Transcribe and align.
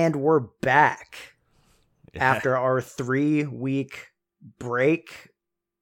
And 0.00 0.16
we're 0.16 0.40
back 0.40 1.34
yeah. 2.14 2.24
after 2.24 2.56
our 2.56 2.80
three 2.80 3.44
week 3.44 4.06
break. 4.58 5.28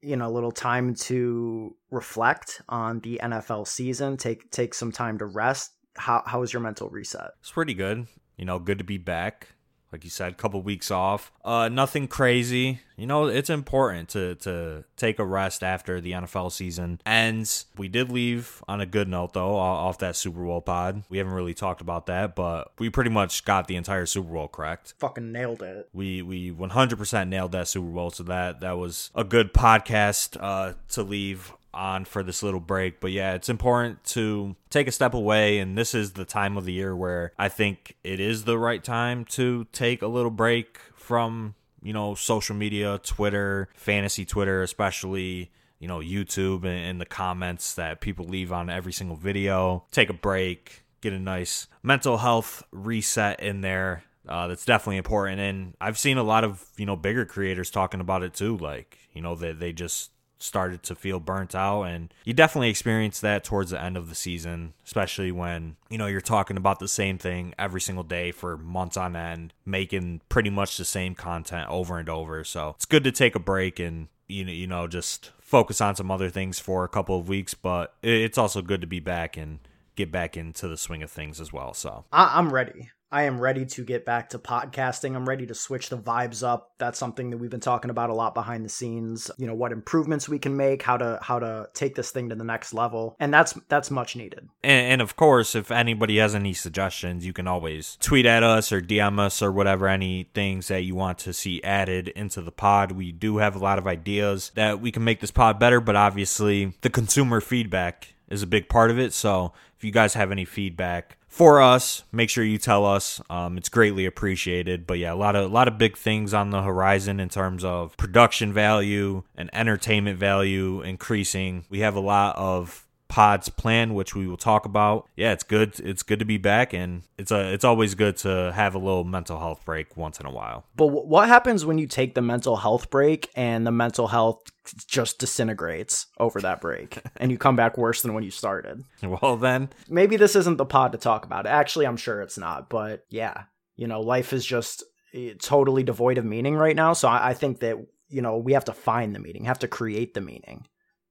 You 0.03 0.17
know, 0.17 0.27
a 0.27 0.33
little 0.33 0.51
time 0.51 0.95
to 0.95 1.77
reflect 1.93 2.61
on 2.69 2.99
the 2.99 3.21
NFL 3.23 3.69
season, 3.69 4.17
take 4.17 4.51
take 4.51 4.75
some 4.75 4.91
time 4.91 5.19
to 5.19 5.27
rest. 5.27 5.71
How 5.97 6.25
how 6.27 6.41
was 6.41 6.53
your 6.53 6.63
mental 6.63 6.89
reset? 6.89 7.31
It's 7.39 7.53
pretty 7.53 7.75
good. 7.75 8.09
You 8.37 8.45
know, 8.45 8.59
good 8.59 8.79
to 8.79 8.85
be 8.85 8.99
back 8.99 9.51
like 9.93 10.05
you 10.05 10.11
said, 10.11 10.33
a 10.33 10.35
couple 10.35 10.61
weeks 10.63 10.91
off. 10.91 11.33
Uh, 11.45 11.69
nothing 11.69 12.09
crazy. 12.09 12.81
You 12.97 13.07
know, 13.07 13.27
it's 13.27 13.49
important 13.49 14.09
to 14.11 14.35
to 14.37 14.85
take 14.97 15.19
a 15.19 15.25
rest 15.25 15.63
after 15.63 16.01
the 16.01 16.13
NFL 16.13 16.53
season 16.53 17.01
ends. 17.07 17.67
We 17.77 17.89
did 17.89 18.11
leave 18.11 18.63
on 18.69 18.81
a 18.81 18.87
good 18.87 19.09
note 19.09 19.35
though, 19.35 19.57
off 19.57 19.99
that 19.99 20.17
Super 20.17 20.45
Bowl 20.45 20.61
pod. 20.61 21.05
We 21.09 21.19
haven't 21.19 21.33
really 21.33 21.55
talked 21.55 21.81
about 21.81 22.07
that, 22.07 22.35
but 22.35 22.73
we 22.79 22.91
pretty 22.91 23.11
much 23.11 23.45
got 23.45 23.69
the 23.69 23.77
entire 23.77 24.05
Super 24.07 24.33
Bowl 24.33 24.49
correct. 24.49 24.95
Fucking 24.99 25.33
nailed 25.33 25.63
it. 25.63 25.89
We 25.93 26.23
we 26.23 26.51
100% 26.51 27.29
nailed 27.29 27.53
that 27.53 27.69
Super 27.69 27.89
Bowl, 27.89 28.11
so 28.11 28.25
that 28.25 28.61
that 28.61 28.77
was 28.79 29.11
a 29.15 29.25
good 29.25 29.55
podcast 29.55 30.37
uh, 30.41 30.75
to 30.91 31.03
leave 31.03 31.53
on 31.73 32.05
for 32.05 32.23
this 32.23 32.43
little 32.43 32.61
break. 32.61 33.01
But 33.01 33.13
yeah, 33.13 33.35
it's 33.35 33.49
important 33.49 34.05
to 34.05 34.57
take 34.71 34.89
a 34.89 34.93
step 34.93 35.15
away. 35.15 35.59
And 35.59 35.77
this 35.77 35.95
is 35.95 36.13
the 36.13 36.25
time 36.25 36.57
of 36.57 36.65
the 36.65 36.73
year 36.73 36.95
where 36.97 37.33
I 37.39 37.49
think 37.49 37.97
it 38.03 38.21
is 38.21 38.45
the 38.45 38.59
right 38.59 38.83
time 38.83 39.25
to 39.27 39.67
take 39.73 40.03
a 40.03 40.07
little 40.07 40.31
break 40.31 40.79
from, 40.95 41.55
you 41.83 41.93
know, 41.93 42.15
social 42.15 42.57
media, 42.57 43.01
Twitter, 43.03 43.69
fantasy 43.75 44.25
Twitter, 44.25 44.63
especially 44.63 45.51
you 45.79 45.87
know, 45.87 45.99
YouTube 45.99 46.65
and, 46.65 47.01
the 47.01 47.07
comments 47.07 47.75
that 47.75 48.01
people 48.01 48.27
leave 48.27 48.53
on 48.53 48.69
every 48.69 48.93
single 48.93 49.17
video. 49.17 49.85
Take 49.93 50.11
a 50.11 50.15
break, 50.15 50.83
get 51.01 51.13
a 51.13 51.19
nice 51.19 51.69
mental 51.83 52.19
health 52.19 52.63
reset 52.73 53.41
in 53.41 53.61
there. 53.61 54.03
Uh, 54.29 54.49
that's 54.49 54.65
definitely 54.65 54.97
important. 54.97 55.41
And 55.41 55.75
I've 55.81 55.99
seen 55.99 56.19
a 56.19 56.23
lot 56.23 56.45
of, 56.45 56.67
you 56.77 56.85
know, 56.85 56.97
bigger 56.97 57.25
creators 57.25 57.71
talking 57.71 58.01
about 58.01 58.23
it 58.23 58.35
too. 58.35 58.57
Like, 58.57 58.99
you 59.13 59.23
know, 59.23 59.35
that 59.37 59.61
they, 59.61 59.69
they 59.69 59.73
just 59.73 60.11
started 60.39 60.83
to 60.83 60.95
feel 60.95 61.19
burnt 61.19 61.55
out 61.55 61.83
and 61.83 62.13
you 62.25 62.33
definitely 62.33 62.71
experience 62.71 63.21
that 63.21 63.43
towards 63.43 63.71
the 63.71 63.83
end 63.83 63.97
of 63.97 64.09
the 64.09 64.15
season 64.15 64.73
especially 64.85 65.33
when 65.33 65.77
you 65.91 65.99
know 65.99 66.07
you're 66.07 66.21
talking 66.21 66.57
about 66.57 66.79
the 66.79 66.89
same 66.89 67.19
thing 67.19 67.53
every 67.59 67.81
single 67.81 68.05
day 68.05 68.31
for 68.31 68.57
months 68.57 68.97
on 68.97 69.17
end 69.17 69.53
making 69.65 70.21
pretty 70.29 70.51
much 70.51 70.77
the 70.77 70.85
same 70.85 71.15
content 71.15 71.69
over 71.69 71.99
and 71.99 72.09
over. 72.09 72.45
So 72.45 72.71
it's 72.71 72.85
good 72.85 73.05
to 73.05 73.13
take 73.13 73.35
a 73.35 73.41
break 73.41 73.79
and 73.79 74.09
you 74.27 74.45
know 74.45 74.53
you 74.53 74.67
know 74.67 74.87
just 74.87 75.33
focus 75.41 75.81
on 75.81 75.97
some 75.97 76.11
other 76.11 76.31
things 76.31 76.59
for 76.59 76.85
a 76.85 76.89
couple 76.89 77.19
of 77.19 77.29
weeks 77.29 77.55
but 77.55 77.95
it's 78.03 78.37
also 78.37 78.61
good 78.61 78.83
to 78.83 78.87
be 78.87 79.01
back 79.01 79.37
and 79.37 79.61
get 79.97 80.13
back 80.13 80.37
into 80.37 80.69
the 80.69 80.77
swing 80.77 81.03
of 81.03 81.11
things 81.11 81.41
as 81.41 81.53
well 81.53 81.73
so. 81.73 82.05
I'm 82.13 82.53
ready 82.53 82.91
I 83.11 83.23
am 83.23 83.41
ready 83.41 83.65
to 83.65 83.85
get 83.85 84.05
back 84.05 84.31
to 84.31 84.39
podcasting. 84.39 85.17
I'm 85.17 85.27
ready 85.27 85.47
to 85.47 85.55
switch 85.55 85.89
the 85.89 85.97
vibes 85.97 86.47
up. 86.47 86.73
That's 86.79 86.99
something 86.99 87.31
that 87.31 87.39
we've 87.39 87.51
been 87.51 87.61
talking 87.61 87.91
about 87.91 88.11
a 88.11 88.15
lot 88.15 88.35
behind 88.35 88.65
the 88.65 88.69
scenes. 88.69 89.31
You 89.39 89.47
know, 89.47 89.55
what 89.55 89.73
improvements 89.73 90.29
we 90.29 90.39
can 90.39 90.57
make, 90.57 90.83
how 90.83 90.99
to 90.99 91.19
how 91.23 91.39
to 91.39 91.69
take 91.73 91.95
this 91.95 92.11
thing 92.11 92.29
to 92.29 92.35
the 92.35 92.45
next 92.45 92.75
level. 92.75 93.17
And 93.19 93.33
that's 93.33 93.55
that's 93.69 93.91
much 93.91 94.15
needed. 94.15 94.49
And, 94.63 94.93
and 94.93 95.03
of 95.03 95.17
course, 95.17 95.55
if 95.55 95.71
anybody 95.71 96.19
has 96.19 96.35
any 96.35 96.53
suggestions, 96.53 97.25
you 97.25 97.33
can 97.33 97.49
always 97.49 97.97
tweet 98.01 98.27
at 98.27 98.43
us 98.43 98.73
or 98.73 98.83
DM 98.83 99.19
us 99.19 99.41
or 99.41 99.51
whatever 99.53 99.89
any 99.89 100.29
things 100.35 100.69
that 100.69 100.83
you 100.83 100.95
want 100.95 101.19
to 101.21 101.33
see 101.33 101.63
added 101.63 102.09
into 102.09 102.43
the 102.43 102.53
pod. 102.53 102.93
We 102.93 103.13
do 103.13 103.39
have 103.39 103.57
a 103.57 103.61
lot 103.61 103.79
of 103.79 103.87
ideas 103.87 104.53
that 104.55 104.81
we 104.81 104.93
can 104.93 105.05
make 105.05 105.21
this 105.21 105.31
pod 105.31 105.59
better, 105.59 105.81
but 105.81 105.97
obviously 105.97 106.75
the 106.83 106.91
consumer 106.91 107.41
feedback 107.41 108.15
is 108.29 108.43
a 108.43 108.47
big 108.47 108.69
part 108.69 108.91
of 108.91 108.99
it. 108.99 109.15
So 109.15 109.53
if 109.77 109.85
you 109.85 109.91
guys 109.91 110.15
have 110.15 110.31
any 110.31 110.45
feedback, 110.45 111.18
for 111.29 111.61
us. 111.61 112.03
Make 112.11 112.31
sure 112.31 112.43
you 112.43 112.59
tell 112.59 112.85
us. 112.85 113.21
Um, 113.31 113.57
it's 113.59 113.69
greatly 113.69 114.07
appreciated. 114.07 114.87
But 114.87 114.99
yeah, 114.99 115.13
a 115.13 115.15
lot 115.15 115.37
of 115.37 115.45
a 115.45 115.55
lot 115.55 115.69
of 115.69 115.79
big 115.79 115.97
things 115.97 116.35
on 116.35 116.51
the 116.51 116.63
horizon 116.63 117.21
in 117.21 117.29
terms 117.29 117.65
of 117.65 117.97
production 117.97 118.53
value 118.53 119.23
and 119.37 119.51
entertainment 119.53 120.19
value 120.19 120.81
increasing. 120.83 121.65
We 121.71 121.81
have 121.81 121.95
a 121.95 122.01
lot 122.01 122.37
of 122.37 122.87
pods 123.09 123.49
plan 123.49 123.95
which 123.95 124.15
we 124.15 124.27
will 124.27 124.37
talk 124.37 124.65
about. 124.65 125.09
Yeah 125.17 125.33
it's 125.33 125.45
good. 125.45 125.79
It's 125.81 126.03
good 126.03 126.19
to 126.19 126.25
be 126.25 126.39
back 126.39 126.73
and 126.73 127.03
it's 127.17 127.31
a 127.31 127.53
it's 127.53 127.65
always 127.65 127.95
good 127.95 128.17
to 128.19 128.53
have 128.55 128.75
a 128.75 128.79
little 128.79 129.05
mental 129.05 129.39
health 129.39 129.65
break 129.65 129.97
once 129.97 130.21
in 130.21 130.27
a 130.27 130.31
while. 130.31 130.65
But 130.77 130.89
what 130.89 131.29
happens 131.29 131.65
when 131.65 131.79
you 131.79 131.87
take 131.87 132.15
the 132.15 132.23
mental 132.23 132.57
health 132.57 132.91
break 132.91 133.31
and 133.35 133.67
the 133.67 133.73
mental 133.73 134.09
health 134.09 134.43
just 134.87 135.19
disintegrates 135.19 136.07
over 136.19 136.41
that 136.43 136.61
break 136.61 136.99
and 137.17 137.31
you 137.31 137.39
come 137.39 137.57
back 137.57 137.79
worse 137.79 138.03
than 138.03 138.15
when 138.15 138.25
you 138.25 138.31
started? 138.31 138.85
Well 139.03 139.37
then 139.37 139.71
maybe 139.89 140.17
this 140.17 140.37
isn't 140.37 140.59
the 140.59 140.67
pod 140.67 140.93
to 140.93 140.99
talk 140.99 141.25
about 141.25 141.47
actually 141.47 141.87
i'm 141.87 141.97
sure 141.97 142.21
it's 142.21 142.39
not 142.39 142.69
but 142.69 143.05
yeah 143.09 143.45
you 143.79 143.87
know 143.87 144.01
life 144.01 144.35
is 144.35 144.45
just 144.45 144.85
eh, 145.15 145.33
totally 145.41 145.83
devoid 145.83 146.19
of 146.19 146.25
meaning 146.27 146.57
right 146.57 146.77
now. 146.77 146.93
So 146.93 147.09
I, 147.09 147.31
I 147.31 147.35
think 147.35 147.61
that 147.61 147.79
you 148.11 148.21
know 148.21 148.37
we 148.37 148.53
have 148.53 148.67
to 148.67 148.75
find 148.75 149.15
the 149.15 149.21
meaning 149.21 149.45
have 149.45 149.61
to 149.61 149.69
create 149.69 150.13
the 150.13 150.21
meaning 150.21 150.67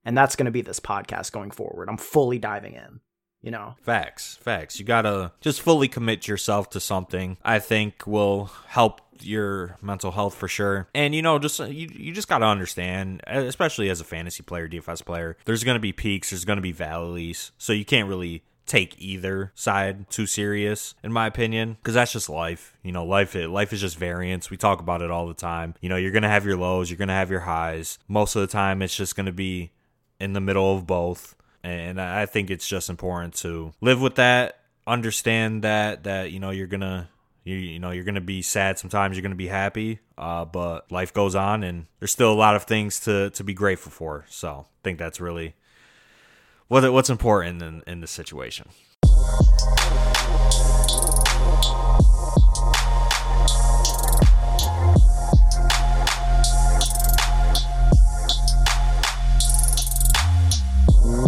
and 0.07 0.18
that's 0.18 0.38
going 0.38 0.45
to 0.45 0.51
be 0.51 0.62
this 0.62 0.79
podcast 0.79 1.34
going 1.34 1.51
forward. 1.51 1.90
I'm 1.90 1.97
fully 1.97 2.40
diving 2.40 2.73
in. 2.73 3.01
You 3.41 3.51
know, 3.51 3.75
facts, 3.84 4.35
facts. 4.41 4.79
You 4.79 4.84
gotta 4.84 5.31
just 5.41 5.62
fully 5.62 5.88
commit 5.88 6.28
yourself 6.28 6.72
to 6.72 6.79
something. 6.79 7.38
I 7.45 7.59
think 7.59 8.07
will 8.07 8.50
help 8.66 9.00
your 9.22 9.78
mental 9.79 10.12
health 10.12 10.34
for 10.34 10.47
sure. 10.47 10.90
And 10.95 11.13
you 11.13 11.22
know, 11.22 11.38
just 11.38 11.59
you 11.59 11.88
you 11.94 12.13
just 12.13 12.28
got 12.28 12.40
to 12.40 12.45
understand, 12.45 13.22
especially 13.28 13.91
as 13.91 14.01
a 14.01 14.03
fantasy 14.03 14.41
player, 14.41 14.68
DFS 14.68 15.06
player, 15.06 15.38
there's 15.45 15.63
going 15.63 15.75
to 15.75 15.79
be 15.79 15.94
peaks, 15.94 16.31
there's 16.31 16.45
going 16.45 16.57
to 16.57 16.63
be 16.63 16.72
valleys. 16.72 17.51
So 17.59 17.74
you 17.74 17.85
can't 17.85 18.09
really 18.09 18.44
take 18.66 19.00
either 19.00 19.53
side 19.56 20.09
too 20.09 20.25
serious 20.25 20.94
in 21.01 21.13
my 21.13 21.25
opinion 21.25 21.78
because 21.81 21.94
that's 21.94 22.12
just 22.12 22.28
life 22.28 22.75
you 22.84 22.91
know 22.91 23.06
life 23.06 23.34
life 23.34 23.72
is 23.72 23.79
just 23.79 23.97
variance 23.97 24.50
we 24.50 24.57
talk 24.57 24.81
about 24.81 25.01
it 25.01 25.09
all 25.09 25.25
the 25.25 25.34
time 25.34 25.74
you 25.79 25.88
know 25.88 25.95
you're 25.95 26.12
gonna 26.12 26.28
have 26.28 26.45
your 26.45 26.57
lows 26.57 26.89
you're 26.89 26.97
gonna 26.97 27.13
have 27.13 27.31
your 27.31 27.39
highs 27.39 27.97
most 28.09 28.35
of 28.35 28.41
the 28.41 28.47
time 28.47 28.81
it's 28.81 28.94
just 28.94 29.16
gonna 29.16 29.31
be 29.31 29.72
in 30.19 30.33
the 30.33 30.41
middle 30.41 30.75
of 30.75 30.88
both. 30.88 31.35
And 31.63 32.00
I 32.00 32.25
think 32.25 32.50
it's 32.50 32.67
just 32.67 32.89
important 32.89 33.33
to 33.35 33.73
live 33.81 34.01
with 34.01 34.16
that, 34.16 34.59
understand 34.88 35.63
that 35.63 36.05
that 36.05 36.31
you 36.31 36.39
know 36.39 36.50
you're 36.50 36.66
gonna 36.66 37.09
you, 37.44 37.55
you 37.55 37.79
know 37.79 37.91
you're 37.91 38.05
gonna 38.05 38.22
be 38.22 38.41
sad 38.41 38.79
sometimes 38.79 39.16
you're 39.16 39.22
gonna 39.22 39.35
be 39.35 39.47
happy 39.47 40.00
uh, 40.17 40.45
but 40.45 40.89
life 40.91 41.13
goes 41.13 41.35
on 41.35 41.63
and 41.63 41.88
there's 42.00 42.11
still 42.11 42.31
a 42.31 42.35
lot 42.35 42.56
of 42.56 42.63
things 42.63 43.01
to 43.01 43.29
to 43.31 43.44
be 43.44 43.53
grateful 43.53 43.91
for 43.91 44.25
so 44.29 44.66
i 44.69 44.79
think 44.83 44.97
that's 44.97 45.19
really 45.19 45.56
what 46.69 46.89
what's 46.94 47.09
important 47.09 47.61
in 47.61 47.83
in 47.85 48.00
this 48.00 48.11
situation 48.11 48.69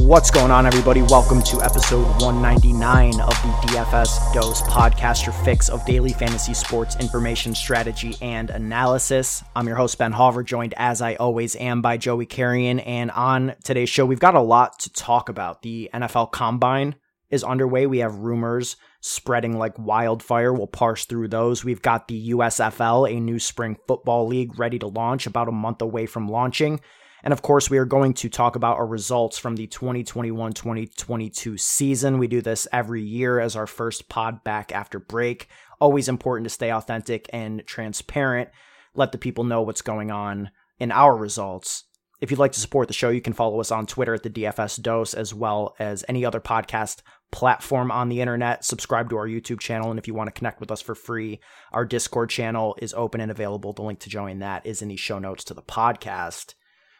What's 0.10 0.32
going 0.32 0.50
on, 0.50 0.66
everybody? 0.66 1.04
Welcome 1.04 1.44
to 1.44 1.62
episode 1.62 2.04
199 2.20 3.22
of 3.22 3.30
the 3.30 3.68
DFS 3.68 4.34
Dose 4.34 4.64
podcast, 4.64 5.24
your 5.24 5.34
fix 5.46 5.70
of 5.70 5.86
daily 5.86 6.14
fantasy 6.14 6.56
sports 6.56 6.96
information, 6.96 7.54
strategy, 7.54 8.16
and 8.20 8.50
analysis. 8.50 9.44
I'm 9.56 9.68
your 9.68 9.76
host, 9.76 10.00
Ben 10.00 10.12
Hauver, 10.12 10.44
joined 10.44 10.74
as 10.78 11.04
I 11.04 11.14
always 11.14 11.56
am 11.58 11.84
by 11.84 11.98
Joey 11.98 12.26
Carrion. 12.26 12.80
And 12.80 13.12
on 13.12 13.54
today's 13.64 13.90
show, 13.90 14.04
we've 14.04 14.20
got 14.20 14.34
a 14.34 14.42
lot 14.42 14.80
to 14.80 14.94
talk 14.94 15.30
about. 15.30 15.62
The 15.62 15.92
NFL 15.94 16.32
Combine 16.32 16.96
is 17.30 17.44
underway. 17.44 17.86
We 17.86 18.00
have 18.00 18.16
rumors 18.16 18.78
spreading 19.02 19.60
like 19.60 19.78
wildfire. 19.78 20.52
We'll 20.52 20.66
parse 20.66 21.06
through 21.06 21.28
those. 21.28 21.64
We've 21.64 21.84
got 21.84 22.08
the 22.08 22.32
USFL, 22.32 23.16
a 23.16 23.20
new 23.20 23.38
spring 23.38 23.78
football 23.88 24.26
league, 24.26 24.58
ready 24.58 24.80
to 24.80 24.88
launch, 24.88 25.28
about 25.28 25.50
a 25.50 25.52
month 25.52 25.84
away 25.84 26.08
from 26.08 26.28
launching. 26.28 26.80
And 27.24 27.34
of 27.34 27.42
course, 27.42 27.70
we 27.70 27.78
are 27.78 27.86
going 27.86 28.14
to 28.16 28.30
talk 28.30 28.56
about 28.56 28.78
our 28.78 28.88
results 28.88 29.38
from 29.38 29.56
the 29.56 29.68
2021 29.68 30.54
2022 30.54 31.58
season. 31.58 32.18
We 32.18 32.28
do 32.28 32.42
this 32.42 32.68
every 32.72 33.02
year 33.02 33.40
as 33.40 33.56
our 33.56 33.68
first 33.68 34.10
pod 34.10 34.44
back 34.44 34.72
after 34.72 35.00
break. 35.00 35.48
Always 35.82 36.08
important 36.08 36.46
to 36.46 36.50
stay 36.50 36.72
authentic 36.72 37.30
and 37.34 37.64
transparent. 37.66 38.50
Let 38.96 39.12
the 39.12 39.18
people 39.18 39.44
know 39.44 39.62
what's 39.62 39.82
going 39.82 40.12
on 40.12 40.52
in 40.80 40.92
our 40.92 41.16
results. 41.16 41.86
If 42.22 42.32
you'd 42.32 42.40
like 42.40 42.52
to 42.54 42.60
support 42.60 42.90
the 42.90 42.94
show, 42.94 43.10
you 43.10 43.22
can 43.22 43.34
follow 43.34 43.62
us 43.62 43.72
on 43.72 43.86
Twitter 43.86 44.14
at 44.14 44.24
the 44.24 44.30
DFS 44.30 44.82
Dose, 44.82 45.14
as 45.14 45.34
well 45.34 45.76
as 45.80 46.04
any 46.10 46.26
other 46.26 46.42
podcast 46.42 47.02
platform 47.32 47.92
on 47.92 48.10
the 48.10 48.20
internet. 48.20 48.66
Subscribe 48.66 49.10
to 49.10 49.18
our 49.18 49.28
YouTube 49.28 49.62
channel. 49.62 49.90
And 49.90 49.98
if 49.98 50.08
you 50.08 50.14
want 50.14 50.28
to 50.28 50.38
connect 50.38 50.60
with 50.60 50.72
us 50.72 50.82
for 50.82 50.96
free, 50.96 51.40
our 51.72 51.86
Discord 51.86 52.30
channel 52.30 52.76
is 52.82 52.94
open 52.94 53.22
and 53.22 53.32
available. 53.32 53.72
The 53.72 53.84
link 53.84 54.00
to 54.00 54.10
join 54.10 54.40
that 54.40 54.66
is 54.66 54.82
in 54.82 54.90
the 54.90 54.98
show 54.98 55.20
notes 55.20 55.46
to 55.46 55.54
the 55.54 55.62
podcast. 55.62 56.56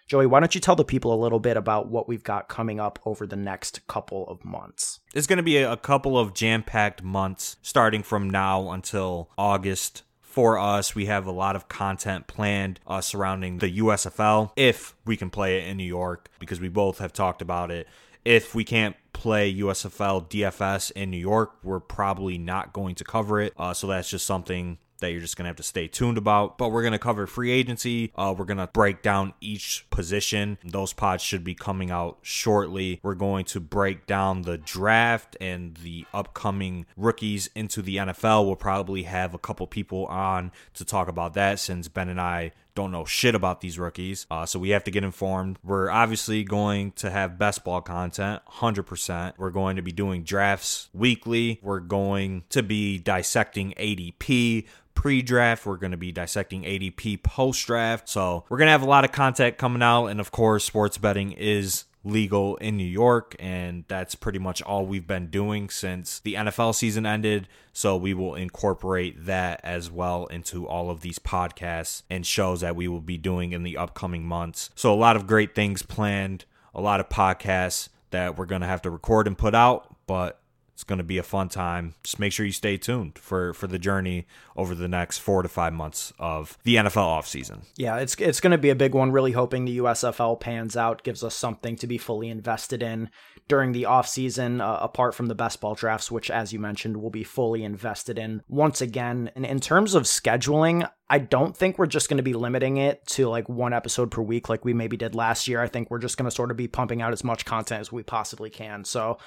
Joey, 0.10 0.26
why 0.26 0.40
don't 0.40 0.56
you 0.56 0.60
tell 0.60 0.76
the 0.76 0.84
people 0.84 1.14
a 1.14 1.22
little 1.22 1.40
bit 1.40 1.56
about 1.56 1.88
what 1.88 2.08
we've 2.08 2.24
got 2.24 2.50
coming 2.50 2.80
up 2.80 2.98
over 3.06 3.28
the 3.28 3.36
next 3.36 3.86
couple 3.86 4.28
of 4.28 4.44
months? 4.44 5.02
It's 5.14 5.28
going 5.28 5.38
to 5.38 5.44
be 5.44 5.58
a 5.58 5.78
couple 5.78 6.18
of 6.18 6.34
jam 6.34 6.64
packed 6.64 7.04
months 7.04 7.58
starting 7.62 8.02
from 8.02 8.28
now 8.28 8.72
until 8.72 9.30
August 9.38 10.02
for 10.20 10.58
us. 10.58 10.96
We 10.96 11.06
have 11.06 11.28
a 11.28 11.32
lot 11.32 11.56
of 11.56 11.70
content 11.70 12.26
planned 12.26 12.80
uh, 12.88 13.02
surrounding 13.02 13.60
the 13.60 13.78
USFL 13.78 14.50
if 14.56 14.96
we 15.06 15.16
can 15.16 15.30
play 15.30 15.60
it 15.60 15.68
in 15.68 15.78
New 15.78 15.84
York 15.84 16.32
because 16.40 16.60
we 16.60 16.70
both 16.70 16.98
have 16.98 17.14
talked 17.14 17.44
about 17.44 17.70
it. 17.70 17.88
If 18.26 18.56
we 18.56 18.64
can't 18.64 18.96
play 19.20 19.54
USFL 19.54 20.30
DFS 20.30 20.92
in 20.94 21.12
New 21.12 21.18
York. 21.18 21.58
We're 21.62 21.82
probably 21.82 22.38
not 22.38 22.72
going 22.72 22.96
to 22.96 23.04
cover 23.04 23.42
it. 23.42 23.54
Uh, 23.58 23.74
so 23.74 23.88
that's 23.88 24.10
just 24.10 24.26
something 24.26 24.78
that 25.00 25.12
you're 25.12 25.22
just 25.22 25.38
going 25.38 25.46
to 25.46 25.50
have 25.50 25.58
to 25.58 25.64
stay 25.64 25.88
tuned 25.88 26.18
about. 26.18 26.58
But 26.58 26.70
we're 26.70 26.82
going 26.82 26.94
to 26.94 27.00
cover 27.00 27.28
free 27.28 27.52
agency. 27.52 28.12
Uh, 28.16 28.34
we're 28.38 28.46
going 28.46 28.58
to 28.58 28.68
break 28.68 29.02
down 29.02 29.34
each 29.42 29.86
position. 29.90 30.58
Those 30.64 30.94
pods 30.94 31.24
should 31.24 31.44
be 31.44 31.56
coming 31.56 31.92
out 31.92 32.20
shortly. 32.22 33.00
We're 33.04 33.16
going 33.16 33.46
to 33.46 33.60
break 33.60 34.06
down 34.06 34.44
the 34.44 34.58
draft 34.58 35.38
and 35.40 35.76
the 35.78 36.06
upcoming 36.14 36.86
rookies 36.96 37.50
into 37.56 37.82
the 37.82 37.98
NFL. 37.98 38.46
We'll 38.46 38.56
probably 38.56 39.04
have 39.04 39.34
a 39.34 39.40
couple 39.40 39.68
people 39.68 40.06
on 40.08 40.52
to 40.76 40.86
talk 40.86 41.08
about 41.08 41.34
that 41.34 41.60
since 41.60 41.88
Ben 41.88 42.10
and 42.10 42.22
I 42.22 42.52
don't 42.80 42.92
know 42.92 43.04
shit 43.04 43.36
about 43.36 43.60
these 43.60 43.78
rookies. 43.78 44.26
Uh, 44.32 44.46
so 44.46 44.58
we 44.58 44.70
have 44.70 44.86
to 44.86 44.92
get 44.92 45.04
informed. 45.04 45.60
We're 45.64 45.90
obviously 45.90 46.46
going 46.46 46.94
to 46.94 47.10
have 47.10 47.38
best 47.38 47.66
ball 47.66 47.82
content, 47.82 48.42
100%. 48.50 49.34
We're 49.38 49.50
going 49.50 49.76
to 49.76 49.82
be 49.82 49.92
doing 49.92 50.24
drafts 50.24 50.90
weekly. 50.94 51.60
We're 51.62 51.82
going 51.82 52.44
to 52.52 52.64
be 52.64 52.98
dissecting 52.98 53.74
ADP, 53.74 54.66
pre 55.00 55.22
draft. 55.22 55.66
We're 55.66 55.78
going 55.78 55.92
to 55.92 55.98
be 55.98 56.12
dissecting 56.12 56.64
ADP 56.64 57.24
post 57.24 57.66
draft. 57.66 58.10
So 58.10 58.44
we're 58.50 58.58
going 58.58 58.68
to 58.68 58.74
have 58.74 58.82
a 58.82 58.86
lot 58.86 59.06
of 59.06 59.14
content 59.14 59.58
coming 59.58 59.82
out. 59.82 60.08
And 60.08 60.20
of 60.20 60.30
course, 60.30 60.66
sports 60.66 60.98
betting 60.98 61.32
is 61.32 61.86
legal 62.04 62.58
in 62.58 62.76
New 62.76 62.84
York, 62.84 63.34
and 63.40 63.86
that's 63.88 64.14
pretty 64.16 64.40
much 64.40 64.62
all 64.62 64.86
we've 64.86 65.08
been 65.08 65.28
doing 65.28 65.70
since 65.70 66.20
the 66.20 66.34
NFL 66.34 66.76
season 66.76 67.06
ended. 67.06 67.48
So 67.72 67.96
we 67.96 68.14
will 68.14 68.36
incorporate 68.36 69.26
that 69.26 69.62
as 69.64 69.90
well 69.90 70.26
into 70.26 70.68
all 70.68 70.90
of 70.90 71.00
these 71.00 71.18
podcasts 71.18 72.04
and 72.10 72.26
shows 72.26 72.60
that 72.60 72.76
we 72.76 72.90
will 72.90 73.00
be 73.00 73.18
doing 73.18 73.54
in 73.54 73.64
the 73.64 73.78
upcoming 73.78 74.26
months. 74.26 74.70
So 74.76 74.94
a 74.94 75.00
lot 75.00 75.16
of 75.16 75.28
great 75.28 75.56
things 75.56 75.82
planned, 75.82 76.44
a 76.76 76.82
lot 76.82 77.00
of 77.00 77.08
podcasts 77.08 77.88
that 78.12 78.38
we're 78.38 78.46
going 78.46 78.64
to 78.64 78.68
have 78.68 78.82
to 78.82 78.90
record 78.90 79.28
and 79.28 79.38
put 79.38 79.56
out, 79.56 79.96
but 80.08 80.42
it's 80.80 80.86
going 80.86 80.98
to 80.98 81.04
be 81.04 81.18
a 81.18 81.24
fun 81.24 81.50
time. 81.50 81.94
Just 82.06 82.22
make 82.22 82.32
sure 82.32 82.46
you 82.46 82.54
stay 82.54 82.78
tuned 82.78 83.20
for 83.20 83.54
for 83.54 83.68
the 83.68 83.78
journey 83.78 84.26
over 84.56 84.74
the 84.74 84.88
next 84.88 85.18
four 85.18 85.44
to 85.44 85.50
five 85.50 85.74
months 85.74 86.14
of 86.18 86.58
the 86.64 86.78
NFL 86.78 87.20
offseason. 87.20 87.66
Yeah, 87.76 87.98
it's 87.98 88.16
it's 88.16 88.40
going 88.40 88.52
to 88.52 88.58
be 88.58 88.70
a 88.70 88.76
big 88.76 88.94
one. 88.94 89.12
Really 89.12 89.34
hoping 89.34 89.66
the 89.66 89.80
USFL 89.80 90.40
pans 90.40 90.78
out, 90.78 91.04
gives 91.04 91.22
us 91.22 91.36
something 91.36 91.76
to 91.76 91.86
be 91.86 91.98
fully 91.98 92.30
invested 92.30 92.82
in 92.82 93.10
during 93.50 93.74
the 93.74 93.84
offseason, 93.84 94.62
uh, 94.62 94.80
apart 94.82 95.14
from 95.16 95.26
the 95.26 95.36
best 95.36 95.60
ball 95.60 95.76
drafts, 95.76 96.10
which, 96.10 96.32
as 96.32 96.54
you 96.54 96.60
mentioned, 96.60 96.96
will 96.96 97.10
be 97.10 97.26
fully 97.26 97.66
invested 97.66 98.18
in 98.18 98.42
once 98.48 98.80
again. 98.80 99.32
And 99.36 99.46
in 99.46 99.60
terms 99.60 99.96
of 99.96 100.04
scheduling, 100.04 100.90
I 101.10 101.20
don't 101.20 101.58
think 101.58 101.78
we're 101.78 101.88
just 101.88 102.08
going 102.08 102.18
to 102.18 102.24
be 102.24 102.34
limiting 102.34 102.78
it 102.78 103.06
to 103.08 103.28
like 103.28 103.50
one 103.50 103.74
episode 103.74 104.12
per 104.12 104.22
week 104.22 104.48
like 104.48 104.64
we 104.64 104.74
maybe 104.74 104.96
did 104.96 105.14
last 105.14 105.46
year. 105.50 105.62
I 105.62 105.68
think 105.68 105.92
we're 105.92 106.00
just 106.00 106.16
going 106.16 106.30
to 106.30 106.36
sort 106.36 106.52
of 106.52 106.58
be 106.58 106.70
pumping 106.70 107.02
out 107.02 107.12
as 107.12 107.26
much 107.26 107.44
content 107.44 107.82
as 107.82 107.92
we 107.92 108.04
possibly 108.04 108.50
can. 108.50 108.86
So 108.86 109.18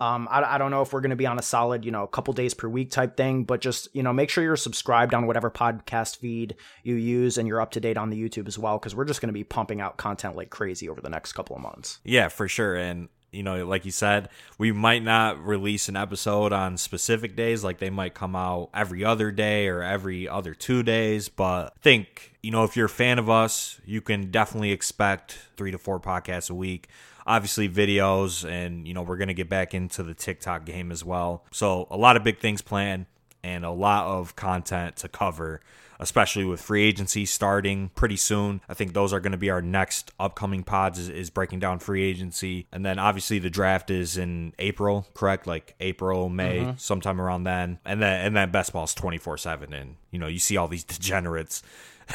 um, 0.00 0.26
I, 0.30 0.54
I 0.54 0.58
don't 0.58 0.70
know 0.70 0.80
if 0.80 0.92
we're 0.92 1.02
going 1.02 1.10
to 1.10 1.16
be 1.16 1.26
on 1.26 1.38
a 1.38 1.42
solid, 1.42 1.84
you 1.84 1.90
know, 1.90 2.02
a 2.02 2.08
couple 2.08 2.32
days 2.32 2.54
per 2.54 2.68
week 2.68 2.90
type 2.90 3.16
thing, 3.16 3.44
but 3.44 3.60
just, 3.60 3.88
you 3.94 4.02
know, 4.02 4.12
make 4.12 4.30
sure 4.30 4.42
you're 4.42 4.56
subscribed 4.56 5.12
on 5.12 5.26
whatever 5.26 5.50
podcast 5.50 6.16
feed 6.16 6.56
you 6.82 6.94
use 6.94 7.36
and 7.36 7.46
you're 7.46 7.60
up 7.60 7.70
to 7.72 7.80
date 7.80 7.98
on 7.98 8.08
the 8.10 8.16
YouTube 8.16 8.48
as 8.48 8.58
well, 8.58 8.78
because 8.78 8.94
we're 8.94 9.04
just 9.04 9.20
going 9.20 9.28
to 9.28 9.34
be 9.34 9.44
pumping 9.44 9.80
out 9.80 9.98
content 9.98 10.36
like 10.36 10.50
crazy 10.50 10.88
over 10.88 11.00
the 11.00 11.10
next 11.10 11.34
couple 11.34 11.54
of 11.54 11.62
months. 11.62 12.00
Yeah, 12.02 12.28
for 12.28 12.48
sure. 12.48 12.74
And 12.76 13.08
you 13.32 13.42
know, 13.42 13.64
like 13.64 13.84
you 13.84 13.90
said, 13.90 14.28
we 14.58 14.72
might 14.72 15.04
not 15.04 15.44
release 15.44 15.88
an 15.88 15.96
episode 15.96 16.52
on 16.52 16.76
specific 16.76 17.36
days. 17.36 17.62
Like 17.62 17.78
they 17.78 17.90
might 17.90 18.14
come 18.14 18.34
out 18.34 18.70
every 18.74 19.04
other 19.04 19.30
day 19.30 19.68
or 19.68 19.82
every 19.82 20.28
other 20.28 20.54
two 20.54 20.82
days. 20.82 21.28
But 21.28 21.66
I 21.76 21.80
think, 21.80 22.34
you 22.42 22.50
know, 22.50 22.64
if 22.64 22.76
you're 22.76 22.86
a 22.86 22.88
fan 22.88 23.18
of 23.18 23.30
us, 23.30 23.80
you 23.84 24.00
can 24.00 24.30
definitely 24.32 24.72
expect 24.72 25.38
three 25.56 25.70
to 25.70 25.78
four 25.78 26.00
podcasts 26.00 26.50
a 26.50 26.54
week 26.54 26.88
obviously 27.26 27.68
videos 27.68 28.48
and 28.48 28.86
you 28.86 28.94
know 28.94 29.02
we're 29.02 29.16
going 29.16 29.28
to 29.28 29.34
get 29.34 29.48
back 29.48 29.74
into 29.74 30.02
the 30.02 30.14
TikTok 30.14 30.64
game 30.64 30.90
as 30.92 31.04
well. 31.04 31.44
So 31.52 31.86
a 31.90 31.96
lot 31.96 32.16
of 32.16 32.24
big 32.24 32.38
things 32.38 32.62
planned 32.62 33.06
and 33.42 33.64
a 33.64 33.70
lot 33.70 34.06
of 34.06 34.36
content 34.36 34.96
to 34.96 35.08
cover 35.08 35.60
especially 36.00 36.44
with 36.44 36.60
free 36.60 36.82
agency 36.82 37.26
starting 37.26 37.90
pretty 37.94 38.16
soon. 38.16 38.62
I 38.68 38.74
think 38.74 38.94
those 38.94 39.12
are 39.12 39.20
going 39.20 39.32
to 39.32 39.38
be 39.38 39.50
our 39.50 39.60
next 39.60 40.10
upcoming 40.18 40.64
pods 40.64 40.98
is, 40.98 41.08
is, 41.10 41.30
breaking 41.30 41.60
down 41.60 41.78
free 41.78 42.02
agency. 42.02 42.66
And 42.72 42.84
then 42.84 42.98
obviously 42.98 43.38
the 43.38 43.50
draft 43.50 43.90
is 43.90 44.16
in 44.16 44.54
April, 44.58 45.06
correct? 45.14 45.46
Like 45.46 45.74
April, 45.78 46.28
May, 46.30 46.60
mm-hmm. 46.60 46.78
sometime 46.78 47.20
around 47.20 47.44
then. 47.44 47.78
And 47.84 48.02
then 48.02 48.24
and 48.24 48.34
then 48.34 48.50
best 48.50 48.72
ball 48.72 48.84
is 48.84 48.94
24/7 48.94 49.78
and 49.78 49.96
you 50.10 50.18
know, 50.18 50.26
you 50.26 50.38
see 50.38 50.56
all 50.56 50.66
these 50.66 50.84
degenerates 50.84 51.62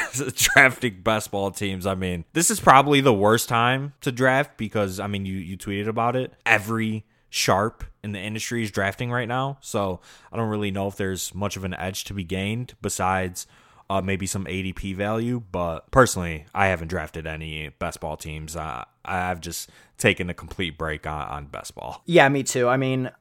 drafting 0.35 1.01
best 1.01 1.31
ball 1.31 1.51
teams. 1.51 1.85
I 1.85 1.95
mean, 1.95 2.25
this 2.33 2.49
is 2.49 2.59
probably 2.59 3.01
the 3.01 3.13
worst 3.13 3.49
time 3.49 3.93
to 4.01 4.11
draft 4.11 4.57
because 4.57 4.99
I 4.99 5.07
mean, 5.07 5.25
you 5.25 5.37
you 5.37 5.57
tweeted 5.57 5.87
about 5.87 6.15
it. 6.15 6.33
Every 6.45 7.05
sharp 7.29 7.83
in 8.03 8.11
the 8.11 8.19
industry 8.19 8.63
is 8.63 8.71
drafting 8.71 9.11
right 9.11 9.27
now, 9.27 9.57
so 9.61 9.99
I 10.31 10.37
don't 10.37 10.49
really 10.49 10.71
know 10.71 10.87
if 10.87 10.95
there's 10.95 11.33
much 11.33 11.57
of 11.57 11.63
an 11.63 11.73
edge 11.73 12.03
to 12.05 12.13
be 12.13 12.23
gained 12.23 12.75
besides 12.81 13.47
uh, 13.89 14.01
maybe 14.01 14.25
some 14.25 14.45
ADP 14.45 14.95
value. 14.95 15.41
But 15.51 15.91
personally, 15.91 16.45
I 16.53 16.67
haven't 16.67 16.87
drafted 16.87 17.27
any 17.27 17.69
best 17.69 17.99
ball 17.99 18.17
teams. 18.17 18.55
Uh, 18.55 18.85
I've 19.03 19.41
just 19.41 19.69
taken 19.97 20.29
a 20.29 20.33
complete 20.33 20.77
break 20.77 21.07
on, 21.07 21.27
on 21.27 21.45
best 21.45 21.75
ball. 21.75 22.01
Yeah, 22.05 22.27
me 22.29 22.43
too. 22.43 22.67
I 22.67 22.77
mean, 22.77 23.11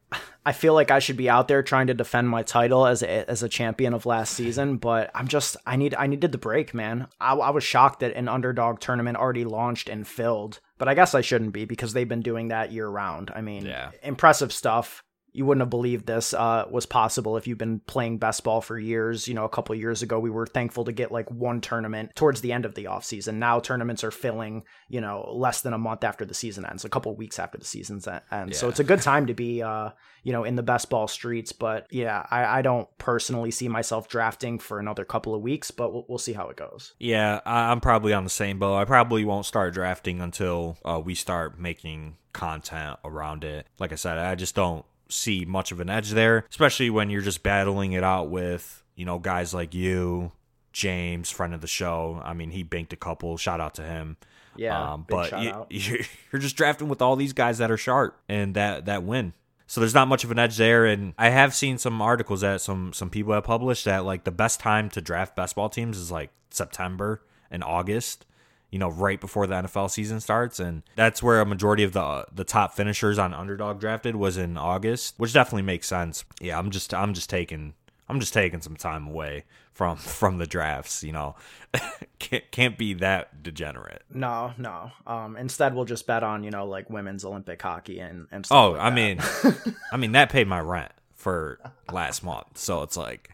I 0.47 0.53
feel 0.53 0.75
like 0.75 0.91
I 0.91 0.99
should 0.99 1.17
be 1.17 1.31
out 1.31 1.49
there 1.49 1.63
trying 1.63 1.87
to 1.87 1.95
defend 1.95 2.29
my 2.29 2.43
title 2.43 2.87
as 2.87 3.03
a, 3.03 3.29
as 3.31 3.43
a 3.43 3.49
champion 3.49 3.95
of 3.95 4.07
last 4.07 4.35
season, 4.35 4.77
but 4.79 5.11
I'm 5.15 5.29
just 5.29 5.57
I 5.67 5.77
need 5.77 5.95
I 5.95 6.07
needed 6.07 6.33
the 6.33 6.39
break, 6.39 6.75
man. 6.75 7.09
I, 7.21 7.35
I 7.35 7.51
was 7.51 7.65
shocked 7.65 8.01
that 8.01 8.15
an 8.15 8.29
underdog 8.29 8.81
tournament 8.81 9.17
already 9.17 9.45
launched 9.45 9.89
and 9.89 10.07
filled, 10.07 10.61
but 10.79 10.89
I 10.89 10.95
guess 10.95 11.15
I 11.15 11.21
shouldn't 11.21 11.53
be 11.53 11.65
because 11.65 11.93
they've 11.93 12.09
been 12.09 12.23
doing 12.23 12.49
that 12.49 12.73
year 12.73 12.89
round. 12.89 13.31
I 13.35 13.41
mean, 13.41 13.67
yeah. 13.67 13.91
impressive 14.03 14.53
stuff 14.53 15.04
you 15.35 15.45
wouldn't 15.45 15.63
have 15.63 15.71
believed 15.71 16.07
this 16.07 16.33
uh, 16.33 16.65
was 16.71 16.87
possible 16.87 17.37
if 17.37 17.49
you've 17.49 17.59
been 17.59 17.81
playing 17.81 18.19
best 18.19 18.45
ball 18.45 18.61
for 18.61 18.79
years. 18.79 19.27
You 19.27 19.35
know, 19.35 19.45
a 19.45 19.49
couple 19.49 19.75
years 19.75 20.01
ago, 20.01 20.21
we 20.21 20.31
were 20.31 20.47
thankful 20.47 20.85
to 20.85 20.93
get 20.93 21.11
like 21.11 21.29
one 21.29 21.61
tournament 21.61 22.15
towards 22.15 22.41
the 22.41 22.53
end 22.53 22.65
of 22.65 22.77
the 22.77 22.85
offseason. 22.85 23.35
Now 23.35 23.59
tournaments 23.59 24.05
are 24.05 24.13
filling, 24.13 24.63
you 24.89 25.01
know, 25.01 25.29
less 25.35 25.63
than 25.63 25.73
a 25.73 25.79
month 25.79 26.05
after 26.05 26.25
the 26.25 26.35
season 26.35 26.65
ends, 26.65 26.85
a 26.85 26.89
couple 26.89 27.15
weeks 27.17 27.41
after 27.41 27.59
the 27.59 27.65
season's 27.65 28.07
end. 28.07 28.23
Yeah. 28.31 28.47
So 28.53 28.69
it's 28.69 28.79
a 28.79 28.85
good 28.85 29.03
time 29.03 29.27
to 29.27 29.35
be, 29.35 29.61
uh, 29.61 29.91
you 30.23 30.33
know, 30.33 30.45
in 30.45 30.55
the 30.55 30.63
best 30.63 30.89
ball 30.89 31.09
streets. 31.09 31.51
But 31.51 31.89
yeah, 31.91 32.25
I, 32.31 32.59
I, 32.59 32.63
don't 32.63 32.89
personally 32.99 33.51
see 33.51 33.69
myself 33.69 34.09
drafting 34.09 34.61
for 34.61 34.79
another 34.79 35.05
couple 35.05 35.35
of 35.35 35.43
weeks, 35.43 35.73
but 35.73 35.93
we'll, 35.93 36.07
we'll 36.09 36.19
see 36.19 36.33
how 36.33 36.49
it 36.49 36.57
goes. 36.57 36.95
Yeah, 37.01 37.41
I'm 37.45 37.81
probably 37.81 38.13
on 38.13 38.23
the 38.23 38.31
same 38.31 38.61
boat. 38.61 38.77
I 38.77 38.85
probably 38.85 39.25
won't 39.25 39.47
start 39.47 39.75
drafting 39.75 40.21
until 40.21 40.79
uh, 40.85 41.03
we 41.05 41.17
start 41.17 41.59
making 41.59 42.19
content 42.33 43.01
around 43.05 43.43
it. 43.43 43.67
Like 43.81 43.91
I 43.91 43.97
said, 43.97 44.19
I 44.19 44.37
just 44.37 44.55
don't 44.55 44.85
see 45.15 45.45
much 45.45 45.73
of 45.73 45.81
an 45.81 45.91
edge 45.91 46.11
there, 46.11 46.45
especially 46.51 46.91
when 46.91 47.11
you're 47.11 47.23
just 47.23 47.43
battling 47.43 47.93
it 47.93 48.05
out 48.05 48.31
with, 48.31 48.83
you 48.95 49.05
know, 49.05 49.19
guys 49.19 49.55
like 49.55 49.75
you, 49.75 50.33
James, 50.73 51.31
friend 51.31 51.55
of 51.55 51.61
the 51.61 51.67
show. 51.67 52.21
I 52.25 52.35
mean, 52.35 52.51
he 52.51 52.63
banked 52.63 52.93
a 52.93 52.97
couple. 52.97 53.37
Shout 53.37 53.61
out 53.61 53.75
to 53.75 53.83
him. 53.83 54.17
Yeah, 54.57 54.93
um, 54.93 55.07
but 55.09 55.41
you, 55.43 55.67
you're 56.33 56.41
just 56.41 56.57
drafting 56.57 56.89
with 56.89 57.03
all 57.03 57.17
these 57.17 57.33
guys 57.33 57.59
that 57.59 57.71
are 57.71 57.77
sharp 57.77 58.21
and 58.29 58.55
that 58.55 58.87
that 58.87 59.03
win. 59.03 59.33
So 59.67 59.81
there's 59.81 59.95
not 59.95 60.09
much 60.09 60.25
of 60.25 60.31
an 60.31 60.39
edge 60.39 60.57
there, 60.57 60.85
and 60.85 61.15
I 61.19 61.31
have 61.31 61.55
seen 61.55 61.79
some 61.79 62.01
articles 62.01 62.43
that 62.43 62.61
some 62.61 62.93
some 62.93 63.11
people 63.11 63.33
have 63.33 63.45
published 63.45 63.85
that 63.87 64.05
like 64.05 64.25
the 64.25 64.31
best 64.31 64.61
time 64.61 64.91
to 64.91 65.01
draft 65.01 65.35
best 65.35 65.57
ball 65.57 65.69
teams 65.69 65.99
is 65.99 66.11
like 66.11 66.31
September 66.51 67.23
and 67.51 67.65
August 67.65 68.27
you 68.75 68.81
know, 68.81 68.91
right 68.91 69.21
before 69.21 69.47
the 69.47 69.55
NFL 69.55 69.89
season 69.89 70.19
starts, 70.19 70.59
and 70.59 70.83
that's 70.97 71.23
where 71.23 71.41
a 71.41 71.47
majority 71.47 71.85
of 71.85 71.93
the 71.93 72.27
the 72.35 72.43
top 72.43 72.75
finishers 72.75 73.21
on 73.21 73.33
underdog 73.33 73.79
drafted 73.79 74.17
was 74.17 74.37
in 74.37 74.57
August, 74.57 75.15
which 75.17 75.33
definitely 75.33 75.63
makes 75.63 75.87
sense. 75.87 76.25
Yeah, 76.41 76.59
I'm 76.59 76.73
just 76.73 76.93
I'm 76.93 77.15
just 77.15 77.31
taking 77.31 77.75
I'm 78.09 78.19
just 78.19 78.35
taking 78.35 78.61
some 78.61 78.75
time 78.75 79.07
away 79.07 79.45
from 79.73 79.97
from 79.99 80.39
the 80.39 80.47
drafts. 80.49 81.05
You 81.05 81.13
know, 81.13 81.37
can't 82.19 82.51
can't 82.51 82.77
be 82.77 82.95
that 82.95 83.45
degenerate. 83.45 84.03
No, 84.13 84.55
no. 84.59 84.91
Um, 85.07 85.37
instead, 85.37 85.77
we'll 85.77 85.85
just 85.85 86.09
bet 86.09 86.25
on 86.25 86.43
you 86.43 86.51
know 86.51 86.67
like 86.67 86.91
women's 86.91 87.25
Olympic 87.25 87.63
hockey 87.63 88.01
and 88.01 88.27
and. 88.33 88.45
oh, 88.51 88.71
like 88.73 88.81
I 88.81 88.91
mean, 88.91 89.21
I 89.93 89.97
mean 89.97 90.11
that 90.13 90.31
paid 90.31 90.49
my 90.49 90.59
rent 90.59 90.91
for 91.15 91.61
last 91.93 92.25
month, 92.25 92.59
so 92.59 92.83
it's 92.83 92.97
like 92.97 93.34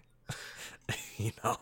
you 1.17 1.33
know, 1.45 1.57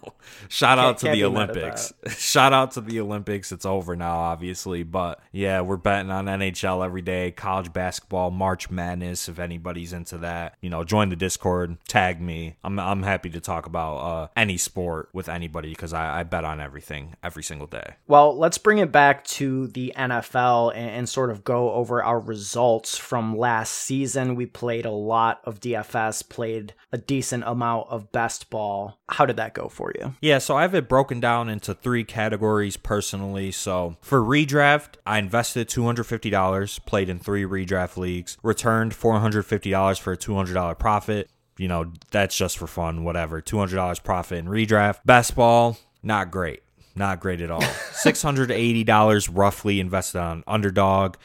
shout 0.48 0.78
out 0.78 0.98
to 0.98 1.10
the 1.10 1.24
Olympics. 1.24 1.92
Shout 2.08 2.52
out 2.52 2.72
to 2.72 2.80
the 2.80 3.00
Olympics. 3.00 3.52
It's 3.52 3.66
over 3.66 3.96
now, 3.96 4.18
obviously, 4.18 4.82
but 4.82 5.20
yeah, 5.32 5.60
we're 5.60 5.76
betting 5.76 6.10
on 6.10 6.26
NHL 6.26 6.84
every 6.84 7.02
day, 7.02 7.30
college 7.30 7.72
basketball, 7.72 8.30
March 8.30 8.70
Madness. 8.70 9.28
If 9.28 9.38
anybody's 9.38 9.92
into 9.92 10.18
that, 10.18 10.56
you 10.60 10.70
know, 10.70 10.84
join 10.84 11.08
the 11.08 11.16
Discord, 11.16 11.76
tag 11.88 12.20
me. 12.20 12.56
I'm 12.62 12.78
I'm 12.78 13.02
happy 13.02 13.30
to 13.30 13.40
talk 13.40 13.66
about 13.66 13.96
uh, 13.96 14.28
any 14.36 14.56
sport 14.56 15.08
with 15.12 15.28
anybody 15.28 15.70
because 15.70 15.92
I, 15.92 16.20
I, 16.20 16.22
bet 16.22 16.44
on 16.44 16.60
everything 16.60 17.14
every 17.22 17.42
single 17.42 17.66
day. 17.66 17.94
Well, 18.06 18.36
let's 18.36 18.58
bring 18.58 18.78
it 18.78 18.92
back 18.92 19.24
to 19.24 19.68
the 19.68 19.92
NFL 19.96 20.72
and, 20.74 20.90
and 20.90 21.08
sort 21.08 21.30
of 21.30 21.44
go 21.44 21.72
over 21.72 22.02
our 22.02 22.20
results 22.20 22.96
from 22.96 23.36
last 23.36 23.72
season. 23.72 24.34
We 24.34 24.46
played 24.46 24.84
a 24.84 24.90
lot 24.90 25.40
of 25.44 25.60
DFS, 25.60 26.28
played 26.28 26.74
a 26.92 26.98
decent 26.98 27.44
amount 27.46 27.88
of 27.88 28.12
best 28.12 28.50
ball 28.50 28.98
how 29.18 29.26
did 29.26 29.34
that 29.34 29.52
go 29.52 29.68
for 29.68 29.92
you? 29.98 30.14
Yeah, 30.20 30.38
so 30.38 30.56
I 30.56 30.62
have 30.62 30.76
it 30.76 30.88
broken 30.88 31.18
down 31.18 31.48
into 31.48 31.74
three 31.74 32.04
categories 32.04 32.76
personally. 32.76 33.50
So 33.50 33.96
for 34.00 34.22
redraft, 34.22 34.90
I 35.04 35.18
invested 35.18 35.68
$250, 35.68 36.86
played 36.86 37.08
in 37.08 37.18
three 37.18 37.42
redraft 37.42 37.96
leagues, 37.96 38.38
returned 38.44 38.92
$450 38.92 39.98
for 39.98 40.12
a 40.12 40.16
$200 40.16 40.78
profit. 40.78 41.30
You 41.56 41.66
know, 41.66 41.90
that's 42.12 42.36
just 42.36 42.58
for 42.58 42.68
fun, 42.68 43.02
whatever. 43.02 43.42
$200 43.42 44.04
profit 44.04 44.38
in 44.38 44.46
redraft. 44.46 45.00
Best 45.04 45.34
ball, 45.34 45.76
not 46.00 46.30
great. 46.30 46.62
Not 46.94 47.18
great 47.18 47.40
at 47.40 47.50
all. 47.50 47.60
$680 47.62 49.30
roughly 49.32 49.80
invested 49.80 50.20
on 50.20 50.44
underdog, 50.46 51.16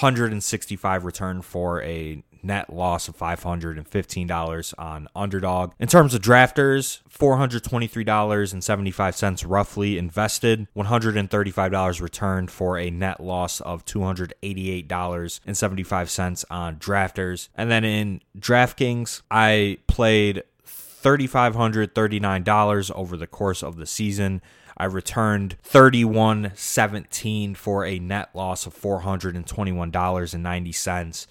165 0.00 1.04
return 1.04 1.42
for 1.42 1.82
a 1.82 2.24
net 2.42 2.72
loss 2.72 3.08
of 3.08 3.16
$515 3.16 4.74
on 4.78 5.08
underdog. 5.14 5.72
In 5.78 5.86
terms 5.88 6.14
of 6.14 6.22
drafters, 6.22 7.02
$423.75 7.10 9.44
roughly 9.46 9.98
invested, 9.98 10.66
$135 10.76 12.00
returned 12.00 12.50
for 12.50 12.78
a 12.78 12.88
net 12.90 13.20
loss 13.20 13.60
of 13.60 13.84
$288.75 13.84 16.44
on 16.50 16.76
drafters. 16.76 17.48
And 17.54 17.70
then 17.70 17.84
in 17.84 18.22
DraftKings, 18.38 19.20
I 19.30 19.78
played 19.86 20.42
$3,539 20.66 22.90
over 22.92 23.16
the 23.16 23.26
course 23.26 23.62
of 23.62 23.76
the 23.76 23.86
season. 23.86 24.42
I 24.76 24.84
returned 24.86 25.56
3117 25.62 27.54
for 27.54 27.84
a 27.84 27.98
net 27.98 28.30
loss 28.34 28.64
of 28.66 28.74
$421.90 28.74 31.26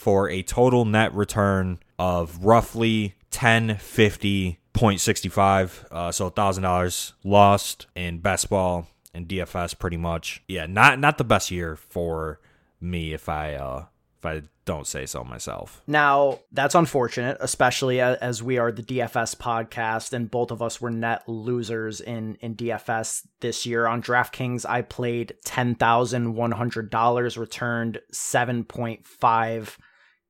for 0.00 0.28
a 0.30 0.42
total 0.42 0.84
net 0.84 1.14
return 1.14 1.78
of 1.98 2.44
roughly 2.44 3.14
1050.65 3.30 5.84
uh, 5.90 6.10
so 6.10 6.30
$1000 6.30 7.12
lost 7.22 7.86
in 7.94 8.18
best 8.18 8.48
ball 8.48 8.88
and 9.12 9.28
DFS 9.28 9.78
pretty 9.78 9.96
much. 9.96 10.42
Yeah, 10.48 10.66
not 10.66 10.98
not 10.98 11.18
the 11.18 11.24
best 11.24 11.50
year 11.50 11.76
for 11.76 12.40
me 12.80 13.12
if 13.12 13.28
I 13.28 13.54
uh 13.54 13.84
if 14.18 14.26
I 14.26 14.42
don't 14.66 14.86
say 14.86 15.06
so 15.06 15.24
myself. 15.24 15.82
Now, 15.86 16.40
that's 16.52 16.76
unfortunate, 16.76 17.38
especially 17.40 18.00
as 18.00 18.42
we 18.42 18.58
are 18.58 18.70
the 18.70 18.82
DFS 18.82 19.34
podcast 19.34 20.12
and 20.12 20.30
both 20.30 20.50
of 20.50 20.60
us 20.62 20.78
were 20.80 20.90
net 20.90 21.26
losers 21.26 22.00
in, 22.00 22.36
in 22.36 22.54
DFS 22.54 23.26
this 23.40 23.66
year. 23.66 23.86
On 23.86 24.02
DraftKings, 24.02 24.66
I 24.68 24.82
played 24.82 25.34
$10,100, 25.46 27.38
returned 27.38 28.00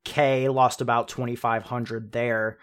7.5K, 0.04 0.52
lost 0.52 0.80
about 0.80 1.09
2,500 1.09 2.12
there. 2.12 2.59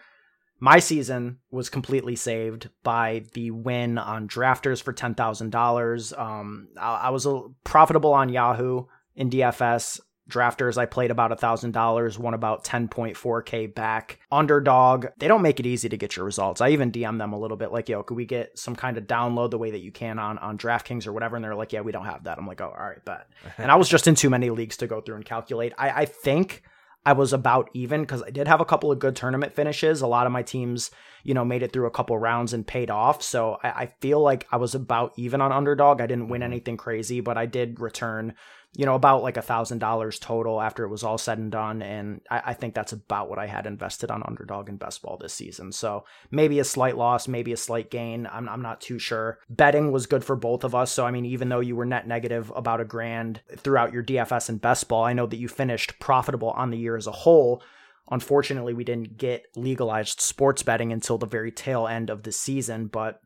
My 0.59 0.79
season 0.79 1.37
was 1.51 1.69
completely 1.69 2.15
saved 2.15 2.69
by 2.83 3.23
the 3.33 3.51
win 3.51 3.97
on 3.97 4.27
drafters 4.27 4.81
for 4.81 4.91
$10,000. 4.91 6.19
Um, 6.19 6.69
I, 6.79 6.95
I 6.95 7.09
was 7.09 7.27
profitable 7.63 8.13
on 8.13 8.29
Yahoo 8.29 8.85
in 9.15 9.29
DFS 9.29 9.99
drafters 10.29 10.77
i 10.77 10.85
played 10.85 11.11
about 11.11 11.31
a 11.31 11.35
thousand 11.35 11.71
dollars 11.71 12.19
won 12.19 12.33
about 12.33 12.63
10.4k 12.63 13.73
back. 13.73 14.19
Underdog 14.31 15.07
they 15.17 15.27
don't 15.27 15.41
make 15.41 15.59
it 15.59 15.65
easy 15.65 15.89
to 15.89 15.97
get 15.97 16.15
your 16.15 16.25
results. 16.25 16.59
I 16.61 16.69
even 16.69 16.91
dm 16.91 17.17
them 17.17 17.33
a 17.33 17.39
little 17.39 17.57
bit 17.57 17.71
like 17.71 17.87
yo 17.89 18.03
could 18.03 18.17
we 18.17 18.25
get 18.25 18.57
some 18.57 18.75
kind 18.75 18.97
of 18.97 19.05
download 19.05 19.51
the 19.51 19.57
way 19.57 19.71
that 19.71 19.79
you 19.79 19.91
can 19.91 20.19
on 20.19 20.37
on 20.39 20.57
draftkings 20.57 21.07
or 21.07 21.13
whatever? 21.13 21.35
And 21.35 21.45
they're 21.45 21.55
like 21.55 21.71
yeah 21.73 21.81
we 21.81 21.91
don't 21.91 22.05
have 22.05 22.25
that. 22.25 22.37
I'm 22.37 22.47
like 22.47 22.61
oh 22.61 22.75
all 22.77 22.85
right 22.85 23.03
bet. 23.05 23.27
And 23.57 23.71
i 23.71 23.75
was 23.75 23.89
just 23.89 24.07
in 24.07 24.15
too 24.15 24.29
many 24.29 24.49
leagues 24.49 24.77
to 24.77 24.87
go 24.87 25.01
through 25.01 25.15
and 25.15 25.25
calculate. 25.25 25.73
I 25.77 26.01
i 26.01 26.05
think 26.05 26.63
I 27.07 27.13
was 27.13 27.31
about 27.31 27.69
even 27.73 28.01
because 28.01 28.21
I 28.21 28.31
did 28.31 28.49
have 28.49 28.59
a 28.59 28.65
couple 28.65 28.91
of 28.91 28.99
good 28.99 29.15
tournament 29.15 29.55
finishes. 29.55 30.01
A 30.01 30.07
lot 30.07 30.25
of 30.25 30.33
my 30.33 30.43
teams, 30.43 30.91
you 31.23 31.33
know, 31.33 31.45
made 31.45 31.63
it 31.63 31.71
through 31.71 31.85
a 31.85 31.89
couple 31.89 32.17
rounds 32.17 32.51
and 32.51 32.67
paid 32.67 32.91
off. 32.91 33.23
So 33.23 33.59
I, 33.63 33.69
I, 33.69 33.85
feel 34.01 34.19
like 34.19 34.45
I 34.51 34.57
was 34.57 34.75
about 34.75 35.13
even 35.15 35.39
on 35.39 35.53
underdog. 35.53 36.01
I 36.01 36.05
didn't 36.05 36.27
win 36.27 36.43
anything 36.43 36.75
crazy, 36.75 37.21
but 37.21 37.37
I 37.37 37.45
did 37.45 37.79
return 37.79 38.33
you 38.75 38.85
know, 38.85 38.95
about 38.95 39.23
like 39.23 39.37
a 39.37 39.41
thousand 39.41 39.79
dollars 39.79 40.19
total 40.19 40.61
after 40.61 40.83
it 40.83 40.89
was 40.89 41.03
all 41.03 41.17
said 41.17 41.37
and 41.37 41.51
done. 41.51 41.81
And 41.81 42.21
I, 42.29 42.41
I, 42.47 42.53
think 42.53 42.75
that's 42.75 42.91
about 42.91 43.29
what 43.29 43.39
I 43.39 43.47
had 43.47 43.65
invested 43.65 44.11
on 44.11 44.21
underdog 44.23 44.69
and 44.69 44.77
best 44.77 45.01
ball 45.01 45.17
this 45.17 45.33
season. 45.33 45.71
So 45.71 46.05
maybe 46.29 46.59
a 46.59 46.63
slight 46.63 46.97
loss, 46.97 47.27
maybe 47.27 47.53
a 47.53 47.57
slight 47.57 47.89
gain. 47.89 48.27
I'm, 48.31 48.47
I'm 48.47 48.61
not 48.61 48.81
too 48.81 48.99
sure. 48.99 49.39
Betting 49.49 49.91
was 49.91 50.05
good 50.05 50.23
for 50.23 50.35
both 50.35 50.63
of 50.63 50.75
us. 50.75 50.91
So, 50.91 51.05
I 51.05 51.11
mean, 51.11 51.25
even 51.25 51.49
though 51.49 51.59
you 51.59 51.75
were 51.75 51.85
net 51.85 52.07
negative 52.07 52.51
about 52.55 52.81
a 52.81 52.85
grand 52.85 53.41
throughout 53.55 53.93
your 53.93 54.03
DFS 54.03 54.49
and 54.49 54.61
best 54.61 54.87
ball, 54.87 55.05
I 55.05 55.13
know 55.13 55.25
that 55.25 55.39
you 55.39 55.47
finished 55.47 55.99
profitable 55.99 56.51
on 56.51 56.69
the 56.69 56.77
year 56.77 56.97
as 56.97 57.07
a 57.07 57.11
whole. 57.11 57.63
Unfortunately, 58.11 58.73
we 58.73 58.83
didn't 58.83 59.17
get 59.17 59.45
legalized 59.55 60.21
sports 60.21 60.61
betting 60.61 60.93
until 60.93 61.17
the 61.17 61.25
very 61.25 61.51
tail 61.51 61.87
end 61.87 62.09
of 62.09 62.23
the 62.23 62.31
season, 62.31 62.87
but 62.87 63.21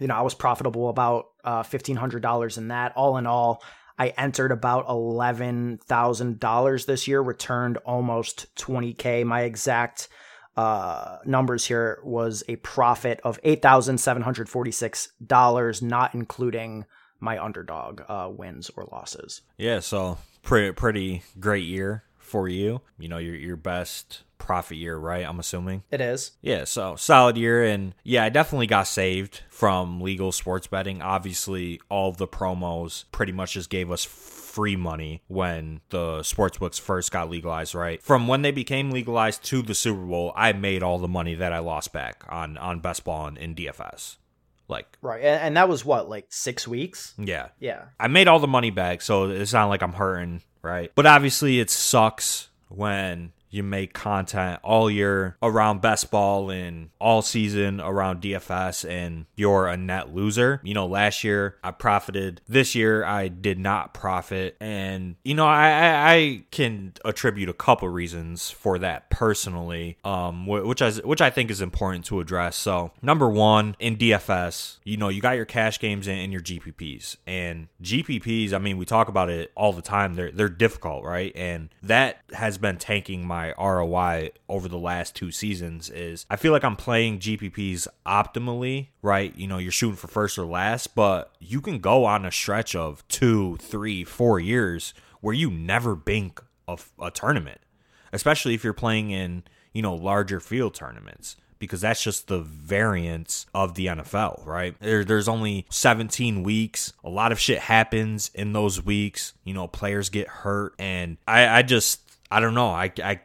you 0.00 0.06
know, 0.06 0.14
I 0.14 0.22
was 0.22 0.34
profitable 0.34 0.88
about 0.88 1.26
uh, 1.44 1.62
$1,500 1.62 2.58
in 2.58 2.68
that. 2.68 2.96
All 2.96 3.18
in 3.18 3.26
all, 3.26 3.62
I 4.00 4.08
entered 4.16 4.50
about 4.50 4.88
$11,000 4.88 6.86
this 6.86 7.06
year, 7.06 7.20
returned 7.20 7.76
almost 7.84 8.46
20K. 8.56 9.26
My 9.26 9.42
exact 9.42 10.08
uh, 10.56 11.18
numbers 11.26 11.66
here 11.66 12.00
was 12.02 12.42
a 12.48 12.56
profit 12.56 13.20
of 13.24 13.38
$8,746, 13.42 15.82
not 15.82 16.14
including 16.14 16.86
my 17.20 17.44
underdog 17.44 18.00
uh, 18.08 18.30
wins 18.32 18.70
or 18.74 18.88
losses. 18.90 19.42
Yeah, 19.58 19.80
so 19.80 20.16
pretty, 20.40 20.72
pretty 20.72 21.22
great 21.38 21.66
year 21.66 22.04
for 22.30 22.48
you. 22.48 22.80
You 22.98 23.08
know, 23.08 23.18
your, 23.18 23.34
your 23.34 23.56
best 23.56 24.22
profit 24.38 24.78
year, 24.78 24.96
right? 24.96 25.26
I'm 25.26 25.38
assuming. 25.38 25.82
It 25.90 26.00
is. 26.00 26.32
Yeah, 26.40 26.64
so 26.64 26.96
solid 26.96 27.36
year. 27.36 27.64
And 27.64 27.94
yeah, 28.04 28.24
I 28.24 28.28
definitely 28.28 28.66
got 28.66 28.86
saved 28.86 29.42
from 29.50 30.00
legal 30.00 30.32
sports 30.32 30.66
betting. 30.66 31.02
Obviously, 31.02 31.80
all 31.88 32.12
the 32.12 32.28
promos 32.28 33.04
pretty 33.12 33.32
much 33.32 33.54
just 33.54 33.70
gave 33.70 33.90
us 33.90 34.04
free 34.04 34.76
money 34.76 35.22
when 35.28 35.80
the 35.90 36.22
sports 36.22 36.58
books 36.58 36.78
first 36.78 37.12
got 37.12 37.30
legalized, 37.30 37.74
right? 37.74 38.02
From 38.02 38.26
when 38.26 38.42
they 38.42 38.50
became 38.50 38.90
legalized 38.90 39.44
to 39.44 39.62
the 39.62 39.74
Super 39.74 40.04
Bowl, 40.04 40.32
I 40.34 40.52
made 40.52 40.82
all 40.82 40.98
the 40.98 41.08
money 41.08 41.34
that 41.36 41.52
I 41.52 41.58
lost 41.58 41.92
back 41.92 42.24
on 42.28 42.58
on 42.58 42.80
best 42.80 43.04
ball 43.04 43.26
and 43.26 43.38
in 43.38 43.54
DFS. 43.54 44.16
Like 44.68 44.98
right, 45.02 45.20
and, 45.20 45.56
that 45.56 45.68
was 45.68 45.84
what 45.84 46.08
like 46.08 46.26
six 46.28 46.66
weeks. 46.68 47.14
Yeah, 47.18 47.48
yeah. 47.58 47.86
I 47.98 48.06
made 48.06 48.28
all 48.28 48.38
the 48.38 48.46
money 48.46 48.70
back, 48.70 49.02
so 49.02 49.28
it's 49.28 49.52
not 49.52 49.66
like 49.66 49.82
I'm 49.82 49.94
hurting, 49.94 50.42
right? 50.62 50.90
But 50.94 51.06
obviously, 51.06 51.60
it 51.60 51.70
sucks 51.70 52.48
when 52.68 53.32
you 53.50 53.62
make 53.62 53.92
content 53.92 54.60
all 54.62 54.90
year 54.90 55.36
around 55.42 55.80
best 55.80 56.10
ball 56.10 56.50
and 56.50 56.90
all 57.00 57.20
season 57.22 57.80
around 57.80 58.22
DFS 58.22 58.88
and 58.88 59.26
you're 59.34 59.66
a 59.66 59.76
net 59.76 60.14
loser. 60.14 60.60
You 60.62 60.74
know, 60.74 60.86
last 60.86 61.24
year 61.24 61.56
I 61.62 61.72
profited. 61.72 62.40
This 62.48 62.74
year 62.74 63.04
I 63.04 63.28
did 63.28 63.58
not 63.58 63.92
profit. 63.92 64.56
And, 64.60 65.16
you 65.24 65.34
know, 65.34 65.46
I, 65.46 65.70
I, 65.70 66.12
I 66.12 66.44
can 66.50 66.92
attribute 67.04 67.48
a 67.48 67.54
couple 67.54 67.88
reasons 67.88 68.50
for 68.50 68.78
that 68.78 69.10
personally, 69.10 69.98
um, 70.04 70.46
which 70.46 70.80
I, 70.80 70.92
which 70.92 71.20
I 71.20 71.30
think 71.30 71.50
is 71.50 71.60
important 71.60 72.04
to 72.06 72.20
address. 72.20 72.56
So, 72.56 72.92
number 73.02 73.28
one, 73.28 73.76
in 73.78 73.96
DFS, 73.96 74.78
you 74.84 74.96
know, 74.96 75.08
you 75.08 75.20
got 75.20 75.36
your 75.36 75.44
cash 75.44 75.78
games 75.80 76.06
and 76.06 76.32
your 76.32 76.40
GPPs. 76.40 77.16
And 77.26 77.68
GPPs, 77.82 78.52
I 78.52 78.58
mean, 78.58 78.78
we 78.78 78.84
talk 78.84 79.08
about 79.08 79.28
it 79.28 79.50
all 79.56 79.72
the 79.72 79.82
time. 79.82 80.14
They're, 80.14 80.30
they're 80.30 80.48
difficult, 80.48 81.04
right? 81.04 81.32
And 81.34 81.70
that 81.82 82.20
has 82.32 82.58
been 82.58 82.76
tanking 82.76 83.26
my 83.26 83.39
my 83.40 83.54
ROI 83.58 84.30
over 84.48 84.68
the 84.68 84.78
last 84.78 85.14
two 85.16 85.30
seasons 85.30 85.88
is 85.88 86.26
I 86.28 86.36
feel 86.36 86.52
like 86.52 86.64
I'm 86.64 86.76
playing 86.76 87.20
GPPs 87.20 87.88
optimally, 88.04 88.88
right? 89.02 89.34
You 89.36 89.46
know, 89.46 89.58
you're 89.58 89.72
shooting 89.72 89.96
for 89.96 90.08
first 90.08 90.38
or 90.38 90.44
last, 90.44 90.94
but 90.94 91.34
you 91.38 91.60
can 91.60 91.78
go 91.78 92.04
on 92.04 92.26
a 92.26 92.30
stretch 92.30 92.74
of 92.74 93.06
two, 93.08 93.56
three, 93.58 94.04
four 94.04 94.38
years 94.38 94.92
where 95.20 95.34
you 95.34 95.50
never 95.50 95.94
bink 95.94 96.40
a, 96.68 96.78
a 97.00 97.10
tournament, 97.10 97.60
especially 98.12 98.54
if 98.54 98.62
you're 98.62 98.72
playing 98.72 99.10
in, 99.10 99.42
you 99.72 99.82
know, 99.82 99.94
larger 99.94 100.40
field 100.40 100.74
tournaments 100.74 101.36
because 101.58 101.82
that's 101.82 102.02
just 102.02 102.26
the 102.28 102.40
variance 102.40 103.46
of 103.54 103.74
the 103.74 103.86
NFL, 103.86 104.44
right? 104.46 104.74
There, 104.80 105.04
there's 105.04 105.28
only 105.28 105.66
17 105.70 106.42
weeks. 106.42 106.94
A 107.04 107.10
lot 107.10 107.32
of 107.32 107.38
shit 107.38 107.58
happens 107.58 108.30
in 108.34 108.54
those 108.54 108.82
weeks. 108.82 109.34
You 109.44 109.54
know, 109.54 109.68
players 109.68 110.08
get 110.08 110.26
hurt. 110.26 110.74
And 110.78 111.18
I, 111.28 111.58
I 111.58 111.62
just, 111.62 112.00
I 112.30 112.40
don't 112.40 112.54
know. 112.54 112.68
I, 112.70 112.90
I 113.04 113.20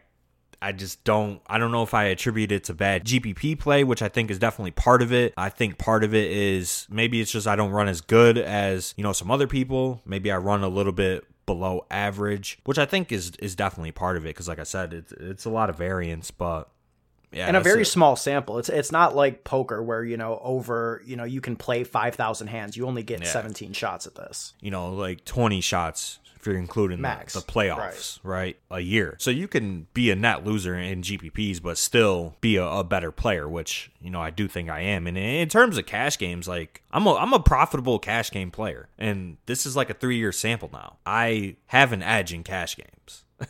I 0.66 0.72
just 0.72 1.04
don't 1.04 1.42
I 1.46 1.60
don't 1.60 1.72
know 1.72 1.84
if 1.84 1.94
I 1.94 2.06
attribute 2.06 2.52
it 2.52 2.64
to 2.66 2.74
bad 2.74 3.06
GPP 3.06 3.60
play, 3.60 3.84
which 3.84 4.02
I 4.02 4.10
think 4.10 4.32
is 4.32 4.40
definitely 4.40 4.72
part 4.72 5.04
of 5.04 5.14
it. 5.14 5.36
I 5.38 5.50
think 5.50 5.78
part 5.78 6.04
of 6.04 6.16
it 6.16 6.32
is 6.32 6.88
maybe 6.90 7.22
it's 7.22 7.32
just 7.32 7.46
I 7.46 7.56
don't 7.56 7.70
run 7.70 7.88
as 7.88 8.02
good 8.02 8.40
as, 8.40 8.96
you 8.98 9.04
know, 9.04 9.14
some 9.14 9.30
other 9.30 9.46
people. 9.46 10.02
Maybe 10.06 10.32
I 10.32 10.38
run 10.38 10.64
a 10.64 10.68
little 10.68 10.92
bit 10.92 11.24
below 11.46 11.86
average, 11.92 12.58
which 12.66 12.80
I 12.80 12.88
think 12.88 13.12
is 13.12 13.34
is 13.38 13.56
definitely 13.56 13.92
part 13.92 14.18
of 14.18 14.26
it 14.26 14.34
cuz 14.34 14.48
like 14.48 14.58
I 14.58 14.64
said, 14.64 14.92
it's 14.92 15.12
it's 15.12 15.46
a 15.46 15.52
lot 15.52 15.70
of 15.70 15.78
variance, 15.78 16.32
but 16.32 16.68
yeah, 17.32 17.46
and 17.46 17.56
a 17.56 17.62
very 17.62 17.84
it. 17.84 17.86
small 17.86 18.16
sample. 18.16 18.58
It's 18.58 18.70
it's 18.70 18.92
not 18.92 19.16
like 19.16 19.44
poker 19.44 19.84
where 19.84 20.04
you 20.04 20.18
know 20.18 20.40
over 20.44 21.04
you 21.06 21.16
know 21.16 21.26
you 21.26 21.42
can 21.42 21.58
play 21.58 21.84
five 21.84 22.16
thousand 22.16 22.48
hands. 22.48 22.76
You 22.76 22.88
only 22.88 23.04
get 23.04 23.22
yeah. 23.22 23.28
seventeen 23.28 23.74
shots 23.74 24.08
at 24.08 24.16
this. 24.16 24.56
You 24.62 24.72
know, 24.72 24.90
like 24.94 25.26
twenty 25.26 25.62
shots 25.62 26.18
if 26.46 26.52
you're 26.52 26.60
including 26.60 27.02
Max, 27.02 27.34
the, 27.34 27.40
the 27.40 27.46
playoffs, 27.46 28.20
right. 28.22 28.56
right. 28.70 28.78
A 28.78 28.80
year. 28.80 29.16
So 29.18 29.32
you 29.32 29.48
can 29.48 29.88
be 29.96 30.12
a 30.12 30.16
net 30.16 30.46
loser 30.46 30.76
in 30.76 31.02
GPPs, 31.02 31.60
but 31.60 31.78
still 31.78 32.36
be 32.40 32.58
a, 32.58 32.66
a, 32.66 32.84
better 32.84 33.12
player, 33.12 33.50
which, 33.50 33.90
you 34.00 34.12
know, 34.12 34.22
I 34.22 34.30
do 34.30 34.48
think 34.48 34.70
I 34.70 34.82
am. 34.82 35.08
And 35.08 35.18
in 35.18 35.50
terms 35.50 35.76
of 35.78 35.88
cash 35.88 36.20
games, 36.20 36.48
like 36.48 36.84
I'm 36.92 37.08
a, 37.08 37.16
I'm 37.16 37.34
a 37.34 37.40
profitable 37.40 37.98
cash 37.98 38.30
game 38.30 38.52
player. 38.52 38.90
And 39.00 39.38
this 39.48 39.66
is 39.66 39.76
like 39.76 39.90
a 39.90 39.96
three 39.96 40.18
year 40.18 40.32
sample 40.32 40.70
now. 40.72 40.98
I 41.04 41.56
have 41.68 41.92
an 41.94 42.04
edge 42.04 42.32
in 42.32 42.44
cash 42.44 42.78
games. 42.78 43.24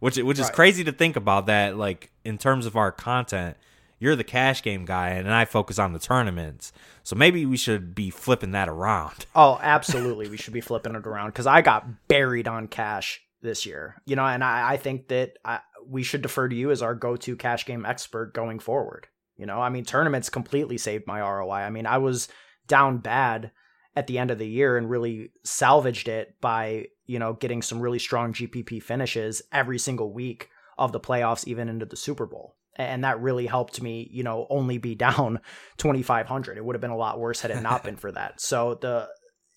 which 0.00 0.16
which 0.16 0.38
is 0.38 0.46
right. 0.46 0.54
crazy 0.54 0.84
to 0.84 0.92
think 0.92 1.16
about 1.16 1.46
that 1.46 1.76
like 1.76 2.10
in 2.24 2.36
terms 2.36 2.66
of 2.66 2.76
our 2.76 2.92
content 2.92 3.56
you're 3.98 4.16
the 4.16 4.24
cash 4.24 4.62
game 4.62 4.84
guy 4.84 5.10
and 5.10 5.32
I 5.32 5.44
focus 5.44 5.78
on 5.78 5.92
the 5.92 5.98
tournaments. 5.98 6.72
So 7.02 7.16
maybe 7.16 7.44
we 7.46 7.56
should 7.56 7.94
be 7.94 8.10
flipping 8.10 8.52
that 8.52 8.68
around. 8.68 9.26
Oh, 9.34 9.58
absolutely. 9.62 10.28
we 10.28 10.36
should 10.36 10.52
be 10.52 10.60
flipping 10.60 10.94
it 10.94 11.06
around 11.06 11.28
because 11.28 11.46
I 11.46 11.62
got 11.62 12.08
buried 12.08 12.48
on 12.48 12.66
cash 12.66 13.20
this 13.40 13.64
year. 13.64 14.02
You 14.04 14.16
know, 14.16 14.26
and 14.26 14.42
I, 14.42 14.72
I 14.72 14.76
think 14.76 15.08
that 15.08 15.38
I, 15.44 15.60
we 15.86 16.02
should 16.02 16.22
defer 16.22 16.48
to 16.48 16.56
you 16.56 16.70
as 16.70 16.82
our 16.82 16.94
go 16.94 17.16
to 17.16 17.36
cash 17.36 17.64
game 17.66 17.86
expert 17.86 18.34
going 18.34 18.58
forward. 18.58 19.06
You 19.36 19.46
know, 19.46 19.60
I 19.60 19.68
mean, 19.68 19.84
tournaments 19.84 20.28
completely 20.28 20.76
saved 20.76 21.06
my 21.06 21.20
ROI. 21.20 21.52
I 21.52 21.70
mean, 21.70 21.86
I 21.86 21.98
was 21.98 22.28
down 22.66 22.98
bad 22.98 23.52
at 23.94 24.06
the 24.06 24.18
end 24.18 24.30
of 24.30 24.38
the 24.38 24.48
year 24.48 24.76
and 24.76 24.90
really 24.90 25.30
salvaged 25.44 26.08
it 26.08 26.40
by, 26.40 26.86
you 27.06 27.18
know, 27.18 27.34
getting 27.34 27.62
some 27.62 27.80
really 27.80 28.00
strong 28.00 28.32
GPP 28.32 28.82
finishes 28.82 29.42
every 29.52 29.78
single 29.78 30.12
week 30.12 30.48
of 30.76 30.92
the 30.92 31.00
playoffs, 31.00 31.46
even 31.46 31.68
into 31.68 31.86
the 31.86 31.96
Super 31.96 32.26
Bowl 32.26 32.57
and 32.78 33.04
that 33.04 33.20
really 33.20 33.46
helped 33.46 33.82
me 33.82 34.08
you 34.10 34.22
know 34.22 34.46
only 34.50 34.78
be 34.78 34.94
down 34.94 35.40
2500 35.78 36.56
it 36.56 36.64
would 36.64 36.74
have 36.74 36.80
been 36.80 36.90
a 36.90 36.96
lot 36.96 37.18
worse 37.18 37.40
had 37.40 37.50
it 37.50 37.62
not 37.62 37.84
been 37.84 37.96
for 37.96 38.12
that. 38.12 38.40
So 38.40 38.74
the 38.80 39.08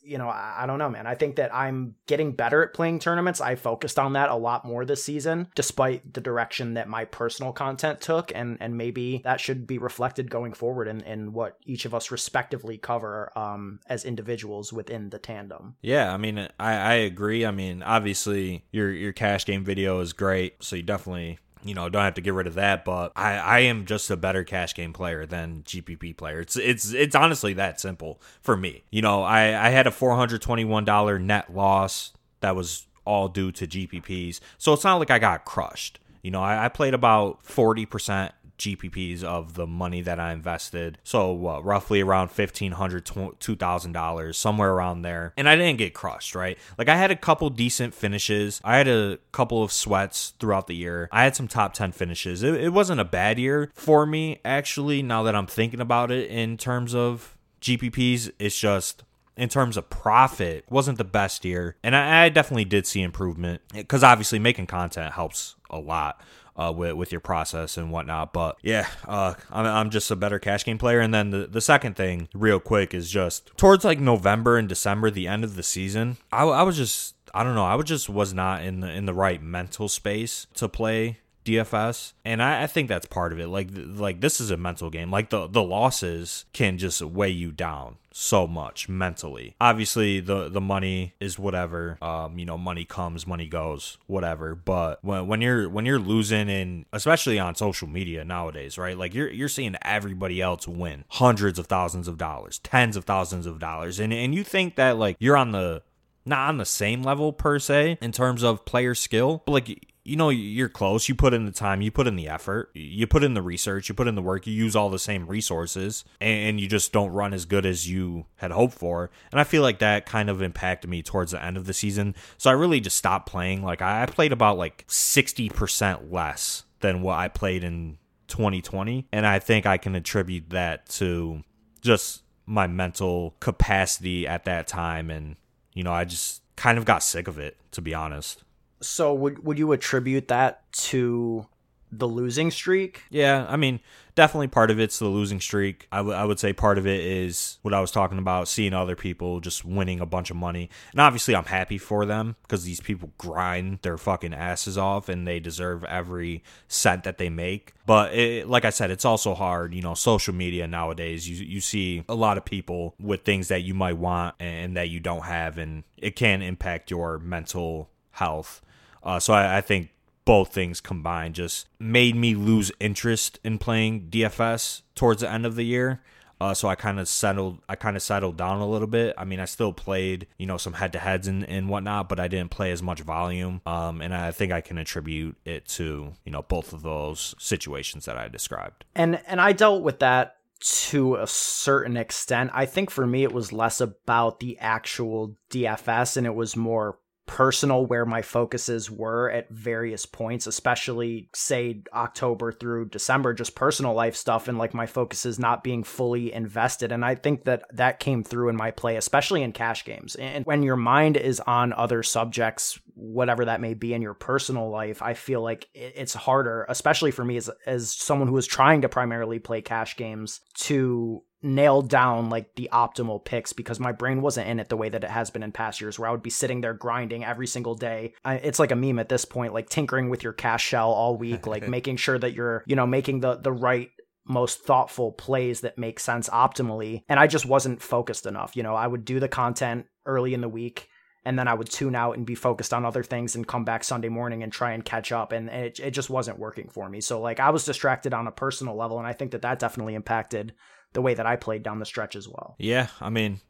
you 0.03 0.17
know 0.17 0.27
I, 0.27 0.61
I, 0.61 0.65
don't 0.65 0.79
know 0.79 0.89
man. 0.89 1.05
I 1.05 1.13
think 1.13 1.35
that 1.35 1.53
i'm 1.53 1.93
getting 2.07 2.31
better 2.31 2.63
at 2.63 2.73
playing 2.73 2.99
tournaments. 2.99 3.39
I 3.39 3.53
focused 3.55 3.99
on 3.99 4.13
that 4.13 4.29
a 4.29 4.35
lot 4.35 4.65
more 4.65 4.83
this 4.83 5.03
season 5.03 5.47
despite 5.53 6.13
the 6.13 6.21
direction 6.21 6.73
that 6.73 6.89
my 6.89 7.05
personal 7.05 7.53
content 7.53 8.01
took 8.01 8.31
and 8.33 8.57
and 8.59 8.77
maybe 8.77 9.21
that 9.23 9.39
should 9.39 9.67
be 9.67 9.77
reflected 9.77 10.31
going 10.31 10.53
forward 10.53 10.87
in, 10.87 11.01
in 11.01 11.33
what 11.33 11.57
each 11.65 11.85
of 11.85 11.93
us 11.93 12.09
respectively 12.09 12.79
cover 12.79 13.31
um, 13.37 13.79
as 13.87 14.03
individuals 14.03 14.73
within 14.73 15.09
the 15.11 15.19
tandem. 15.19 15.75
Yeah 15.81 16.11
i 16.13 16.17
mean 16.17 16.39
I, 16.59 16.73
I 16.73 16.93
agree. 16.93 17.45
I 17.45 17.51
mean 17.51 17.83
obviously 17.83 18.65
your 18.71 18.91
your 18.91 19.13
cash 19.13 19.45
game 19.45 19.63
video 19.63 19.99
is 19.99 20.13
great 20.13 20.63
so 20.63 20.75
you 20.75 20.83
definitely 20.83 21.37
you 21.63 21.73
know, 21.73 21.89
don't 21.89 22.03
have 22.03 22.15
to 22.15 22.21
get 22.21 22.33
rid 22.33 22.47
of 22.47 22.55
that, 22.55 22.83
but 22.85 23.11
I, 23.15 23.33
I 23.37 23.59
am 23.59 23.85
just 23.85 24.09
a 24.09 24.17
better 24.17 24.43
cash 24.43 24.73
game 24.73 24.93
player 24.93 25.25
than 25.25 25.63
GPP 25.63 26.17
player. 26.17 26.39
It's 26.39 26.55
it's 26.55 26.93
it's 26.93 27.15
honestly 27.15 27.53
that 27.53 27.79
simple 27.79 28.21
for 28.41 28.57
me. 28.57 28.83
You 28.89 29.01
know, 29.01 29.23
I, 29.23 29.67
I 29.67 29.69
had 29.69 29.87
a 29.87 29.91
four 29.91 30.15
hundred 30.15 30.41
twenty 30.41 30.65
one 30.65 30.85
dollar 30.85 31.19
net 31.19 31.53
loss 31.53 32.13
that 32.41 32.55
was 32.55 32.87
all 33.05 33.27
due 33.27 33.51
to 33.51 33.67
GPPs, 33.67 34.39
so 34.57 34.73
it's 34.73 34.83
not 34.83 34.95
like 34.95 35.11
I 35.11 35.19
got 35.19 35.45
crushed. 35.45 35.99
You 36.21 36.31
know, 36.31 36.41
I, 36.41 36.65
I 36.65 36.69
played 36.69 36.93
about 36.93 37.43
forty 37.43 37.85
percent 37.85 38.33
GPPs 38.61 39.23
of 39.23 39.55
the 39.55 39.65
money 39.65 40.01
that 40.01 40.19
I 40.19 40.31
invested. 40.31 40.99
So 41.03 41.31
what, 41.31 41.65
roughly 41.65 42.01
around 42.01 42.29
$1,500, 42.29 42.71
$2,000, 42.71 44.35
somewhere 44.35 44.71
around 44.71 45.01
there. 45.01 45.33
And 45.35 45.49
I 45.49 45.55
didn't 45.55 45.79
get 45.79 45.93
crushed, 45.93 46.35
right? 46.35 46.57
Like 46.77 46.87
I 46.87 46.95
had 46.95 47.11
a 47.11 47.15
couple 47.15 47.49
decent 47.49 47.93
finishes. 47.93 48.61
I 48.63 48.77
had 48.77 48.87
a 48.87 49.17
couple 49.31 49.63
of 49.63 49.71
sweats 49.71 50.33
throughout 50.39 50.67
the 50.67 50.75
year. 50.75 51.09
I 51.11 51.23
had 51.23 51.35
some 51.35 51.47
top 51.47 51.73
10 51.73 51.91
finishes. 51.91 52.43
It, 52.43 52.53
it 52.55 52.69
wasn't 52.69 53.01
a 53.01 53.05
bad 53.05 53.39
year 53.39 53.71
for 53.73 54.05
me, 54.05 54.39
actually, 54.45 55.01
now 55.01 55.23
that 55.23 55.35
I'm 55.35 55.47
thinking 55.47 55.81
about 55.81 56.11
it 56.11 56.29
in 56.29 56.57
terms 56.57 56.93
of 56.93 57.35
GPPs. 57.61 58.31
It's 58.37 58.57
just 58.57 59.03
in 59.37 59.49
terms 59.49 59.77
of 59.77 59.89
profit 59.89 60.65
wasn't 60.69 60.97
the 60.97 61.05
best 61.05 61.45
year 61.45 61.77
and 61.83 61.95
I, 61.95 62.25
I 62.25 62.29
definitely 62.29 62.65
did 62.65 62.85
see 62.85 63.01
improvement 63.01 63.61
because 63.73 64.03
obviously 64.03 64.39
making 64.39 64.67
content 64.67 65.13
helps 65.13 65.55
a 65.69 65.79
lot 65.79 66.21
uh, 66.55 66.74
with 66.75 66.93
with 66.93 67.12
your 67.12 67.22
process 67.22 67.77
and 67.77 67.91
whatnot. 67.91 68.34
But 68.34 68.58
yeah, 68.62 68.88
uh, 69.08 69.36
I'm 69.51 69.65
I'm 69.65 69.89
just 69.89 70.12
a 70.12 70.15
better 70.15 70.39
cash 70.39 70.65
game 70.65 70.77
player. 70.77 71.00
And 71.00 71.13
then 71.13 71.31
the 71.31 71.48
the 71.48 71.62
second 71.62 71.96
thing, 71.96 72.29
real 72.34 72.60
quick, 72.60 72.93
is 72.93 73.10
just 73.10 73.55
towards 73.58 73.84
like 73.84 74.00
November 74.00 74.58
and 74.58 74.67
December, 74.67 75.10
the 75.10 75.27
end 75.27 75.43
of 75.43 75.55
the 75.55 75.63
season, 75.63 76.17
I, 76.31 76.43
I 76.43 76.63
was 76.63 76.77
just 76.77 77.15
I 77.34 77.43
don't 77.43 77.55
know, 77.55 77.65
I 77.65 77.75
was 77.75 77.86
just 77.86 78.10
was 78.10 78.34
not 78.34 78.63
in 78.63 78.81
the 78.81 78.91
in 78.91 79.05
the 79.05 79.13
right 79.13 79.41
mental 79.41 79.88
space 79.88 80.48
to 80.55 80.67
play 80.67 81.20
DFS, 81.43 82.13
and 82.24 82.41
I, 82.41 82.63
I, 82.63 82.67
think 82.67 82.88
that's 82.88 83.05
part 83.05 83.33
of 83.33 83.39
it. 83.39 83.48
Like 83.48 83.69
like 83.74 84.21
this 84.21 84.39
is 84.39 84.51
a 84.51 84.57
mental 84.57 84.89
game. 84.89 85.10
Like 85.10 85.29
the 85.29 85.48
the 85.48 85.63
losses 85.63 86.45
can 86.53 86.77
just 86.77 87.01
weigh 87.01 87.29
you 87.29 87.51
down 87.51 87.98
so 88.12 88.45
much 88.45 88.88
mentally. 88.88 89.55
Obviously, 89.60 90.19
the 90.19 90.50
the 90.50 90.62
money 90.62 91.13
is 91.20 91.39
whatever. 91.39 91.98
Um, 92.01 92.37
you 92.37 92.46
know, 92.46 92.57
money 92.57 92.85
comes, 92.85 93.25
money 93.25 93.48
goes, 93.48 93.98
whatever. 94.07 94.53
But 94.53 95.03
when 95.03 95.27
when 95.27 95.42
you're 95.42 95.68
when 95.70 95.85
you're 95.85 96.00
losing, 96.00 96.50
and 96.50 96.85
especially 96.94 97.39
on 97.39 97.55
social 97.55 97.87
media 97.87 98.24
nowadays, 98.24 98.77
right? 98.77 98.98
Like 98.98 99.13
you're 99.13 99.29
you're 99.31 99.50
seeing 99.50 99.75
everybody 99.81 100.42
else 100.42 100.68
win 100.68 101.05
hundreds 101.09 101.57
of 101.57 101.68
thousands 101.68 102.07
of 102.07 102.18
dollars, 102.18 102.59
tens 102.59 102.96
of 102.96 103.05
thousands 103.05 103.46
of 103.46 103.59
dollars, 103.59 104.00
and 104.00 104.13
and 104.13 104.35
you 104.35 104.44
think 104.44 104.75
that 104.75 104.98
like 104.98 105.18
you're 105.20 105.37
on 105.37 105.51
the 105.51 105.81
not 106.25 106.50
on 106.50 106.57
the 106.57 106.65
same 106.65 107.03
level 107.03 107.33
per 107.33 107.59
se 107.59 107.98
in 108.01 108.11
terms 108.11 108.44
of 108.44 108.65
player 108.65 108.94
skill, 108.94 109.42
but 109.46 109.51
like 109.53 109.90
you 110.03 110.16
know 110.16 110.29
you're 110.29 110.70
close. 110.70 111.07
You 111.07 111.16
put 111.16 111.33
in 111.33 111.46
the 111.46 111.51
time. 111.51 111.81
You 111.81 111.92
put 111.92 112.07
in 112.07 112.16
the 112.16 112.27
effort. 112.27 112.72
You 112.74 113.05
put 113.05 113.24
in 113.24 113.33
the 113.33 113.42
research. 113.42 113.87
You 113.87 113.96
put 113.96 114.07
in 114.07 114.16
the 114.16 114.22
work. 114.22 114.48
You 114.48 114.53
use 114.53 114.75
all 114.75 114.90
the 114.90 115.00
same 115.00 115.27
resources 115.27 116.03
and 116.20 116.59
you 116.59 116.68
just 116.68 116.92
don't 116.92 117.11
run 117.11 117.33
as 117.33 117.46
good 117.46 117.66
as 117.66 117.90
you 117.90 118.25
had 118.37 118.51
hoped 118.51 118.74
for. 118.74 119.11
And 119.31 119.40
i 119.40 119.44
feel 119.44 119.61
like 119.61 119.79
that 119.79 120.05
kind 120.05 120.29
of 120.29 120.42
impacted 120.42 120.90
me 120.90 121.03
towards 121.03 121.31
the 121.31 121.44
end 121.44 121.57
of 121.57 121.66
the 121.66 121.74
season. 121.74 122.16
So 122.37 122.50
i 122.50 122.53
really 122.53 122.79
just 122.79 122.98
stopped 122.98 123.29
playing. 123.29 123.64
Like 123.64 123.81
i 123.81 124.05
played 124.07 124.31
about 124.31 124.57
like 124.57 124.87
60% 124.87 126.11
less 126.11 126.64
than 126.79 127.01
what 127.01 127.20
i 127.20 127.27
played 127.27 127.64
in 127.64 127.98
2020 128.27 129.07
and 129.11 129.27
i 129.27 129.37
think 129.37 129.66
i 129.66 129.77
can 129.77 129.94
attribute 129.94 130.50
that 130.50 130.87
to 130.87 131.44
just 131.81 132.24
my 132.46 132.66
mental 132.66 133.35
capacity 133.40 134.27
at 134.27 134.46
that 134.46 134.68
time. 134.68 135.11
And 135.11 135.35
you 135.74 135.83
know 135.83 135.94
i 135.94 136.05
just 136.05 136.42
kind 136.55 136.77
of 136.77 136.85
got 136.85 137.03
sick 137.03 137.27
of 137.27 137.37
it 137.37 137.57
to 137.72 137.81
be 137.81 137.94
honest 137.94 138.44
so 138.81 139.13
would 139.13 139.46
would 139.46 139.57
you 139.57 139.72
attribute 139.72 140.27
that 140.29 140.72
to 140.74 141.48
the 141.91 142.07
losing 142.07 142.51
streak? 142.51 143.03
Yeah, 143.09 143.46
I 143.50 143.57
mean, 143.57 143.81
definitely 144.15 144.48
part 144.48 144.72
of 144.72 144.79
it's 144.79 145.00
the 145.00 145.07
losing 145.07 145.41
streak. 145.41 145.87
I, 145.91 145.98
w- 145.98 146.15
I 146.15 146.24
would 146.24 146.39
say 146.39 146.53
part 146.53 146.77
of 146.77 146.87
it 146.87 147.01
is 147.01 147.57
what 147.63 147.74
I 147.74 147.81
was 147.81 147.91
talking 147.91 148.17
about, 148.17 148.48
seeing 148.48 148.74
other 148.74 148.96
people 148.96 149.41
just 149.41 149.65
winning 149.65 150.00
a 150.00 150.05
bunch 150.05 150.29
of 150.29 150.37
money. 150.37 150.70
And 150.91 151.01
obviously, 151.01 151.35
I'm 151.35 151.46
happy 151.46 151.77
for 151.77 152.05
them 152.05 152.37
because 152.44 152.63
these 152.63 152.79
people 152.79 153.11
grind 153.17 153.79
their 153.81 153.98
fucking 153.98 154.33
asses 154.33 154.77
off 154.77 155.09
and 155.09 155.27
they 155.27 155.39
deserve 155.39 155.83
every 155.83 156.44
cent 156.67 157.03
that 157.03 157.17
they 157.17 157.29
make. 157.29 157.74
But 157.85 158.13
it, 158.13 158.48
like 158.48 158.63
I 158.63 158.70
said, 158.70 158.89
it's 158.89 159.05
also 159.05 159.33
hard. 159.33 159.74
You 159.74 159.81
know, 159.81 159.94
social 159.94 160.33
media 160.33 160.67
nowadays, 160.67 161.27
you, 161.27 161.46
you 161.46 161.59
see 161.59 162.05
a 162.07 162.15
lot 162.15 162.37
of 162.37 162.46
people 162.46 162.96
with 163.00 163.24
things 163.24 163.50
that 163.50 163.63
you 163.63 163.74
might 163.74 163.98
want 163.98 164.35
and 164.39 164.77
that 164.77 164.89
you 164.89 165.01
don't 165.01 165.25
have, 165.25 165.57
and 165.57 165.83
it 165.98 166.15
can 166.15 166.41
impact 166.41 166.89
your 166.89 167.20
mental 167.20 167.89
health. 168.11 168.61
Uh, 169.03 169.20
so 169.20 169.33
I, 169.33 169.57
I 169.57 169.61
think 169.61 169.90
both 170.25 170.53
things 170.53 170.81
combined 170.81 171.35
just 171.35 171.68
made 171.79 172.16
me 172.16 172.35
lose 172.35 172.72
interest 172.79 173.40
in 173.44 173.57
playing 173.57 174.09
DFS 174.09 174.81
towards 174.96 175.22
the 175.22 175.31
end 175.31 175.46
of 175.46 175.55
the 175.55 175.64
year. 175.64 176.01
Uh, 176.40 176.55
so 176.55 176.68
I 176.68 176.74
kind 176.74 177.00
of 177.00 177.07
settled. 177.07 177.59
I 177.70 177.75
kind 177.75 177.96
of 177.96 178.01
settled 178.01 178.35
down 178.35 178.61
a 178.61 178.68
little 178.68 178.87
bit. 178.87 179.14
I 179.16 179.25
mean, 179.25 179.40
I 179.40 179.46
still 179.46 179.74
played, 179.74 180.25
you 180.40 180.48
know, 180.48 180.57
some 180.57 180.74
head 180.74 180.92
to 180.94 181.00
heads 181.00 181.27
and, 181.27 181.48
and 181.48 181.70
whatnot, 181.70 182.09
but 182.09 182.20
I 182.20 182.27
didn't 182.27 182.50
play 182.50 182.72
as 182.72 182.81
much 182.81 183.01
volume. 183.01 183.61
Um, 183.68 184.01
and 184.01 184.11
I 184.11 184.31
think 184.31 184.51
I 184.51 184.59
can 184.59 184.79
attribute 184.79 185.35
it 185.46 185.68
to, 185.68 186.14
you 186.25 186.31
know, 186.31 186.42
both 186.42 186.74
of 186.74 186.81
those 186.81 187.35
situations 187.37 188.05
that 188.05 188.18
I 188.18 188.27
described. 188.27 188.85
And 188.96 189.22
and 189.27 189.40
I 189.40 189.51
dealt 189.51 189.83
with 189.83 190.00
that 190.00 190.37
to 190.61 191.16
a 191.16 191.27
certain 191.27 191.96
extent. 191.96 192.50
I 192.53 192.66
think 192.66 192.90
for 192.90 193.05
me, 193.05 193.24
it 193.24 193.33
was 193.33 193.53
less 193.53 193.79
about 193.79 194.40
the 194.40 194.57
actual 194.57 195.35
DFS 195.51 196.18
and 196.18 196.25
it 196.25 196.33
was 196.33 196.55
more 196.55 196.98
personal 197.31 197.85
where 197.85 198.05
my 198.05 198.22
focuses 198.22 198.91
were 198.91 199.31
at 199.31 199.50
various 199.50 200.05
points, 200.05 200.48
especially 200.48 201.29
say 201.33 201.81
October 201.94 202.51
through 202.51 202.89
December, 202.89 203.33
just 203.33 203.55
personal 203.55 203.94
life 203.94 204.17
stuff 204.17 204.50
and 204.50 204.57
like 204.57 204.74
my 204.74 204.85
focuses 204.85 205.39
not 205.39 205.63
being 205.63 205.81
fully 205.81 206.33
invested. 206.33 206.91
And 206.91 207.05
I 207.05 207.15
think 207.15 207.46
that 207.46 207.63
that 207.72 208.01
came 208.01 208.22
through 208.22 208.50
in 208.50 208.57
my 208.57 208.72
play, 208.72 208.98
especially 208.98 209.44
in 209.44 209.53
cash 209.53 209.85
games. 209.85 210.15
And 210.15 210.46
when 210.46 210.61
your 210.61 210.75
mind 210.75 211.15
is 211.15 211.39
on 211.39 211.72
other 211.72 212.03
subjects, 212.03 212.77
whatever 212.96 213.46
that 213.46 213.61
may 213.61 213.75
be 213.75 213.94
in 213.94 214.01
your 214.01 214.13
personal 214.13 214.70
life, 214.70 215.01
I 215.01 215.13
feel 215.13 215.41
like 215.41 215.70
it's 215.74 216.13
harder, 216.13 216.65
especially 216.67 217.11
for 217.11 217.24
me 217.24 217.37
as, 217.37 217.50
as 217.65 217.94
someone 217.94 218.27
who 218.27 218.35
is 218.35 218.46
trying 218.46 218.81
to 218.81 218.89
primarily 218.89 219.39
play 219.39 219.61
cash 219.61 219.96
games 219.96 220.41
to 220.55 221.24
nailed 221.43 221.89
down 221.89 222.29
like 222.29 222.55
the 222.55 222.69
optimal 222.71 223.23
picks 223.23 223.53
because 223.53 223.79
my 223.79 223.91
brain 223.91 224.21
wasn't 224.21 224.47
in 224.47 224.59
it 224.59 224.69
the 224.69 224.77
way 224.77 224.89
that 224.89 225.03
it 225.03 225.09
has 225.09 225.29
been 225.29 225.43
in 225.43 225.51
past 225.51 225.81
years 225.81 225.97
where 225.97 226.07
I 226.07 226.11
would 226.11 226.21
be 226.21 226.29
sitting 226.29 226.61
there 226.61 226.73
grinding 226.73 227.23
every 227.23 227.47
single 227.47 227.75
day. 227.75 228.13
I, 228.23 228.35
it's 228.35 228.59
like 228.59 228.71
a 228.71 228.75
meme 228.75 228.99
at 228.99 229.09
this 229.09 229.25
point, 229.25 229.53
like 229.53 229.69
tinkering 229.69 230.09
with 230.09 230.23
your 230.23 230.33
cash 230.33 230.63
shell 230.63 230.91
all 230.91 231.17
week, 231.17 231.47
like 231.47 231.67
making 231.67 231.97
sure 231.97 232.19
that 232.19 232.33
you're, 232.33 232.63
you 232.67 232.75
know, 232.75 232.87
making 232.87 233.21
the 233.21 233.35
the 233.35 233.51
right 233.51 233.89
most 234.25 234.63
thoughtful 234.63 235.11
plays 235.11 235.61
that 235.61 235.77
make 235.77 235.99
sense 235.99 236.29
optimally. 236.29 237.03
And 237.09 237.19
I 237.19 237.27
just 237.27 237.45
wasn't 237.45 237.81
focused 237.81 238.25
enough. 238.25 238.55
You 238.55 238.63
know, 238.63 238.75
I 238.75 238.85
would 238.85 239.03
do 239.03 239.19
the 239.19 239.27
content 239.27 239.87
early 240.05 240.33
in 240.33 240.41
the 240.41 240.49
week 240.49 240.89
and 241.23 241.37
then 241.37 241.47
I 241.47 241.53
would 241.53 241.69
tune 241.69 241.95
out 241.95 242.17
and 242.17 242.25
be 242.25 242.35
focused 242.35 242.73
on 242.73 242.85
other 242.85 243.03
things 243.03 243.35
and 243.35 243.47
come 243.47 243.63
back 243.63 243.83
Sunday 243.83 244.09
morning 244.09 244.41
and 244.41 244.51
try 244.51 244.71
and 244.71 244.83
catch 244.83 245.11
up. 245.11 245.31
And 245.31 245.49
it, 245.49 245.79
it 245.79 245.91
just 245.91 246.09
wasn't 246.09 246.39
working 246.39 246.69
for 246.69 246.89
me. 246.89 246.99
So, 246.99 247.21
like, 247.21 247.39
I 247.39 247.51
was 247.51 247.63
distracted 247.63 248.13
on 248.13 248.27
a 248.27 248.31
personal 248.31 248.75
level. 248.75 248.97
And 248.97 249.07
I 249.07 249.13
think 249.13 249.31
that 249.31 249.43
that 249.43 249.59
definitely 249.59 249.93
impacted 249.93 250.53
the 250.93 251.01
way 251.01 251.13
that 251.13 251.25
I 251.25 251.35
played 251.35 251.63
down 251.63 251.79
the 251.79 251.85
stretch 251.85 252.15
as 252.15 252.27
well. 252.27 252.55
Yeah. 252.57 252.87
I 252.99 253.09
mean, 253.09 253.41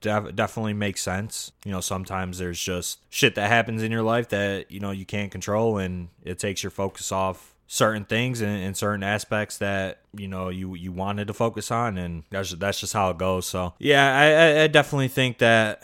def- 0.00 0.34
definitely 0.34 0.74
makes 0.74 1.02
sense. 1.02 1.52
You 1.64 1.72
know, 1.72 1.80
sometimes 1.80 2.38
there's 2.38 2.60
just 2.60 3.00
shit 3.10 3.34
that 3.36 3.48
happens 3.48 3.82
in 3.82 3.90
your 3.90 4.02
life 4.02 4.28
that, 4.30 4.70
you 4.70 4.80
know, 4.80 4.90
you 4.90 5.06
can't 5.06 5.30
control 5.30 5.78
and 5.78 6.08
it 6.22 6.38
takes 6.38 6.62
your 6.62 6.70
focus 6.70 7.10
off 7.10 7.52
certain 7.72 8.04
things 8.04 8.42
and, 8.42 8.62
and, 8.62 8.76
certain 8.76 9.02
aspects 9.02 9.56
that 9.56 10.02
you 10.14 10.28
know 10.28 10.50
you 10.50 10.74
you 10.74 10.92
wanted 10.92 11.26
to 11.26 11.32
focus 11.32 11.70
on 11.70 11.96
and 11.96 12.22
that's 12.28 12.50
that's 12.56 12.78
just 12.78 12.92
how 12.92 13.08
it 13.08 13.16
goes 13.16 13.46
so 13.46 13.72
yeah 13.78 14.14
I, 14.14 14.64
I 14.64 14.66
definitely 14.66 15.08
think 15.08 15.38
that 15.38 15.82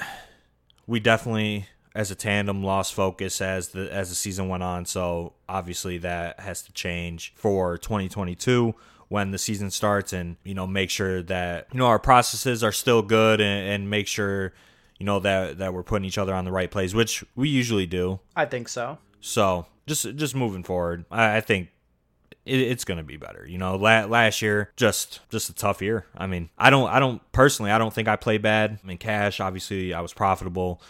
we 0.87 1.01
definitely 1.01 1.67
as 1.95 2.11
a 2.11 2.15
tandem 2.15 2.63
lost 2.63 2.93
focus 2.93 3.41
as 3.41 3.69
the 3.69 3.91
as 3.91 4.11
the 4.11 4.15
season 4.15 4.51
went 4.51 4.63
on 4.63 4.85
so 4.85 5.33
obviously 5.49 5.97
that 5.97 6.41
has 6.41 6.61
to 6.65 6.73
change 6.73 7.33
for 7.37 7.79
2022 7.79 8.75
when 9.09 9.31
the 9.31 9.39
season 9.39 9.71
starts 9.71 10.13
and 10.13 10.37
you 10.45 10.55
know 10.55 10.67
make 10.67 10.91
sure 10.91 11.23
that 11.23 11.67
you 11.73 11.79
know 11.79 11.87
our 11.87 11.99
processes 11.99 12.63
are 12.63 12.73
still 12.73 13.03
good 13.03 13.41
and, 13.41 13.69
and 13.69 13.91
make 13.91 14.07
sure 14.07 14.53
you 14.99 15.07
know 15.07 15.19
that 15.21 15.59
that 15.59 15.73
we're 15.73 15.83
putting 15.83 16.05
each 16.07 16.19
other 16.19 16.35
on 16.35 16.45
the 16.45 16.53
right 16.53 16.71
plays 16.71 16.95
which 16.95 17.25
we 17.35 17.49
usually 17.49 17.87
do 17.87 18.21
i 18.37 18.45
think 18.45 18.69
so 18.69 18.99
so 19.21 19.67
just 19.87 20.15
just 20.17 20.35
moving 20.35 20.63
forward 20.63 21.05
i, 21.11 21.37
I 21.37 21.41
think 21.41 21.69
it's 22.49 22.85
going 22.85 22.99
to 22.99 23.05
be 23.05 23.17
better. 23.17 23.47
You 23.47 23.59
know, 23.59 23.77
last 23.77 24.43
year 24.43 24.73
just 24.77 25.21
just 25.31 25.49
a 25.51 25.55
tough 25.55 25.83
year. 25.83 26.07
I 26.17 26.27
mean, 26.27 26.51
I 26.59 26.71
don't 26.71 26.89
I 26.89 26.99
don't 26.99 27.21
personally 27.33 27.71
I 27.71 27.79
don't 27.79 27.93
think 27.93 28.09
I 28.09 28.17
played 28.17 28.43
bad. 28.43 28.79
I 28.83 28.87
mean, 28.87 28.99
cash 28.99 29.41
obviously 29.41 29.93
I 29.93 30.01
was 30.01 30.13
profitable. 30.13 30.81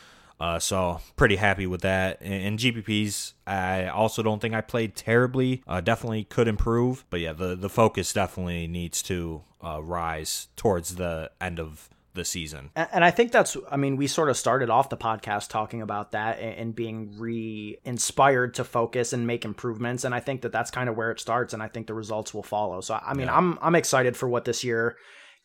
Uh, 0.40 0.58
so 0.58 1.00
pretty 1.16 1.36
happy 1.36 1.66
with 1.66 1.80
that. 1.82 2.18
And 2.20 2.58
GPPs, 2.58 3.32
I 3.46 3.88
also 3.88 4.22
don't 4.22 4.40
think 4.40 4.54
I 4.54 4.60
played 4.60 4.94
terribly. 4.94 5.62
Uh, 5.66 5.80
definitely 5.80 6.24
could 6.24 6.48
improve, 6.48 7.04
but 7.10 7.20
yeah, 7.20 7.32
the 7.32 7.56
the 7.56 7.68
focus 7.68 8.12
definitely 8.12 8.66
needs 8.68 9.02
to 9.04 9.42
uh, 9.64 9.82
rise 9.82 10.48
towards 10.56 10.94
the 10.94 11.30
end 11.40 11.58
of 11.58 11.88
the 12.14 12.24
season. 12.24 12.70
And 12.74 13.04
I 13.04 13.10
think 13.10 13.32
that's, 13.32 13.56
I 13.70 13.76
mean, 13.76 13.96
we 13.96 14.06
sort 14.06 14.28
of 14.28 14.36
started 14.36 14.70
off 14.70 14.88
the 14.88 14.96
podcast 14.96 15.48
talking 15.48 15.80
about 15.82 16.12
that 16.12 16.38
and 16.40 16.74
being 16.74 17.14
re 17.18 17.78
inspired 17.84 18.54
to 18.54 18.64
focus 18.64 19.12
and 19.12 19.26
make 19.26 19.44
improvements. 19.44 20.04
And 20.04 20.14
I 20.14 20.20
think 20.20 20.42
that 20.42 20.52
that's 20.52 20.70
kind 20.70 20.88
of 20.88 20.96
where 20.96 21.10
it 21.10 21.20
starts. 21.20 21.54
And 21.54 21.62
I 21.62 21.68
think 21.68 21.86
the 21.86 21.94
results 21.94 22.34
will 22.34 22.42
follow. 22.42 22.80
So, 22.80 23.00
I 23.00 23.14
mean, 23.14 23.28
yeah. 23.28 23.36
I'm, 23.36 23.58
I'm 23.62 23.74
excited 23.74 24.16
for 24.16 24.28
what 24.28 24.44
this 24.44 24.64
year 24.64 24.96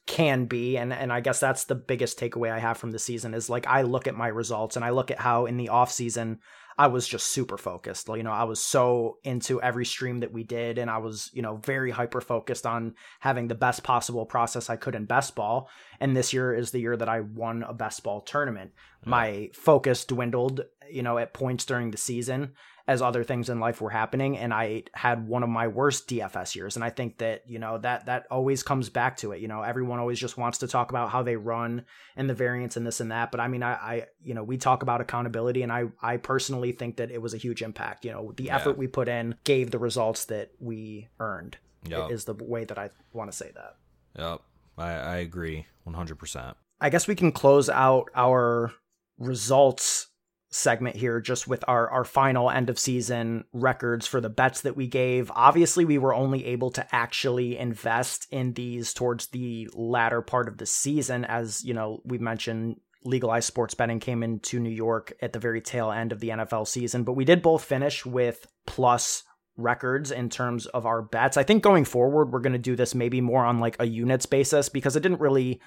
can 0.05 0.45
be 0.45 0.77
and 0.77 0.91
and 0.91 1.13
I 1.13 1.21
guess 1.21 1.39
that's 1.39 1.63
the 1.63 1.75
biggest 1.75 2.19
takeaway 2.19 2.51
I 2.51 2.59
have 2.59 2.77
from 2.77 2.91
the 2.91 2.99
season 2.99 3.33
is 3.33 3.49
like 3.49 3.65
I 3.67 3.83
look 3.83 4.05
at 4.05 4.15
my 4.15 4.27
results 4.27 4.75
and 4.75 4.83
I 4.83 4.89
look 4.89 5.11
at 5.11 5.19
how 5.19 5.45
in 5.45 5.55
the 5.55 5.69
off 5.69 5.91
season 5.91 6.39
I 6.77 6.87
was 6.87 7.07
just 7.07 7.27
super 7.27 7.57
focused. 7.57 8.07
You 8.07 8.23
know, 8.23 8.31
I 8.31 8.45
was 8.45 8.59
so 8.59 9.17
into 9.23 9.61
every 9.61 9.85
stream 9.85 10.21
that 10.21 10.33
we 10.33 10.43
did, 10.43 10.77
and 10.77 10.89
I 10.89 10.97
was, 10.97 11.29
you 11.33 11.41
know, 11.41 11.57
very 11.57 11.91
hyper 11.91 12.21
focused 12.21 12.65
on 12.65 12.95
having 13.19 13.47
the 13.47 13.55
best 13.55 13.83
possible 13.83 14.25
process 14.25 14.69
I 14.69 14.75
could 14.75 14.95
in 14.95 15.05
best 15.05 15.35
ball. 15.35 15.69
And 15.99 16.15
this 16.15 16.33
year 16.33 16.53
is 16.53 16.71
the 16.71 16.79
year 16.79 16.97
that 16.97 17.09
I 17.09 17.21
won 17.21 17.63
a 17.63 17.73
best 17.73 18.03
ball 18.03 18.21
tournament. 18.21 18.71
My 19.05 19.49
focus 19.53 20.05
dwindled, 20.05 20.61
you 20.89 21.03
know, 21.03 21.17
at 21.17 21.33
points 21.33 21.65
during 21.65 21.91
the 21.91 21.97
season 21.97 22.53
as 22.87 23.01
other 23.01 23.23
things 23.23 23.49
in 23.49 23.59
life 23.59 23.79
were 23.79 23.89
happening 23.89 24.37
and 24.37 24.53
I 24.53 24.83
had 24.93 25.25
one 25.25 25.41
of 25.41 25.49
my 25.49 25.67
worst 25.67 26.09
DFS 26.09 26.53
years. 26.53 26.75
And 26.75 26.83
I 26.83 26.89
think 26.89 27.19
that 27.19 27.43
you 27.47 27.59
know 27.59 27.77
that 27.77 28.07
that 28.07 28.25
always 28.29 28.63
comes 28.63 28.89
back 28.89 29.17
to 29.17 29.31
it. 29.31 29.41
You 29.41 29.47
know 29.47 29.61
everyone 29.61 29.99
always 29.99 30.19
just 30.19 30.37
wants 30.37 30.57
to 30.59 30.67
talk 30.67 30.89
about 30.89 31.09
how 31.09 31.23
they 31.23 31.35
run 31.35 31.85
and 32.15 32.29
the 32.29 32.33
variance 32.33 32.75
and 32.75 32.85
this 32.85 32.99
and 32.99 33.11
that. 33.11 33.31
But 33.31 33.39
I 33.39 33.47
mean 33.47 33.63
I, 33.63 33.73
I 33.73 34.05
you 34.21 34.33
know 34.33 34.43
we 34.43 34.57
talk 34.57 34.83
about 34.83 35.01
accountability 35.01 35.63
and 35.63 35.71
I 35.71 35.85
I 36.01 36.17
personally 36.17 36.73
think 36.73 36.97
that 36.97 37.11
it 37.11 37.21
was 37.21 37.33
a 37.33 37.37
huge 37.37 37.61
impact. 37.61 38.05
You 38.05 38.11
know 38.11 38.33
the 38.35 38.45
yeah. 38.45 38.55
effort 38.55 38.77
we 38.77 38.87
put 38.87 39.07
in 39.07 39.35
gave 39.43 39.71
the 39.71 39.79
results 39.79 40.25
that 40.25 40.51
we 40.59 41.07
earned 41.19 41.57
yep. 41.87 42.11
is 42.11 42.25
the 42.25 42.33
way 42.33 42.65
that 42.65 42.77
I 42.77 42.89
want 43.13 43.31
to 43.31 43.37
say 43.37 43.51
that. 43.55 43.77
Yep 44.17 44.41
I, 44.77 44.91
I 44.91 45.15
agree 45.17 45.65
100% 45.87 46.55
I 46.81 46.89
guess 46.89 47.07
we 47.07 47.15
can 47.15 47.31
close 47.31 47.69
out 47.69 48.09
our 48.15 48.73
results 49.17 50.07
segment 50.53 50.95
here 50.95 51.19
just 51.19 51.47
with 51.47 51.63
our 51.67 51.89
our 51.89 52.05
final 52.05 52.49
end 52.49 52.69
of 52.69 52.77
season 52.77 53.43
records 53.53 54.05
for 54.05 54.21
the 54.21 54.29
bets 54.29 54.61
that 54.61 54.75
we 54.75 54.87
gave. 54.87 55.31
Obviously, 55.35 55.83
we 55.83 55.97
were 55.97 56.13
only 56.13 56.45
able 56.45 56.69
to 56.71 56.95
actually 56.95 57.57
invest 57.57 58.27
in 58.31 58.53
these 58.53 58.93
towards 58.93 59.27
the 59.27 59.67
latter 59.73 60.21
part 60.21 60.47
of 60.47 60.57
the 60.57 60.65
season 60.65 61.25
as, 61.25 61.63
you 61.63 61.73
know, 61.73 62.01
we 62.05 62.17
mentioned 62.17 62.79
legalized 63.03 63.47
sports 63.47 63.73
betting 63.73 63.99
came 63.99 64.23
into 64.23 64.59
New 64.59 64.69
York 64.69 65.13
at 65.21 65.33
the 65.33 65.39
very 65.39 65.59
tail 65.59 65.91
end 65.91 66.11
of 66.11 66.19
the 66.19 66.29
NFL 66.29 66.67
season, 66.67 67.03
but 67.03 67.13
we 67.13 67.25
did 67.25 67.41
both 67.41 67.63
finish 67.63 68.05
with 68.05 68.47
plus 68.65 69.23
records 69.57 70.09
in 70.11 70.29
terms 70.29 70.65
of 70.67 70.85
our 70.85 71.01
bets. 71.01 71.37
I 71.37 71.43
think 71.43 71.63
going 71.63 71.85
forward 71.85 72.31
we're 72.31 72.39
going 72.39 72.53
to 72.53 72.59
do 72.59 72.75
this 72.75 72.95
maybe 72.95 73.21
more 73.21 73.45
on 73.45 73.59
like 73.59 73.75
a 73.79 73.85
units 73.85 74.25
basis 74.25 74.69
because 74.69 74.95
it 74.95 75.01
didn't 75.01 75.19
really 75.19 75.61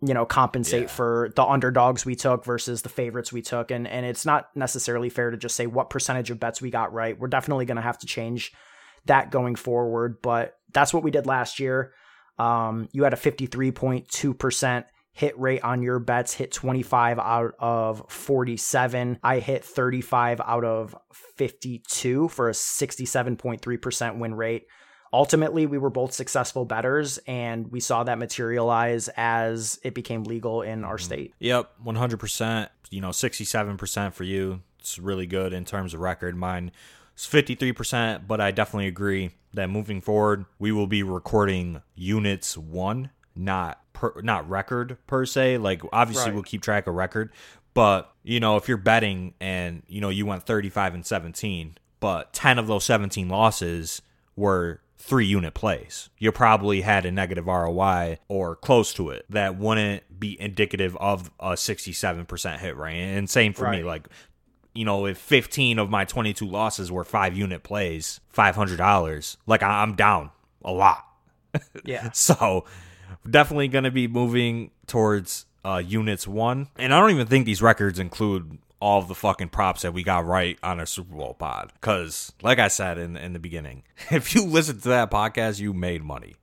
you 0.00 0.14
know 0.14 0.24
compensate 0.24 0.82
yeah. 0.82 0.88
for 0.88 1.30
the 1.36 1.44
underdogs 1.44 2.06
we 2.06 2.14
took 2.14 2.44
versus 2.44 2.82
the 2.82 2.88
favorites 2.88 3.32
we 3.32 3.42
took. 3.42 3.70
And 3.70 3.86
and 3.86 4.06
it's 4.06 4.26
not 4.26 4.48
necessarily 4.54 5.08
fair 5.08 5.30
to 5.30 5.36
just 5.36 5.56
say 5.56 5.66
what 5.66 5.90
percentage 5.90 6.30
of 6.30 6.40
bets 6.40 6.62
we 6.62 6.70
got 6.70 6.92
right. 6.92 7.18
We're 7.18 7.28
definitely 7.28 7.66
going 7.66 7.76
to 7.76 7.82
have 7.82 7.98
to 7.98 8.06
change 8.06 8.52
that 9.06 9.30
going 9.30 9.54
forward 9.54 10.20
but 10.20 10.58
that's 10.72 10.92
what 10.92 11.02
we 11.02 11.10
did 11.10 11.26
last 11.26 11.58
year. 11.58 11.92
Um, 12.38 12.88
you 12.92 13.04
had 13.04 13.12
a 13.12 13.16
53.2% 13.16 14.84
hit 15.12 15.38
rate 15.38 15.62
on 15.62 15.82
your 15.82 15.98
bets 15.98 16.32
hit 16.32 16.52
25 16.52 17.18
out 17.18 17.52
of 17.58 18.04
47 18.08 19.18
i 19.24 19.40
hit 19.40 19.64
35 19.64 20.40
out 20.40 20.64
of 20.64 20.94
52 21.36 22.28
for 22.28 22.48
a 22.48 22.52
67.3% 22.52 24.18
win 24.18 24.34
rate 24.34 24.66
ultimately 25.12 25.66
we 25.66 25.78
were 25.78 25.90
both 25.90 26.12
successful 26.12 26.64
betters 26.64 27.18
and 27.26 27.70
we 27.72 27.80
saw 27.80 28.04
that 28.04 28.18
materialize 28.18 29.08
as 29.16 29.78
it 29.82 29.94
became 29.94 30.24
legal 30.24 30.62
in 30.62 30.84
our 30.84 30.96
mm-hmm. 30.96 31.04
state 31.04 31.34
yep 31.38 31.72
100% 31.84 32.68
you 32.90 33.00
know 33.00 33.10
67% 33.10 34.12
for 34.12 34.24
you 34.24 34.62
it's 34.78 34.98
really 34.98 35.26
good 35.26 35.52
in 35.52 35.64
terms 35.64 35.94
of 35.94 36.00
record 36.00 36.36
mine 36.36 36.70
is 37.16 37.24
53% 37.24 38.26
but 38.26 38.40
i 38.40 38.50
definitely 38.50 38.86
agree 38.86 39.30
that 39.54 39.68
moving 39.68 40.00
forward 40.00 40.44
we 40.58 40.72
will 40.72 40.86
be 40.86 41.02
recording 41.02 41.82
units 41.94 42.56
one 42.56 43.10
not 43.34 43.80
per, 43.92 44.20
not 44.22 44.48
record 44.48 44.96
per 45.06 45.26
se 45.26 45.58
like 45.58 45.82
obviously 45.92 46.26
right. 46.26 46.34
we'll 46.34 46.42
keep 46.42 46.62
track 46.62 46.86
of 46.86 46.94
record 46.94 47.30
but 47.74 48.12
you 48.22 48.40
know 48.40 48.56
if 48.56 48.68
you're 48.68 48.76
betting 48.76 49.34
and 49.40 49.82
you 49.88 50.00
know 50.00 50.08
you 50.08 50.26
went 50.26 50.44
35 50.44 50.94
and 50.94 51.06
17 51.06 51.76
but 52.00 52.32
10 52.32 52.58
of 52.58 52.66
those 52.66 52.84
17 52.84 53.28
losses 53.28 54.02
were 54.36 54.80
three 55.00 55.24
unit 55.24 55.54
plays. 55.54 56.10
You 56.18 56.30
probably 56.30 56.82
had 56.82 57.06
a 57.06 57.10
negative 57.10 57.46
ROI 57.46 58.18
or 58.28 58.54
close 58.54 58.92
to 58.94 59.08
it 59.08 59.24
that 59.30 59.56
wouldn't 59.56 60.20
be 60.20 60.38
indicative 60.40 60.96
of 60.98 61.30
a 61.40 61.52
67% 61.52 62.58
hit 62.58 62.76
rate. 62.76 63.00
And 63.00 63.28
same 63.28 63.54
for 63.54 63.64
right. 63.64 63.78
me. 63.78 63.84
Like, 63.84 64.08
you 64.74 64.84
know, 64.84 65.06
if 65.06 65.16
15 65.16 65.78
of 65.78 65.88
my 65.88 66.04
22 66.04 66.46
losses 66.46 66.92
were 66.92 67.02
five 67.02 67.36
unit 67.36 67.62
plays, 67.62 68.20
$500, 68.34 69.36
like 69.46 69.62
I'm 69.62 69.96
down 69.96 70.30
a 70.64 70.72
lot. 70.72 71.06
Yeah. 71.84 72.12
so 72.12 72.64
definitely 73.28 73.66
going 73.66 73.82
to 73.82 73.90
be 73.90 74.06
moving 74.06 74.70
towards 74.86 75.46
uh, 75.64 75.82
units 75.84 76.28
one. 76.28 76.68
And 76.76 76.94
I 76.94 77.00
don't 77.00 77.10
even 77.10 77.26
think 77.26 77.46
these 77.46 77.60
records 77.60 77.98
include 77.98 78.58
all 78.80 78.98
of 78.98 79.08
the 79.08 79.14
fucking 79.14 79.50
props 79.50 79.82
that 79.82 79.92
we 79.92 80.02
got 80.02 80.26
right 80.26 80.58
on 80.62 80.80
a 80.80 80.86
Super 80.86 81.14
Bowl 81.14 81.34
pod. 81.34 81.72
Because, 81.74 82.32
like 82.42 82.58
I 82.58 82.68
said 82.68 82.98
in 82.98 83.16
in 83.16 83.32
the 83.32 83.38
beginning, 83.38 83.84
if 84.10 84.34
you 84.34 84.44
listen 84.44 84.80
to 84.80 84.88
that 84.88 85.10
podcast, 85.10 85.60
you 85.60 85.72
made 85.72 86.02
money 86.02 86.36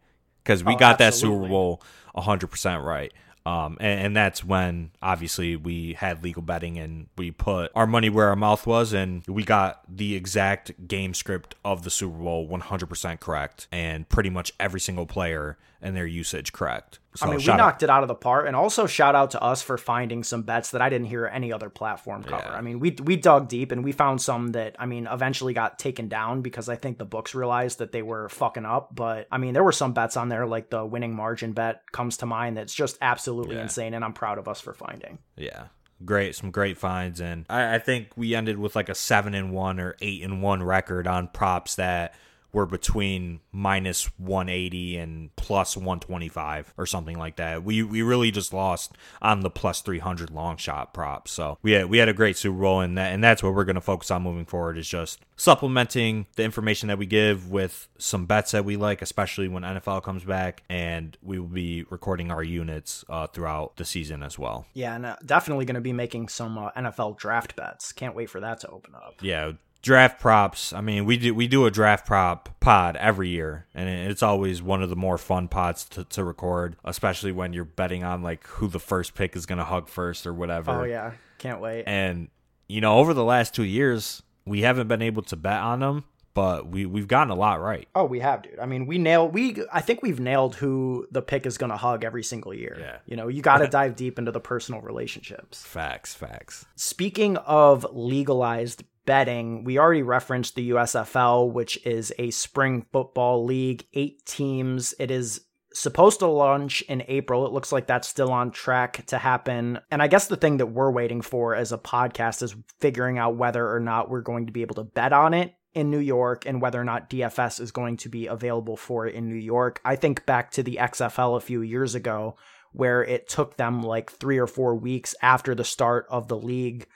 because 0.44 0.64
we 0.64 0.76
oh, 0.76 0.78
got 0.78 1.02
absolutely. 1.02 1.40
that 1.40 1.44
Super 1.44 1.50
Bowl 1.50 1.82
hundred 2.16 2.48
percent 2.48 2.84
right. 2.84 3.12
Um, 3.46 3.78
and, 3.80 4.08
and, 4.08 4.18
that's 4.18 4.44
when 4.44 4.92
obviously 5.02 5.56
we 5.56 5.94
had 5.94 6.22
legal 6.22 6.42
betting 6.42 6.78
and 6.78 7.08
we 7.18 7.32
put 7.32 7.72
our 7.76 7.88
money 7.88 8.10
where 8.10 8.28
our 8.28 8.36
mouth 8.36 8.68
was 8.68 8.92
and 8.92 9.26
we 9.26 9.46
got 9.46 9.84
the 9.88 10.16
exact 10.16 10.86
game 10.86 11.14
script 11.14 11.56
of 11.64 11.86
the 11.86 11.90
Super 11.90 12.18
Bowl 12.18 12.46
100% 12.46 13.22
correct 13.22 13.70
and 13.72 14.10
pretty 14.10 14.30
much 14.30 14.52
every 14.60 14.82
single 14.82 15.06
player 15.06 15.58
and 15.82 15.96
their 15.96 16.06
usage 16.06 16.54
correct. 16.54 17.00
So 17.16 17.26
I 17.26 17.32
mean, 17.32 17.40
we 17.40 17.46
knocked 17.46 17.82
it 17.82 17.90
out 17.90 18.04
of 18.04 18.08
the 18.08 18.16
park, 18.16 18.46
and 18.46 18.56
also 18.56 18.86
shout 18.86 19.16
out 19.16 19.32
to 19.32 19.42
us 19.42 19.62
for 19.62 19.78
finding 19.78 20.24
some 20.24 20.44
bets 20.44 20.72
that 20.72 20.82
I 20.82 20.90
didn't 20.90 21.08
hear 21.08 21.26
any 21.26 21.52
other 21.52 21.70
platform 21.70 22.24
cover. 22.24 22.50
Yeah. 22.50 22.56
I 22.56 22.62
mean, 22.62 22.80
we 22.80 22.96
we 23.04 23.16
dug 23.16 23.48
deep 23.48 23.72
and 23.72 23.84
we 23.84 23.92
found 23.92 24.22
some 24.22 24.50
that 24.50 24.76
I 24.80 24.86
mean 24.86 25.08
eventually 25.12 25.54
got 25.54 25.80
taken 25.80 26.10
down 26.10 26.42
because 26.42 26.70
I 26.70 26.76
think 26.76 26.98
the 26.98 27.06
books 27.06 27.34
realized 27.34 27.80
that 27.80 27.92
they 27.92 28.02
were 28.02 28.30
fucking 28.30 28.66
up. 28.66 28.94
But 28.94 29.28
I 29.32 29.38
mean, 29.38 29.54
there 29.54 29.64
were 29.64 29.72
some 29.72 29.94
bets 29.94 30.16
on 30.16 30.30
there 30.30 30.46
like 30.46 30.70
the 30.70 30.86
winning 30.86 31.16
margin 31.16 31.54
bet 31.54 31.92
comes 31.92 32.18
to 32.18 32.26
mind 32.26 32.58
that's 32.58 32.74
just 32.74 32.98
absolutely 33.02 33.56
yeah. 33.56 33.64
insane, 33.64 33.94
and 33.94 34.06
I'm 34.06 34.14
proud 34.14 34.38
of 34.38 34.48
us 34.48 34.62
for 34.62 34.74
finding. 34.74 35.18
Yeah, 35.36 35.68
great 36.06 36.36
some 36.36 36.52
great 36.52 36.78
finds 36.78 37.20
and 37.20 37.46
I, 37.50 37.76
I, 37.76 37.80
think 37.80 38.10
we 38.16 38.36
ended 38.36 38.60
with 38.60 38.76
like 38.76 38.88
a 38.90 38.96
seven 38.96 39.34
and 39.34 39.52
one 39.52 39.80
or 39.80 39.96
eight 40.00 40.22
and 40.22 40.44
one 40.44 40.62
record 40.62 41.08
on 41.08 41.28
props 41.28 41.76
that 41.76 42.14
were 42.54 42.66
between 42.66 43.40
minus 43.52 44.06
180 44.18 44.98
and 44.98 45.36
plus 45.36 45.76
125 45.76 46.74
or 46.78 46.86
something 46.86 47.18
like 47.18 47.36
that. 47.38 47.64
We 47.64 47.84
we 47.84 48.02
really 48.02 48.32
just 48.32 48.54
lost 48.54 48.98
on 49.22 49.42
the 49.42 49.50
plus 49.50 49.82
300 49.82 50.32
long 50.32 50.58
shot 50.58 50.94
prop. 50.94 51.28
So 51.28 51.58
we 51.62 51.74
had, 51.74 51.90
we 51.90 51.98
had 51.98 52.10
a 52.10 52.14
great 52.14 52.38
Super 52.38 52.60
Bowl, 52.60 52.82
and 52.82 52.98
that 52.98 53.14
and 53.14 53.24
that's 53.24 53.44
what 53.44 53.54
we're 53.54 53.66
going 53.66 53.76
to 53.76 53.82
focus 53.82 54.12
on 54.12 54.24
moving 54.24 54.46
forward 54.46 54.78
is 54.78 54.88
just 54.88 55.20
supplementing 55.36 56.26
the 56.36 56.44
information 56.44 56.88
that 56.88 56.98
we 56.98 57.06
give 57.06 57.50
with 57.50 57.88
some 57.98 58.26
bets 58.26 58.52
that 58.52 58.66
we 58.66 58.76
like, 58.76 59.02
especially 59.02 59.48
when 59.48 59.64
NFL 59.64 60.04
comes 60.04 60.24
back, 60.24 60.64
and 60.70 61.18
we 61.22 61.40
will 61.40 61.48
be 61.48 61.84
recording 61.90 62.32
our 62.32 62.44
units 62.44 63.06
uh, 63.10 63.28
throughout 63.28 63.76
the 63.78 63.86
season 63.86 64.24
as 64.24 64.40
well. 64.40 64.66
Yeah, 64.74 64.96
and 64.96 65.06
uh, 65.06 65.16
definitely 65.26 65.66
going 65.66 65.76
to 65.76 65.82
be 65.82 65.94
making 65.94 66.30
some 66.30 66.58
uh, 66.58 66.72
NFL 66.72 67.18
draft 67.18 67.56
bets. 67.56 67.92
Can't 67.92 68.16
wait 68.16 68.30
for 68.30 68.40
that 68.40 68.60
to 68.62 68.70
open 68.70 68.96
up. 68.96 69.16
Yeah, 69.22 69.54
draft 69.82 70.20
props. 70.20 70.74
I 70.74 70.82
mean, 70.82 71.06
we 71.06 71.18
do 71.18 71.34
we 71.34 71.48
do 71.48 71.66
a 71.66 71.72
draft 71.72 72.06
prop 72.06 72.50
pod 72.60 72.96
every 72.98 73.30
year, 73.30 73.66
and 73.74 73.88
it's 73.88 74.24
always 74.24 74.62
one 74.62 74.82
of 74.82 74.90
the 74.90 74.96
more 74.96 75.18
fun 75.18 75.48
pods 75.48 75.86
to, 75.90 76.04
to 76.06 76.24
record, 76.24 76.76
especially 76.84 77.32
when 77.32 77.54
you're 77.54 77.66
betting 77.66 78.04
on 78.04 78.22
like 78.22 78.46
who 78.48 78.68
the 78.68 78.80
first 78.80 79.16
pick 79.16 79.36
is 79.36 79.46
going 79.46 79.60
to 79.60 79.64
hug 79.64 79.88
first 79.88 80.28
or 80.28 80.34
whatever. 80.34 80.72
Oh 80.72 80.84
yeah, 80.84 81.14
can't 81.38 81.62
wait. 81.62 81.84
And 81.86 82.30
you 82.68 82.82
know, 82.82 82.98
over 82.98 83.14
the 83.14 83.24
last 83.24 83.54
two 83.54 83.64
years, 83.64 84.22
we 84.46 84.62
haven't 84.62 84.88
been 84.88 85.02
able 85.02 85.24
to 85.24 85.36
bet 85.36 85.62
on 85.62 85.80
them, 85.80 86.04
but 86.34 86.68
we 86.68 86.86
we've 86.86 87.08
gotten 87.08 87.32
a 87.32 87.36
lot 87.36 87.62
right. 87.62 87.88
Oh, 87.96 88.06
we 88.06 88.20
have, 88.20 88.44
dude. 88.44 88.60
I 88.60 88.66
mean, 88.66 88.86
we 88.86 88.98
nailed 88.98 89.34
we 89.34 89.58
I 89.72 89.82
think 89.82 90.04
we've 90.04 90.20
nailed 90.20 90.56
who 90.56 91.08
the 91.12 91.22
pick 91.22 91.46
is 91.46 91.58
going 91.58 91.72
to 91.72 91.78
hug 91.78 92.04
every 92.04 92.24
single 92.24 92.54
year. 92.54 92.78
Yeah. 92.80 92.98
You 93.06 93.16
know, 93.16 93.28
you 93.28 93.42
got 93.42 93.58
to 93.60 93.68
dive 93.70 93.96
deep 93.96 94.20
into 94.20 94.32
the 94.32 94.40
personal 94.40 94.82
relationships. 94.82 95.64
Facts, 95.64 96.14
facts. 96.14 96.66
Speaking 96.76 97.38
of 97.38 97.88
legalized 97.92 98.84
betting, 99.08 99.64
we 99.64 99.80
already 99.80 100.04
referenced 100.04 100.54
the 100.54 100.70
USFL, 100.70 101.52
which 101.52 101.84
is 101.84 102.14
a 102.20 102.30
spring 102.30 102.86
football 102.94 103.44
league, 103.44 103.88
8 103.94 104.24
teams. 104.26 104.94
It 105.00 105.10
is 105.10 105.42
supposed 105.74 106.20
to 106.20 106.28
launch 106.28 106.82
in 106.84 107.04
April. 107.08 107.48
It 107.48 107.54
looks 107.54 107.72
like 107.72 107.88
that's 107.88 108.08
still 108.08 108.32
on 108.32 108.52
track 108.52 109.06
to 109.08 109.18
happen. 109.18 109.80
And 109.90 110.02
I 110.02 110.08
guess 110.08 110.28
the 110.28 110.36
thing 110.36 110.58
that 110.58 110.68
we're 110.68 110.92
waiting 110.92 111.22
for 111.22 111.56
as 111.56 111.72
a 111.72 111.78
podcast 111.78 112.44
is 112.44 112.56
figuring 112.80 113.18
out 113.18 113.38
whether 113.38 113.72
or 113.72 113.80
not 113.80 114.10
we're 114.10 114.22
going 114.22 114.46
to 114.48 114.54
be 114.54 114.62
able 114.62 114.76
to 114.76 114.84
bet 114.84 115.14
on 115.14 115.34
it 115.34 115.54
in 115.74 115.90
New 115.92 116.00
York 116.00 116.46
and 116.46 116.62
whether 116.62 116.82
or 116.82 116.84
not 116.84 117.10
DFS 117.10 117.62
is 117.62 117.72
going 117.72 117.98
to 117.98 118.10
be 118.10 118.28
available 118.28 118.76
for 118.76 119.06
it 119.06 119.16
in 119.16 119.30
New 119.30 119.36
York. 119.36 119.80
I 119.86 119.96
think 119.96 120.26
back 120.26 120.52
to 120.52 120.64
the 120.64 120.80
XFL 120.82 121.38
a 121.38 121.42
few 121.42 121.62
years 121.62 121.96
ago 121.96 122.36
where 122.74 123.04
it 123.04 123.30
took 123.30 123.58
them 123.58 123.84
like 123.84 124.12
3 124.12 124.38
or 124.40 124.48
4 124.48 124.76
weeks 124.76 125.16
after 125.22 125.56
the 125.56 125.64
start 125.64 126.06
of 126.10 126.28
the 126.28 126.38
league 126.38 126.88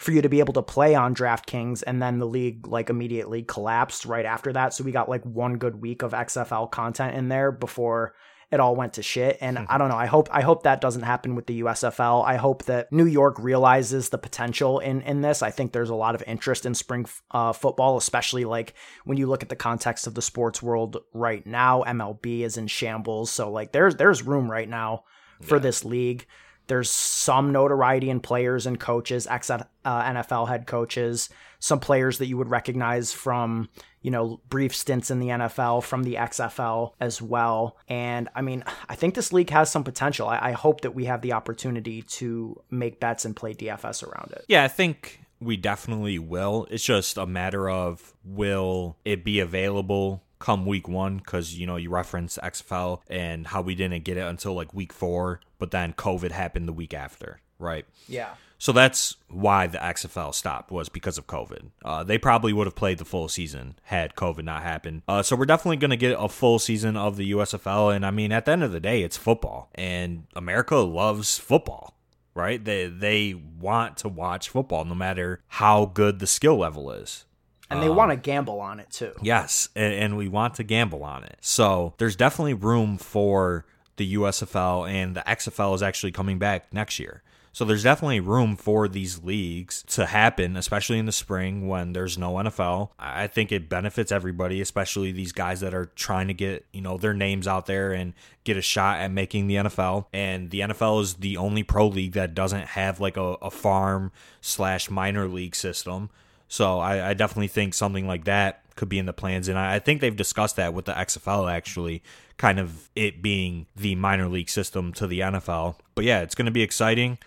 for 0.00 0.12
you 0.12 0.22
to 0.22 0.30
be 0.30 0.38
able 0.40 0.54
to 0.54 0.62
play 0.62 0.94
on 0.94 1.14
DraftKings 1.14 1.82
and 1.86 2.00
then 2.00 2.18
the 2.18 2.26
league 2.26 2.66
like 2.66 2.88
immediately 2.88 3.42
collapsed 3.42 4.06
right 4.06 4.24
after 4.24 4.50
that. 4.50 4.72
So 4.72 4.82
we 4.82 4.92
got 4.92 5.10
like 5.10 5.22
one 5.26 5.58
good 5.58 5.82
week 5.82 6.00
of 6.00 6.12
XFL 6.12 6.70
content 6.70 7.14
in 7.14 7.28
there 7.28 7.52
before 7.52 8.14
it 8.50 8.60
all 8.60 8.74
went 8.74 8.94
to 8.94 9.02
shit. 9.02 9.36
And 9.42 9.58
I 9.58 9.76
don't 9.76 9.90
know. 9.90 9.98
I 9.98 10.06
hope 10.06 10.30
I 10.32 10.40
hope 10.40 10.62
that 10.62 10.80
doesn't 10.80 11.02
happen 11.02 11.34
with 11.34 11.46
the 11.46 11.60
USFL. 11.60 12.24
I 12.24 12.36
hope 12.36 12.64
that 12.64 12.90
New 12.90 13.04
York 13.04 13.38
realizes 13.38 14.08
the 14.08 14.16
potential 14.16 14.78
in 14.78 15.02
in 15.02 15.20
this. 15.20 15.42
I 15.42 15.50
think 15.50 15.72
there's 15.72 15.90
a 15.90 15.94
lot 15.94 16.14
of 16.14 16.24
interest 16.26 16.64
in 16.64 16.74
spring 16.74 17.04
uh, 17.32 17.52
football, 17.52 17.98
especially 17.98 18.46
like 18.46 18.72
when 19.04 19.18
you 19.18 19.26
look 19.26 19.42
at 19.42 19.50
the 19.50 19.54
context 19.54 20.06
of 20.06 20.14
the 20.14 20.22
sports 20.22 20.62
world 20.62 20.96
right 21.12 21.46
now. 21.46 21.84
MLB 21.86 22.40
is 22.40 22.56
in 22.56 22.68
shambles, 22.68 23.30
so 23.30 23.52
like 23.52 23.72
there's 23.72 23.96
there's 23.96 24.22
room 24.22 24.50
right 24.50 24.68
now 24.68 25.04
for 25.42 25.56
yeah. 25.56 25.62
this 25.62 25.84
league. 25.84 26.26
There's 26.70 26.88
some 26.88 27.50
notoriety 27.50 28.10
in 28.10 28.20
players 28.20 28.64
and 28.64 28.78
coaches, 28.78 29.26
ex 29.26 29.50
uh, 29.50 29.64
NFL 29.84 30.46
head 30.46 30.68
coaches, 30.68 31.28
some 31.58 31.80
players 31.80 32.18
that 32.18 32.26
you 32.26 32.36
would 32.36 32.48
recognize 32.48 33.12
from, 33.12 33.68
you 34.02 34.12
know, 34.12 34.40
brief 34.48 34.72
stints 34.72 35.10
in 35.10 35.18
the 35.18 35.26
NFL, 35.26 35.82
from 35.82 36.04
the 36.04 36.14
XFL 36.14 36.92
as 37.00 37.20
well. 37.20 37.76
And 37.88 38.28
I 38.36 38.42
mean, 38.42 38.62
I 38.88 38.94
think 38.94 39.16
this 39.16 39.32
league 39.32 39.50
has 39.50 39.68
some 39.68 39.82
potential. 39.82 40.28
I, 40.28 40.38
I 40.40 40.52
hope 40.52 40.82
that 40.82 40.94
we 40.94 41.06
have 41.06 41.22
the 41.22 41.32
opportunity 41.32 42.02
to 42.02 42.62
make 42.70 43.00
bets 43.00 43.24
and 43.24 43.34
play 43.34 43.52
DFS 43.52 44.04
around 44.04 44.30
it. 44.30 44.44
Yeah, 44.46 44.62
I 44.62 44.68
think 44.68 45.22
we 45.40 45.56
definitely 45.56 46.20
will. 46.20 46.68
It's 46.70 46.84
just 46.84 47.18
a 47.18 47.26
matter 47.26 47.68
of 47.68 48.14
will 48.24 48.96
it 49.04 49.24
be 49.24 49.40
available 49.40 50.22
come 50.40 50.66
week 50.66 50.88
one 50.88 51.18
because 51.18 51.56
you 51.56 51.66
know 51.66 51.76
you 51.76 51.90
reference 51.90 52.38
XFL 52.42 53.00
and 53.08 53.46
how 53.46 53.62
we 53.62 53.76
didn't 53.76 54.02
get 54.02 54.16
it 54.16 54.26
until 54.26 54.54
like 54.54 54.74
week 54.74 54.92
four, 54.92 55.40
but 55.58 55.70
then 55.70 55.92
COVID 55.92 56.32
happened 56.32 56.66
the 56.66 56.72
week 56.72 56.92
after, 56.92 57.40
right? 57.60 57.86
Yeah. 58.08 58.30
So 58.58 58.72
that's 58.72 59.16
why 59.28 59.68
the 59.68 59.78
XFL 59.78 60.34
stopped 60.34 60.70
was 60.70 60.90
because 60.90 61.16
of 61.16 61.26
COVID. 61.26 61.70
Uh, 61.82 62.04
they 62.04 62.18
probably 62.18 62.52
would 62.52 62.66
have 62.66 62.74
played 62.74 62.98
the 62.98 63.06
full 63.06 63.26
season 63.28 63.76
had 63.84 64.16
COVID 64.16 64.44
not 64.44 64.62
happened. 64.62 65.00
Uh, 65.08 65.22
so 65.22 65.34
we're 65.34 65.46
definitely 65.46 65.78
going 65.78 65.92
to 65.92 65.96
get 65.96 66.14
a 66.18 66.28
full 66.28 66.58
season 66.58 66.94
of 66.94 67.16
the 67.16 67.32
USFL, 67.32 67.94
and 67.94 68.04
I 68.04 68.10
mean, 68.10 68.32
at 68.32 68.44
the 68.44 68.52
end 68.52 68.62
of 68.62 68.72
the 68.72 68.80
day, 68.80 69.02
it's 69.02 69.16
football, 69.16 69.70
and 69.76 70.24
America 70.34 70.76
loves 70.76 71.38
football 71.38 71.94
right? 72.34 72.64
They 72.64 72.86
they 72.86 73.34
want 73.34 73.96
to 73.98 74.08
watch 74.08 74.48
football 74.48 74.84
no 74.84 74.94
matter 74.94 75.40
how 75.48 75.86
good 75.86 76.18
the 76.20 76.26
skill 76.26 76.56
level 76.56 76.90
is 76.90 77.24
and 77.70 77.82
they 77.82 77.88
um, 77.88 77.96
want 77.96 78.10
to 78.10 78.16
gamble 78.16 78.60
on 78.60 78.80
it 78.80 78.90
too. 78.90 79.12
Yes, 79.22 79.68
and, 79.74 79.94
and, 79.94 80.16
we 80.16 80.28
want 80.28 80.54
to 80.54 80.62
gamble 80.62 81.04
on 81.04 81.24
it. 81.24 81.38
So 81.40 81.94
there's 81.98 82.16
definitely 82.16 82.54
room 82.54 82.98
for 82.98 83.64
the 83.96 84.14
USFL, 84.14 84.90
and 84.90 85.14
the 85.14 85.20
XFL 85.20 85.74
is 85.74 85.82
actually 85.82 86.12
coming 86.12 86.38
back 86.38 86.72
next 86.72 86.98
year. 86.98 87.22
So 87.52 87.64
there's 87.64 87.82
definitely 87.82 88.20
room 88.20 88.54
for 88.54 88.86
these 88.86 89.24
leagues 89.24 89.82
to 89.88 90.06
happen, 90.06 90.56
especially 90.56 90.98
in 90.98 91.06
the 91.06 91.12
spring 91.12 91.66
when 91.66 91.92
there's 91.92 92.16
no 92.16 92.34
NFL. 92.34 92.90
I 92.98 93.26
think 93.26 93.50
it 93.50 93.68
benefits 93.68 94.12
everybody, 94.12 94.60
especially 94.60 95.10
these 95.10 95.32
guys 95.32 95.60
that 95.60 95.74
are 95.74 95.86
trying 95.86 96.28
to 96.28 96.34
get, 96.34 96.64
you 96.72 96.80
know, 96.80 96.96
their 96.96 97.12
names 97.12 97.48
out 97.48 97.66
there 97.66 97.92
and 97.92 98.14
get 98.44 98.56
a 98.56 98.62
shot 98.62 99.00
at 99.00 99.10
making 99.10 99.48
the 99.48 99.56
NFL. 99.56 100.06
And 100.12 100.50
the 100.50 100.60
NFL 100.60 101.02
is 101.02 101.14
the 101.14 101.38
only 101.38 101.64
pro 101.64 101.88
league 101.88 102.12
that 102.12 102.34
doesn't 102.34 102.68
have 102.68 103.00
like 103.00 103.16
a, 103.16 103.34
a 103.42 103.50
farm 103.50 104.12
slash 104.40 104.88
minor 104.88 105.26
league 105.26 105.56
system. 105.56 106.10
So 106.50 106.80
I, 106.80 107.10
I, 107.10 107.14
definitely 107.14 107.46
think 107.46 107.74
something 107.74 108.08
like 108.08 108.24
that 108.24 108.64
could 108.74 108.88
be 108.88 108.98
in 108.98 109.06
the 109.06 109.12
plans, 109.12 109.46
and 109.46 109.56
I, 109.56 109.76
I, 109.76 109.78
think 109.78 110.00
they've 110.00 110.16
discussed 110.16 110.56
that 110.56 110.74
with 110.74 110.84
the 110.84 110.92
XFL 110.92 111.50
actually, 111.50 112.02
kind 112.38 112.58
of 112.58 112.90
it 112.96 113.22
being 113.22 113.66
the 113.76 113.94
minor 113.94 114.26
league 114.26 114.50
system 114.50 114.92
to 114.94 115.06
the 115.06 115.20
NFL. 115.20 115.76
But 115.94 116.04
yeah, 116.04 116.22
it's 116.22 116.34
going 116.34 116.46
to 116.46 116.52
be 116.52 116.62
exciting. 116.62 117.18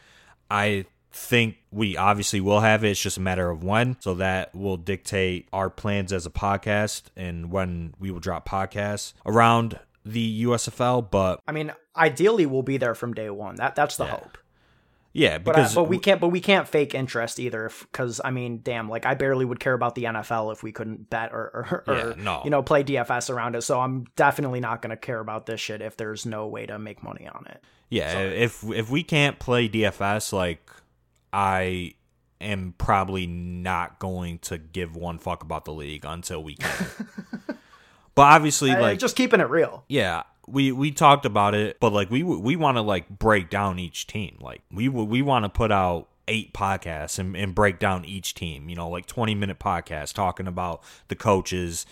I 0.52 0.86
think 1.14 1.56
we 1.72 1.96
obviously 1.96 2.42
will 2.42 2.60
have 2.60 2.84
it. 2.84 2.90
It's 2.90 3.02
just 3.02 3.16
a 3.16 3.22
matter 3.22 3.50
of 3.50 3.64
when. 3.64 3.96
So 4.02 4.16
that 4.16 4.54
will 4.54 4.76
dictate 4.76 5.48
our 5.54 5.70
plans 5.70 6.12
as 6.12 6.26
a 6.26 6.30
podcast 6.30 7.04
and 7.16 7.50
when 7.50 7.94
we 8.00 8.12
will 8.12 8.20
drop 8.20 8.48
podcasts 8.48 9.14
around 9.26 9.80
the 10.06 10.44
USFL. 10.44 11.10
But 11.10 11.40
I 11.48 11.54
mean, 11.54 11.72
ideally, 11.96 12.46
we'll 12.46 12.62
be 12.62 12.76
there 12.76 12.94
from 12.94 13.14
day 13.14 13.30
one. 13.30 13.56
That 13.56 13.76
that's 13.76 13.96
the 13.96 14.06
yeah. 14.06 14.12
hope. 14.12 14.38
Yeah, 15.14 15.36
uh, 15.36 15.40
because 15.40 15.76
but, 15.76 15.82
I, 15.82 15.84
but 15.84 15.90
we 15.90 16.00
can't 16.00 16.20
but 16.20 16.30
we 16.30 16.42
can't 16.42 16.68
fake 16.68 16.96
interest 16.96 17.40
either 17.40 17.72
because 17.84 18.20
I 18.26 18.32
mean, 18.32 18.62
damn, 18.64 18.90
like 18.90 19.06
I 19.06 19.14
barely 19.14 19.46
would 19.46 19.60
care 19.60 19.74
about 19.74 19.94
the 19.94 20.06
NFL 20.06 20.52
if 20.52 20.64
we 20.64 20.72
couldn't 20.72 21.10
bet 21.10 21.32
or 21.32 21.84
or, 21.88 21.94
yeah, 21.96 22.14
no. 22.18 22.42
you 22.44 22.50
know 22.50 22.64
play 22.64 22.84
DFS 22.84 23.30
around 23.30 23.56
it. 23.56 23.62
So 23.62 23.80
I'm 23.80 24.06
definitely 24.16 24.60
not 24.60 24.82
going 24.82 24.90
to 24.90 24.98
care 24.98 25.20
about 25.20 25.46
this 25.46 25.62
shit 25.62 25.82
if 25.82 25.98
there's 25.98 26.26
no 26.26 26.48
way 26.48 26.66
to 26.66 26.80
make 26.80 27.04
money 27.04 27.28
on 27.28 27.46
it. 27.48 27.64
Yeah, 27.90 28.12
so, 28.12 28.20
if 28.20 28.64
if 28.72 28.90
we 28.90 29.04
can't 29.04 29.38
play 29.38 29.70
DFS, 29.70 30.34
like 30.34 30.68
I 31.32 31.94
am 32.42 32.74
probably 32.80 33.28
not 33.28 34.00
going 34.00 34.40
to 34.40 34.58
give 34.58 34.96
one 34.96 35.20
fuck 35.20 35.44
about 35.44 35.66
the 35.66 35.74
league 35.74 36.06
until 36.06 36.44
we 36.44 36.56
can. 36.56 36.88
but 38.16 38.24
obviously, 38.24 38.72
uh, 38.72 38.82
like 38.82 38.98
just 38.98 39.16
keeping 39.16 39.42
it 39.42 39.50
real. 39.50 39.86
Yeah, 39.88 40.24
we 40.48 40.72
we 40.72 40.92
talked 40.92 41.26
about 41.26 41.56
it, 41.56 41.80
but 41.80 41.94
like 41.94 42.10
we 42.10 42.24
we 42.24 42.56
want 42.56 42.78
to 42.78 42.82
like 42.82 43.10
break 43.10 43.50
down 43.50 43.80
each 43.80 44.08
team. 44.08 44.38
Like 44.40 44.62
we 44.72 44.90
we 44.90 45.22
want 45.22 45.46
to 45.46 45.50
put 45.50 45.72
out 45.72 46.10
eight 46.28 46.54
podcasts 46.54 47.20
and, 47.20 47.36
and 47.36 47.54
break 47.54 47.80
down 47.80 48.06
each 48.06 48.34
team. 48.34 48.70
You 48.70 48.76
know, 48.76 48.90
like 48.90 49.06
twenty 49.06 49.36
minute 49.36 49.60
podcasts 49.60 50.14
talking 50.14 50.48
about 50.48 50.84
the 51.08 51.16
coaches 51.16 51.86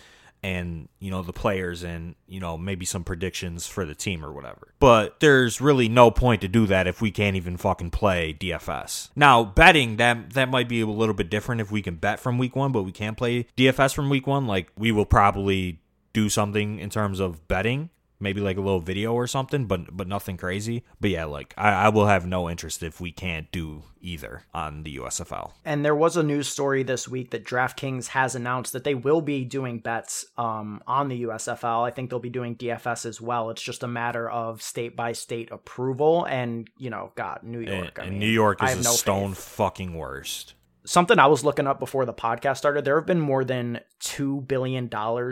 and 0.44 0.88
you 0.98 1.10
know 1.10 1.22
the 1.22 1.32
players 1.32 1.84
and 1.84 2.16
you 2.26 2.40
know 2.40 2.58
maybe 2.58 2.84
some 2.84 3.04
predictions 3.04 3.66
for 3.66 3.84
the 3.84 3.94
team 3.94 4.24
or 4.24 4.32
whatever. 4.32 4.74
But 4.80 5.20
there's 5.20 5.60
really 5.60 5.88
no 5.88 6.10
point 6.10 6.40
to 6.40 6.48
do 6.48 6.66
that 6.66 6.86
if 6.86 7.00
we 7.00 7.10
can't 7.10 7.36
even 7.36 7.56
fucking 7.56 7.90
play 7.90 8.36
DFS. 8.38 9.10
Now, 9.14 9.44
betting 9.44 9.96
that 9.96 10.32
that 10.34 10.50
might 10.50 10.68
be 10.68 10.80
a 10.80 10.86
little 10.86 11.14
bit 11.14 11.30
different 11.30 11.60
if 11.60 11.70
we 11.70 11.82
can 11.82 11.94
bet 11.94 12.18
from 12.20 12.38
week 12.38 12.56
1 12.56 12.72
but 12.72 12.82
we 12.82 12.92
can't 12.92 13.16
play 13.16 13.46
DFS 13.56 13.94
from 13.94 14.10
week 14.10 14.26
1 14.26 14.46
like 14.46 14.70
we 14.76 14.90
will 14.92 15.06
probably 15.06 15.80
do 16.12 16.28
something 16.28 16.78
in 16.78 16.90
terms 16.90 17.20
of 17.20 17.46
betting 17.48 17.90
maybe 18.22 18.40
like 18.40 18.56
a 18.56 18.60
little 18.60 18.80
video 18.80 19.12
or 19.12 19.26
something, 19.26 19.66
but 19.66 19.94
but 19.94 20.08
nothing 20.08 20.36
crazy. 20.36 20.84
But 21.00 21.10
yeah, 21.10 21.24
like 21.24 21.52
I, 21.58 21.72
I 21.72 21.88
will 21.90 22.06
have 22.06 22.24
no 22.24 22.48
interest 22.48 22.82
if 22.82 23.00
we 23.00 23.12
can't 23.12 23.50
do 23.50 23.82
either 24.00 24.44
on 24.54 24.84
the 24.84 24.96
USFL. 24.96 25.52
And 25.64 25.84
there 25.84 25.94
was 25.94 26.16
a 26.16 26.22
news 26.22 26.48
story 26.48 26.82
this 26.82 27.06
week 27.06 27.30
that 27.30 27.44
DraftKings 27.44 28.08
has 28.08 28.34
announced 28.34 28.72
that 28.72 28.84
they 28.84 28.94
will 28.94 29.20
be 29.20 29.44
doing 29.44 29.78
bets 29.78 30.24
um, 30.36 30.82
on 30.86 31.08
the 31.08 31.24
USFL. 31.24 31.86
I 31.86 31.90
think 31.90 32.10
they'll 32.10 32.18
be 32.18 32.30
doing 32.30 32.56
DFS 32.56 33.06
as 33.06 33.20
well. 33.20 33.50
It's 33.50 33.62
just 33.62 33.82
a 33.82 33.88
matter 33.88 34.30
of 34.30 34.62
state 34.62 34.96
by 34.96 35.12
state 35.12 35.50
approval. 35.50 36.24
And 36.24 36.68
you 36.78 36.90
know, 36.90 37.12
God, 37.16 37.40
New 37.42 37.60
York. 37.60 37.98
And, 37.98 38.06
I 38.06 38.10
mean, 38.10 38.18
New 38.18 38.26
York 38.26 38.62
is 38.62 38.72
a 38.72 38.76
no 38.76 38.92
stone 38.92 39.34
faith. 39.34 39.44
fucking 39.44 39.94
worst. 39.94 40.54
Something 40.84 41.18
I 41.18 41.26
was 41.26 41.44
looking 41.44 41.66
up 41.66 41.78
before 41.78 42.04
the 42.04 42.12
podcast 42.12 42.58
started, 42.58 42.84
there 42.84 42.96
have 42.96 43.06
been 43.06 43.20
more 43.20 43.44
than 43.44 43.80
$2 44.00 44.46
billion 44.46 44.90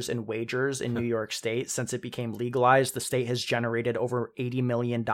in 0.08 0.26
wagers 0.26 0.80
in 0.80 0.94
New 0.94 1.00
York 1.02 1.32
State 1.32 1.70
since 1.70 1.92
it 1.92 2.02
became 2.02 2.32
legalized. 2.32 2.94
The 2.94 3.00
state 3.00 3.26
has 3.26 3.42
generated 3.42 3.96
over 3.96 4.32
$80 4.38 4.62
million 4.62 5.04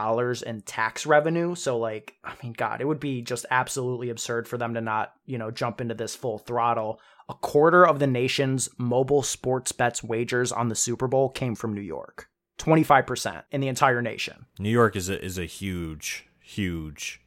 in 0.46 0.60
tax 0.62 1.06
revenue. 1.06 1.54
So, 1.54 1.78
like, 1.78 2.14
I 2.24 2.34
mean, 2.42 2.52
God, 2.52 2.80
it 2.80 2.86
would 2.86 3.00
be 3.00 3.22
just 3.22 3.46
absolutely 3.50 4.10
absurd 4.10 4.48
for 4.48 4.58
them 4.58 4.74
to 4.74 4.80
not, 4.80 5.12
you 5.24 5.38
know, 5.38 5.50
jump 5.50 5.80
into 5.80 5.94
this 5.94 6.14
full 6.14 6.38
throttle. 6.38 7.00
A 7.28 7.34
quarter 7.34 7.86
of 7.86 7.98
the 7.98 8.06
nation's 8.06 8.68
mobile 8.78 9.22
sports 9.22 9.72
bets 9.72 10.02
wagers 10.02 10.52
on 10.52 10.68
the 10.68 10.74
Super 10.74 11.08
Bowl 11.08 11.28
came 11.28 11.54
from 11.54 11.74
New 11.74 11.80
York. 11.80 12.28
25% 12.58 13.42
in 13.50 13.60
the 13.60 13.68
entire 13.68 14.00
nation. 14.00 14.46
New 14.58 14.70
York 14.70 14.96
is 14.96 15.08
a, 15.08 15.22
is 15.22 15.38
a 15.38 15.44
huge, 15.44 16.26
huge 16.40 17.20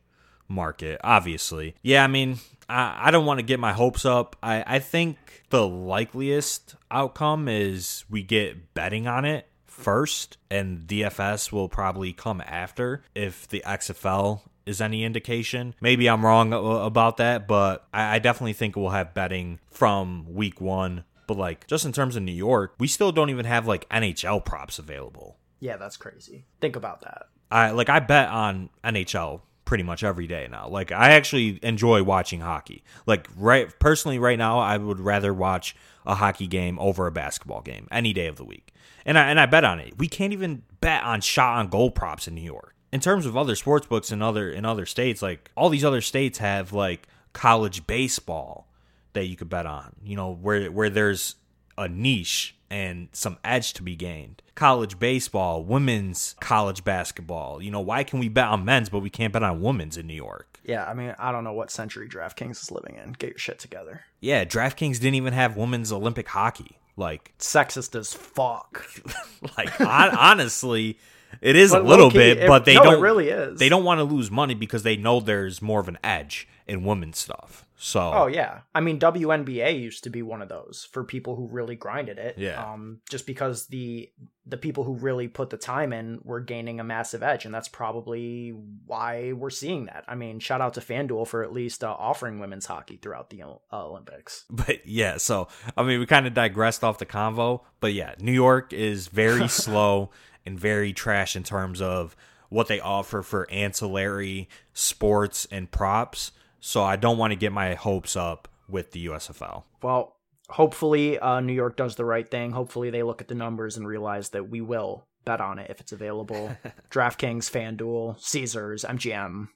market, 0.47 0.99
obviously. 1.03 1.75
Yeah, 1.83 2.03
I 2.03 2.07
mean, 2.07 2.39
I, 2.69 3.07
I 3.07 3.11
don't 3.11 3.25
want 3.25 3.39
to 3.39 3.45
get 3.45 3.59
my 3.59 3.73
hopes 3.73 4.05
up. 4.05 4.35
I, 4.41 4.63
I 4.65 4.79
think 4.79 5.43
the 5.49 5.67
likeliest 5.67 6.75
outcome 6.91 7.47
is 7.47 8.05
we 8.09 8.23
get 8.23 8.73
betting 8.73 9.07
on 9.07 9.25
it 9.25 9.47
first, 9.65 10.37
and 10.51 10.87
DFS 10.87 11.51
will 11.51 11.69
probably 11.69 12.13
come 12.13 12.41
after 12.45 13.03
if 13.15 13.47
the 13.47 13.63
XFL 13.65 14.41
is 14.65 14.81
any 14.81 15.03
indication. 15.03 15.73
Maybe 15.81 16.07
I'm 16.07 16.23
wrong 16.23 16.53
about 16.53 17.17
that, 17.17 17.47
but 17.47 17.87
I, 17.93 18.15
I 18.15 18.19
definitely 18.19 18.53
think 18.53 18.75
we'll 18.75 18.89
have 18.89 19.13
betting 19.13 19.59
from 19.71 20.25
week 20.33 20.61
one. 20.61 21.05
But 21.27 21.37
like, 21.37 21.67
just 21.67 21.85
in 21.85 21.91
terms 21.91 22.15
of 22.15 22.23
New 22.23 22.31
York, 22.31 22.75
we 22.79 22.87
still 22.87 23.11
don't 23.11 23.29
even 23.29 23.45
have 23.45 23.67
like 23.67 23.87
NHL 23.89 24.43
props 24.45 24.79
available. 24.79 25.37
Yeah, 25.59 25.77
that's 25.77 25.97
crazy. 25.97 26.45
Think 26.61 26.75
about 26.75 27.01
that. 27.01 27.27
I 27.51 27.71
like 27.71 27.89
I 27.89 27.99
bet 27.99 28.29
on 28.29 28.69
NHL 28.83 29.41
pretty 29.69 29.83
much 29.83 30.03
every 30.03 30.25
day 30.25 30.47
now. 30.49 30.67
Like 30.67 30.91
I 30.91 31.11
actually 31.11 31.59
enjoy 31.61 32.01
watching 32.01 32.39
hockey. 32.39 32.83
Like 33.05 33.27
right 33.37 33.71
personally 33.77 34.17
right 34.17 34.37
now 34.39 34.57
I 34.57 34.77
would 34.77 34.99
rather 34.99 35.31
watch 35.31 35.75
a 36.07 36.15
hockey 36.15 36.47
game 36.47 36.79
over 36.79 37.05
a 37.05 37.11
basketball 37.11 37.61
game 37.61 37.87
any 37.91 38.11
day 38.11 38.25
of 38.25 38.37
the 38.37 38.43
week. 38.43 38.73
And 39.05 39.15
I 39.15 39.29
and 39.29 39.39
I 39.39 39.45
bet 39.45 39.63
on 39.63 39.79
it. 39.79 39.95
We 39.99 40.07
can't 40.07 40.33
even 40.33 40.63
bet 40.81 41.03
on 41.03 41.21
shot 41.21 41.59
on 41.59 41.67
goal 41.67 41.91
props 41.91 42.27
in 42.27 42.33
New 42.33 42.41
York. 42.41 42.73
In 42.91 42.99
terms 42.99 43.27
of 43.27 43.37
other 43.37 43.53
sports 43.53 43.85
books 43.85 44.11
in 44.11 44.23
other 44.23 44.49
in 44.49 44.65
other 44.65 44.87
states, 44.87 45.21
like 45.21 45.51
all 45.55 45.69
these 45.69 45.85
other 45.85 46.01
states 46.01 46.39
have 46.39 46.73
like 46.73 47.07
college 47.33 47.85
baseball 47.85 48.67
that 49.13 49.25
you 49.25 49.35
could 49.35 49.49
bet 49.49 49.67
on. 49.67 49.95
You 50.03 50.15
know, 50.15 50.33
where 50.33 50.71
where 50.71 50.89
there's 50.89 51.35
a 51.77 51.87
niche 51.87 52.55
and 52.69 53.09
some 53.11 53.37
edge 53.43 53.73
to 53.73 53.83
be 53.83 53.95
gained. 53.95 54.41
College 54.55 54.99
baseball, 54.99 55.63
women's 55.63 56.35
college 56.39 56.83
basketball. 56.83 57.61
You 57.61 57.71
know, 57.71 57.79
why 57.79 58.03
can 58.03 58.19
we 58.19 58.29
bet 58.29 58.47
on 58.47 58.65
men's 58.65 58.89
but 58.89 58.99
we 58.99 59.09
can't 59.09 59.33
bet 59.33 59.43
on 59.43 59.61
women's 59.61 59.97
in 59.97 60.07
New 60.07 60.13
York? 60.13 60.59
Yeah, 60.63 60.85
I 60.85 60.93
mean, 60.93 61.15
I 61.17 61.31
don't 61.31 61.43
know 61.43 61.53
what 61.53 61.71
century 61.71 62.07
DraftKings 62.07 62.61
is 62.61 62.71
living 62.71 62.95
in. 62.95 63.13
Get 63.13 63.29
your 63.29 63.39
shit 63.39 63.59
together. 63.59 64.01
Yeah, 64.19 64.45
DraftKings 64.45 64.99
didn't 64.99 65.15
even 65.15 65.33
have 65.33 65.57
women's 65.57 65.91
Olympic 65.91 66.27
hockey. 66.27 66.77
Like 66.95 67.33
sexist 67.39 67.97
as 67.97 68.13
fuck. 68.13 68.85
like 69.57 69.79
on, 69.79 70.09
honestly, 70.17 70.99
it 71.41 71.55
is 71.55 71.71
but 71.71 71.81
a 71.81 71.85
little 71.85 72.11
bit, 72.11 72.45
but 72.45 72.65
they 72.65 72.75
no, 72.75 72.83
don't 72.83 73.01
really 73.01 73.29
is. 73.29 73.57
They 73.57 73.69
don't 73.69 73.85
want 73.85 73.99
to 73.99 74.03
lose 74.03 74.29
money 74.29 74.53
because 74.53 74.83
they 74.83 74.97
know 74.97 75.19
there's 75.19 75.61
more 75.61 75.79
of 75.79 75.87
an 75.87 75.97
edge 76.03 76.47
in 76.69 76.83
women's 76.83 77.17
stuff. 77.17 77.65
So 77.75 78.11
Oh 78.13 78.27
yeah. 78.27 78.59
I 78.75 78.81
mean 78.81 78.99
WNBA 78.99 79.79
used 79.79 80.03
to 80.03 80.09
be 80.09 80.21
one 80.21 80.41
of 80.41 80.49
those 80.49 80.87
for 80.91 81.03
people 81.03 81.35
who 81.35 81.47
really 81.47 81.75
grinded 81.75 82.19
it. 82.19 82.37
Yeah. 82.37 82.61
Um 82.61 82.99
just 83.09 83.25
because 83.25 83.67
the 83.67 84.11
the 84.45 84.57
people 84.57 84.83
who 84.83 84.93
really 84.95 85.27
put 85.27 85.49
the 85.49 85.57
time 85.57 85.93
in 85.93 86.19
were 86.23 86.41
gaining 86.41 86.79
a 86.79 86.83
massive 86.83 87.23
edge 87.23 87.45
and 87.45 87.53
that's 87.53 87.67
probably 87.67 88.53
why 88.85 89.33
we're 89.33 89.49
seeing 89.49 89.85
that. 89.85 90.03
I 90.07 90.15
mean, 90.15 90.39
shout 90.39 90.61
out 90.61 90.75
to 90.75 90.81
FanDuel 90.81 91.27
for 91.27 91.43
at 91.43 91.53
least 91.53 91.83
uh, 91.83 91.95
offering 91.97 92.39
women's 92.39 92.65
hockey 92.65 92.97
throughout 92.97 93.29
the 93.29 93.43
uh, 93.43 93.55
Olympics. 93.73 94.45
But 94.51 94.85
yeah, 94.85 95.17
so 95.17 95.47
I 95.75 95.83
mean 95.83 95.99
we 95.99 96.05
kind 96.05 96.27
of 96.27 96.33
digressed 96.33 96.83
off 96.83 96.99
the 96.99 97.05
convo, 97.05 97.61
but 97.79 97.93
yeah, 97.93 98.13
New 98.19 98.31
York 98.33 98.73
is 98.73 99.07
very 99.07 99.47
slow 99.63 100.11
and 100.45 100.59
very 100.59 100.93
trash 100.93 101.35
in 101.35 101.43
terms 101.43 101.81
of 101.81 102.15
what 102.49 102.67
they 102.67 102.79
offer 102.79 103.21
for 103.21 103.49
ancillary 103.49 104.49
sports 104.73 105.47
and 105.49 105.71
props 105.71 106.31
so 106.59 106.83
I 106.83 106.95
don't 106.95 107.17
want 107.17 107.31
to 107.31 107.37
get 107.37 107.51
my 107.51 107.75
hopes 107.75 108.15
up 108.15 108.47
with 108.67 108.91
the 108.91 109.07
USFL. 109.07 109.63
Well, 109.81 110.15
hopefully 110.49 111.19
uh, 111.19 111.39
New 111.39 111.53
York 111.53 111.75
does 111.75 111.95
the 111.95 112.05
right 112.05 112.29
thing. 112.29 112.51
Hopefully 112.51 112.89
they 112.89 113.03
look 113.03 113.21
at 113.21 113.27
the 113.27 113.35
numbers 113.35 113.77
and 113.77 113.87
realize 113.87 114.29
that 114.29 114.49
we 114.49 114.61
will 114.61 115.07
bet 115.25 115.41
on 115.41 115.59
it 115.59 115.69
if 115.69 115.79
it's 115.79 115.91
available. 115.91 116.55
DraftKings, 116.91 117.49
FanDuel, 117.49 118.19
Caesars, 118.19 118.83
MGM, 118.83 119.49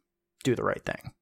do 0.44 0.56
the 0.56 0.64
right 0.64 0.84
thing. 0.84 1.14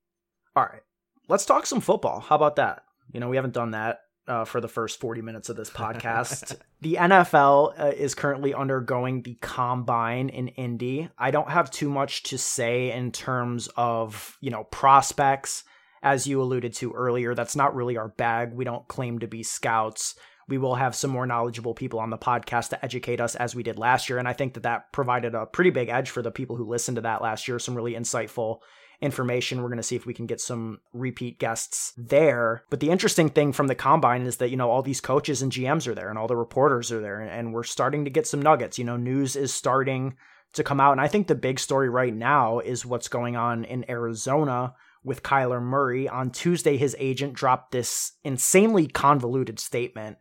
All 0.56 0.64
right, 0.64 0.82
let's 1.28 1.46
talk 1.46 1.66
some 1.66 1.82
football. 1.82 2.20
How 2.20 2.36
about 2.36 2.58
that? 2.58 2.84
You 3.14 3.20
know, 3.20 3.30
we 3.30 3.36
haven't 3.38 3.54
done 3.54 3.72
that 3.72 4.02
uh, 4.28 4.46
for 4.46 4.62
the 4.62 4.68
first 4.68 5.00
40 5.00 5.22
minutes 5.22 5.50
of 5.50 5.56
this 5.56 5.70
podcast. 5.70 6.58
the 6.82 6.96
NFL 6.96 7.80
uh, 7.80 7.86
is 7.88 8.16
currently 8.16 8.54
undergoing 8.54 9.22
the 9.22 9.36
combine 9.36 10.30
in 10.30 10.50
Indy. 10.50 11.10
I 11.18 11.32
don't 11.32 11.50
have 11.50 11.72
too 11.72 11.90
much 11.90 12.24
to 12.24 12.38
say 12.38 12.92
in 12.92 13.12
terms 13.12 13.70
of, 13.76 14.38
you 14.42 14.52
know, 14.52 14.66
prospects 14.66 15.64
as 16.04 16.28
you 16.28 16.42
alluded 16.42 16.74
to 16.74 16.92
earlier, 16.94 17.36
that's 17.36 17.56
not 17.56 17.76
really 17.76 17.98
our 17.98 18.10
bag. 18.10 18.54
We 18.54 18.66
don't 18.66 18.88
claim 18.88 19.20
to 19.20 19.28
be 19.28 19.44
scouts. 19.44 20.16
We 20.48 20.58
will 20.58 20.76
have 20.76 20.96
some 20.96 21.12
more 21.12 21.26
knowledgeable 21.26 21.74
people 21.74 22.00
on 22.00 22.10
the 22.10 22.18
podcast 22.18 22.70
to 22.70 22.84
educate 22.84 23.22
us 23.22 23.36
as 23.36 23.56
we 23.56 23.64
did 23.64 23.80
last 23.80 24.10
year. 24.10 24.18
And 24.18 24.28
I 24.28 24.34
think 24.34 24.56
that 24.56 24.64
that 24.64 24.92
provided 24.92 25.36
a 25.36 25.46
pretty 25.46 25.70
big 25.70 25.90
edge 25.90 26.10
for 26.10 26.22
the 26.22 26.32
people 26.32 26.56
who 26.56 26.68
listened 26.68 26.96
to 26.96 27.02
that 27.02 27.22
last 27.22 27.48
year. 27.48 27.60
Some 27.60 27.76
really 27.76 27.94
insightful 27.94 28.60
information. 29.02 29.62
We're 29.62 29.70
going 29.70 29.78
to 29.78 29.84
see 29.84 29.96
if 29.96 30.06
we 30.06 30.14
can 30.14 30.26
get 30.26 30.42
some 30.42 30.80
repeat 30.94 31.40
guests 31.40 31.94
there. 31.98 32.64
But 32.70 32.80
the 32.80 32.90
interesting 32.90 33.30
thing 33.30 33.54
from 33.54 33.68
the 33.68 33.76
combine 33.76 34.24
is 34.24 34.38
that, 34.38 34.50
you 34.50 34.58
know, 34.58 34.70
all 34.70 34.82
these 34.82 35.02
coaches 35.02 35.42
and 35.42 35.52
GMs 35.52 35.88
are 35.88 35.96
there 35.96 36.10
and 36.10 36.18
all 36.18 36.28
the 36.28 36.36
reporters 36.36 36.92
are 36.92 37.02
there. 37.02 37.22
And 37.22 37.54
we're 37.54 37.64
starting 37.64 38.06
to 38.06 38.12
get 38.12 38.28
some 38.28 38.42
nuggets. 38.42 38.78
You 38.78 38.86
know, 38.86 38.98
news 38.98 39.36
is 39.36 39.54
starting 39.54 40.18
to 40.54 40.64
come 40.64 40.80
out. 40.80 40.92
And 40.92 41.02
I 41.02 41.08
think 41.08 41.28
the 41.28 41.36
big 41.36 41.60
story 41.60 41.90
right 41.90 42.14
now 42.14 42.60
is 42.60 42.86
what's 42.86 43.08
going 43.08 43.36
on 43.36 43.64
in 43.64 43.90
Arizona 43.90 44.74
with 45.04 45.24
Kyler 45.24 45.62
Murray. 45.62 46.08
On 46.08 46.30
Tuesday, 46.30 46.78
his 46.78 46.96
agent 47.00 47.34
dropped 47.34 47.72
this 47.72 48.14
insanely 48.24 48.88
convoluted 48.88 49.60
statement 49.60 50.18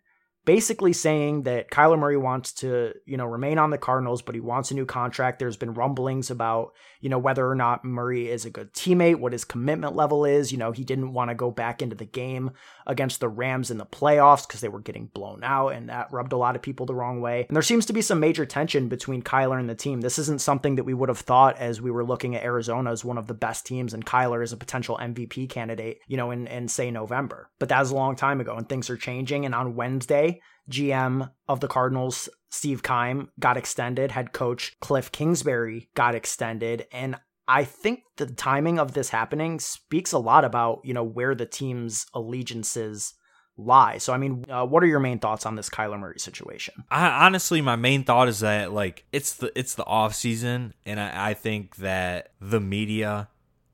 basically 0.50 0.92
saying 0.92 1.44
that 1.44 1.70
Kyler 1.70 1.96
Murray 1.96 2.16
wants 2.16 2.50
to, 2.54 2.92
you 3.06 3.16
know, 3.16 3.24
remain 3.24 3.56
on 3.56 3.70
the 3.70 3.78
Cardinals, 3.78 4.20
but 4.20 4.34
he 4.34 4.40
wants 4.40 4.72
a 4.72 4.74
new 4.74 4.84
contract. 4.84 5.38
There's 5.38 5.56
been 5.56 5.74
rumblings 5.74 6.28
about, 6.28 6.72
you 7.00 7.08
know, 7.08 7.20
whether 7.20 7.48
or 7.48 7.54
not 7.54 7.84
Murray 7.84 8.28
is 8.28 8.44
a 8.44 8.50
good 8.50 8.72
teammate, 8.72 9.20
what 9.20 9.30
his 9.30 9.44
commitment 9.44 9.94
level 9.94 10.24
is. 10.24 10.50
You 10.50 10.58
know, 10.58 10.72
he 10.72 10.82
didn't 10.82 11.12
want 11.12 11.30
to 11.30 11.36
go 11.36 11.52
back 11.52 11.82
into 11.82 11.94
the 11.94 12.04
game 12.04 12.50
against 12.84 13.20
the 13.20 13.28
Rams 13.28 13.70
in 13.70 13.78
the 13.78 13.86
playoffs 13.86 14.44
because 14.44 14.60
they 14.60 14.68
were 14.68 14.80
getting 14.80 15.06
blown 15.06 15.44
out, 15.44 15.68
and 15.68 15.88
that 15.88 16.12
rubbed 16.12 16.32
a 16.32 16.36
lot 16.36 16.56
of 16.56 16.62
people 16.62 16.84
the 16.84 16.96
wrong 16.96 17.20
way. 17.20 17.46
And 17.48 17.54
there 17.54 17.62
seems 17.62 17.86
to 17.86 17.92
be 17.92 18.02
some 18.02 18.18
major 18.18 18.44
tension 18.44 18.88
between 18.88 19.22
Kyler 19.22 19.60
and 19.60 19.70
the 19.70 19.76
team. 19.76 20.00
This 20.00 20.18
isn't 20.18 20.40
something 20.40 20.74
that 20.74 20.84
we 20.84 20.94
would 20.94 21.10
have 21.10 21.18
thought 21.18 21.58
as 21.58 21.80
we 21.80 21.92
were 21.92 22.04
looking 22.04 22.34
at 22.34 22.42
Arizona 22.42 22.90
as 22.90 23.04
one 23.04 23.18
of 23.18 23.28
the 23.28 23.34
best 23.34 23.66
teams 23.66 23.94
and 23.94 24.04
Kyler 24.04 24.42
as 24.42 24.52
a 24.52 24.56
potential 24.56 24.98
MVP 25.00 25.48
candidate, 25.48 26.00
you 26.08 26.16
know, 26.16 26.32
in, 26.32 26.48
in 26.48 26.66
say 26.66 26.90
November. 26.90 27.48
But 27.60 27.68
that 27.68 27.78
was 27.78 27.92
a 27.92 27.94
long 27.94 28.16
time 28.16 28.40
ago, 28.40 28.56
and 28.56 28.68
things 28.68 28.90
are 28.90 28.96
changing. 28.96 29.46
And 29.46 29.54
on 29.54 29.76
Wednesday, 29.76 30.39
GM 30.70 31.30
of 31.48 31.60
the 31.60 31.68
Cardinals, 31.68 32.28
Steve 32.48 32.82
Keim, 32.82 33.30
got 33.38 33.56
extended. 33.56 34.12
Head 34.12 34.32
coach 34.32 34.76
Cliff 34.80 35.12
Kingsbury 35.12 35.88
got 35.94 36.14
extended. 36.14 36.86
And 36.92 37.16
I 37.48 37.64
think 37.64 38.02
the 38.16 38.26
timing 38.26 38.78
of 38.78 38.92
this 38.92 39.10
happening 39.10 39.60
speaks 39.60 40.12
a 40.12 40.18
lot 40.18 40.44
about, 40.44 40.80
you 40.84 40.94
know, 40.94 41.02
where 41.02 41.34
the 41.34 41.46
team's 41.46 42.06
allegiances 42.14 43.14
lie. 43.56 43.98
So, 43.98 44.12
I 44.12 44.18
mean, 44.18 44.44
uh, 44.48 44.64
what 44.64 44.82
are 44.82 44.86
your 44.86 45.00
main 45.00 45.18
thoughts 45.18 45.46
on 45.46 45.56
this 45.56 45.68
Kyler 45.68 45.98
Murray 45.98 46.18
situation? 46.18 46.84
I, 46.90 47.26
honestly, 47.26 47.60
my 47.60 47.76
main 47.76 48.04
thought 48.04 48.28
is 48.28 48.40
that 48.40 48.72
like 48.72 49.04
it's 49.12 49.34
the 49.34 49.52
it's 49.58 49.74
the 49.74 49.84
off 49.84 50.14
season, 50.14 50.74
and 50.86 51.00
I, 51.00 51.30
I 51.30 51.34
think 51.34 51.76
that 51.76 52.32
the 52.40 52.60
media 52.60 53.28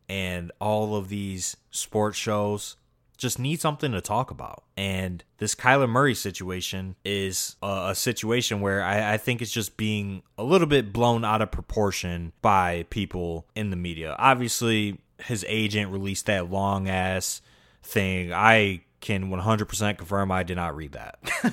and 0.09 0.53
all 0.61 0.97
of 0.97 1.09
these 1.09 1.57
sports 1.71 2.17
shows 2.17 2.77
just 3.17 3.39
need 3.39 3.61
something 3.61 3.93
to 3.93 4.01
talk 4.01 4.31
about. 4.31 4.65
And 4.77 5.25
this 5.39 5.55
Kyler 5.55 5.89
Murray 5.89 6.15
situation 6.15 6.97
is 7.05 7.57
a, 7.63 7.89
a 7.91 7.95
situation 7.95 8.61
where 8.61 8.83
I, 8.83 9.15
I, 9.15 9.17
think 9.17 9.41
it's 9.41 9.51
just 9.51 9.77
being 9.77 10.23
a 10.37 10.45
little 10.45 10.67
bit 10.67 10.93
blown 10.93 11.25
out 11.25 11.43
of 11.43 11.51
proportion 11.51 12.33
by 12.43 12.85
people 12.91 13.47
in 13.55 13.71
the 13.71 13.77
media. 13.77 14.15
Obviously, 14.19 14.99
his 15.19 15.45
agent 15.49 15.91
released 15.91 16.27
that 16.27 16.51
long 16.51 16.89
ass 16.89 17.41
thing. 17.83 18.33
I 18.33 18.83
can 19.01 19.31
100% 19.31 19.99
confirm 19.99 20.33
I 20.33 20.43
did 20.43 20.57
not 20.57 20.77
read 20.77 20.93
that. 20.93 21.19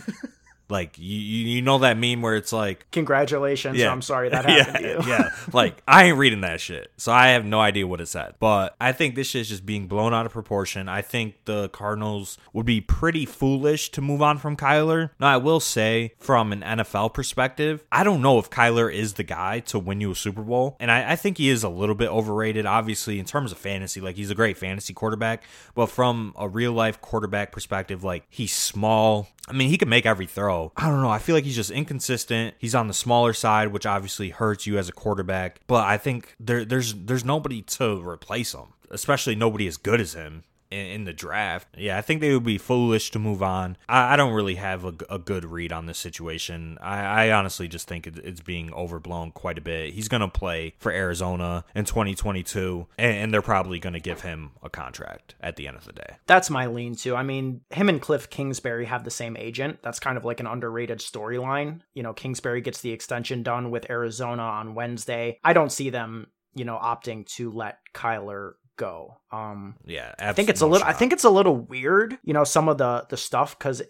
Like 0.69 0.97
you, 0.97 1.17
you 1.17 1.61
know 1.61 1.79
that 1.79 1.97
meme 1.97 2.21
where 2.21 2.35
it's 2.35 2.53
like, 2.53 2.85
Congratulations. 2.91 3.77
Yeah. 3.77 3.91
I'm 3.91 4.01
sorry 4.01 4.29
that 4.29 4.45
happened 4.49 4.85
yeah, 4.85 4.97
to 4.97 5.03
you. 5.03 5.09
yeah. 5.09 5.29
Like 5.53 5.81
I 5.87 6.05
ain't 6.05 6.17
reading 6.17 6.41
that 6.41 6.59
shit, 6.61 6.91
so 6.97 7.11
I 7.11 7.29
have 7.29 7.45
no 7.45 7.59
idea 7.59 7.85
what 7.85 8.01
it 8.01 8.07
said. 8.07 8.35
But 8.39 8.75
I 8.79 8.91
think 8.91 9.15
this 9.15 9.27
shit 9.27 9.41
is 9.41 9.49
just 9.49 9.65
being 9.65 9.87
blown 9.87 10.13
out 10.13 10.25
of 10.25 10.31
proportion. 10.31 10.89
I 10.89 11.01
think 11.01 11.35
the 11.45 11.69
Cardinals 11.69 12.37
would 12.53 12.65
be 12.65 12.81
pretty 12.81 13.25
foolish 13.25 13.89
to 13.91 14.01
move 14.01 14.21
on 14.21 14.37
from 14.37 14.57
Kyler. 14.57 15.11
Now 15.19 15.33
I 15.33 15.37
will 15.37 15.59
say, 15.59 16.13
from 16.17 16.51
an 16.51 16.61
NFL 16.61 17.13
perspective, 17.13 17.83
I 17.91 18.03
don't 18.03 18.21
know 18.21 18.39
if 18.39 18.49
Kyler 18.49 18.91
is 18.91 19.13
the 19.13 19.23
guy 19.23 19.59
to 19.61 19.77
win 19.77 20.01
you 20.01 20.11
a 20.11 20.15
Super 20.15 20.41
Bowl, 20.41 20.77
and 20.79 20.89
I, 20.89 21.11
I 21.11 21.15
think 21.15 21.37
he 21.37 21.49
is 21.49 21.63
a 21.63 21.69
little 21.69 21.95
bit 21.95 22.09
overrated. 22.09 22.65
Obviously, 22.65 23.19
in 23.19 23.25
terms 23.25 23.51
of 23.51 23.57
fantasy, 23.57 24.01
like 24.01 24.15
he's 24.15 24.31
a 24.31 24.35
great 24.35 24.57
fantasy 24.57 24.93
quarterback, 24.93 25.43
but 25.75 25.87
from 25.87 26.33
a 26.37 26.47
real 26.47 26.71
life 26.71 27.01
quarterback 27.01 27.51
perspective, 27.51 28.03
like 28.03 28.23
he's 28.29 28.53
small. 28.53 29.27
I 29.47 29.53
mean, 29.53 29.69
he 29.69 29.77
can 29.77 29.89
make 29.89 30.05
every 30.05 30.25
throw. 30.25 30.71
I 30.77 30.89
don't 30.89 31.01
know. 31.01 31.09
I 31.09 31.19
feel 31.19 31.35
like 31.35 31.43
he's 31.43 31.55
just 31.55 31.71
inconsistent. 31.71 32.55
He's 32.59 32.73
on 32.73 32.87
the 32.87 32.93
smaller 32.93 33.33
side, 33.33 33.69
which 33.69 33.85
obviously 33.85 34.29
hurts 34.29 34.65
you 34.65 34.77
as 34.77 34.87
a 34.87 34.93
quarterback. 34.93 35.59
But 35.67 35.85
I 35.85 35.97
think 35.97 36.35
there, 36.39 36.63
there's 36.63 36.93
there's 36.93 37.25
nobody 37.25 37.61
to 37.61 38.07
replace 38.07 38.53
him, 38.53 38.73
especially 38.89 39.35
nobody 39.35 39.67
as 39.67 39.77
good 39.77 39.99
as 39.99 40.13
him 40.13 40.43
in, 40.73 41.03
the 41.03 41.13
draft. 41.13 41.67
Yeah, 41.77 41.97
I 41.97 42.01
think 42.01 42.21
they 42.21 42.33
would 42.33 42.43
be 42.43 42.57
foolish 42.57 43.11
to 43.11 43.19
move 43.19 43.43
on. 43.43 43.77
I, 43.87 44.13
I 44.13 44.15
don't 44.15 44.33
really 44.33 44.55
have 44.55 44.85
a, 44.85 44.93
a, 45.09 45.19
good 45.19 45.45
read 45.45 45.71
on 45.71 45.85
this 45.85 45.97
situation. 45.97 46.77
I, 46.81 47.27
I 47.27 47.31
honestly 47.31 47.67
just 47.67 47.87
think 47.87 48.07
it, 48.07 48.17
it's 48.17 48.41
being 48.41 48.73
overblown 48.73 49.31
quite 49.31 49.57
a 49.57 49.61
bit. 49.61 49.93
He's 49.93 50.07
going 50.07 50.21
to 50.21 50.27
play 50.27 50.75
for 50.79 50.91
Arizona 50.91 51.65
in 51.75 51.85
2022, 51.85 52.87
and, 52.97 53.17
and 53.17 53.33
they're 53.33 53.41
probably 53.41 53.79
going 53.79 53.93
to 53.93 53.99
give 53.99 54.21
him 54.21 54.51
a 54.61 54.69
contract 54.69 55.35
at 55.41 55.55
the 55.55 55.67
end 55.67 55.77
of 55.77 55.85
the 55.85 55.93
day. 55.93 56.15
That's 56.25 56.49
my 56.49 56.67
lean 56.67 56.95
too. 56.95 57.15
I 57.15 57.23
mean, 57.23 57.61
him 57.69 57.89
and 57.89 58.01
Cliff 58.01 58.29
Kingsbury 58.29 58.85
have 58.85 59.03
the 59.03 59.11
same 59.11 59.37
agent. 59.37 59.79
That's 59.81 59.99
kind 59.99 60.17
of 60.17 60.25
like 60.25 60.39
an 60.39 60.47
underrated 60.47 60.99
storyline. 60.99 61.81
You 61.93 62.03
know, 62.03 62.13
Kingsbury 62.13 62.61
gets 62.61 62.81
the 62.81 62.91
extension 62.91 63.43
done 63.43 63.71
with 63.71 63.89
Arizona 63.89 64.43
on 64.43 64.75
Wednesday. 64.75 65.39
I 65.43 65.53
don't 65.53 65.71
see 65.71 65.89
them, 65.89 66.27
you 66.55 66.65
know, 66.65 66.77
opting 66.81 67.25
to 67.35 67.51
let 67.51 67.79
Kyler 67.93 68.53
go. 68.77 69.17
Um, 69.31 69.75
yeah, 69.85 70.13
I 70.19 70.33
think 70.33 70.49
it's 70.49 70.61
a 70.61 70.67
little. 70.67 70.87
I 70.87 70.93
think 70.93 71.13
it's 71.13 71.23
a 71.23 71.29
little 71.29 71.55
weird, 71.55 72.17
you 72.23 72.33
know, 72.33 72.43
some 72.43 72.67
of 72.69 72.77
the 72.77 73.05
the 73.09 73.17
stuff 73.17 73.57
because, 73.57 73.81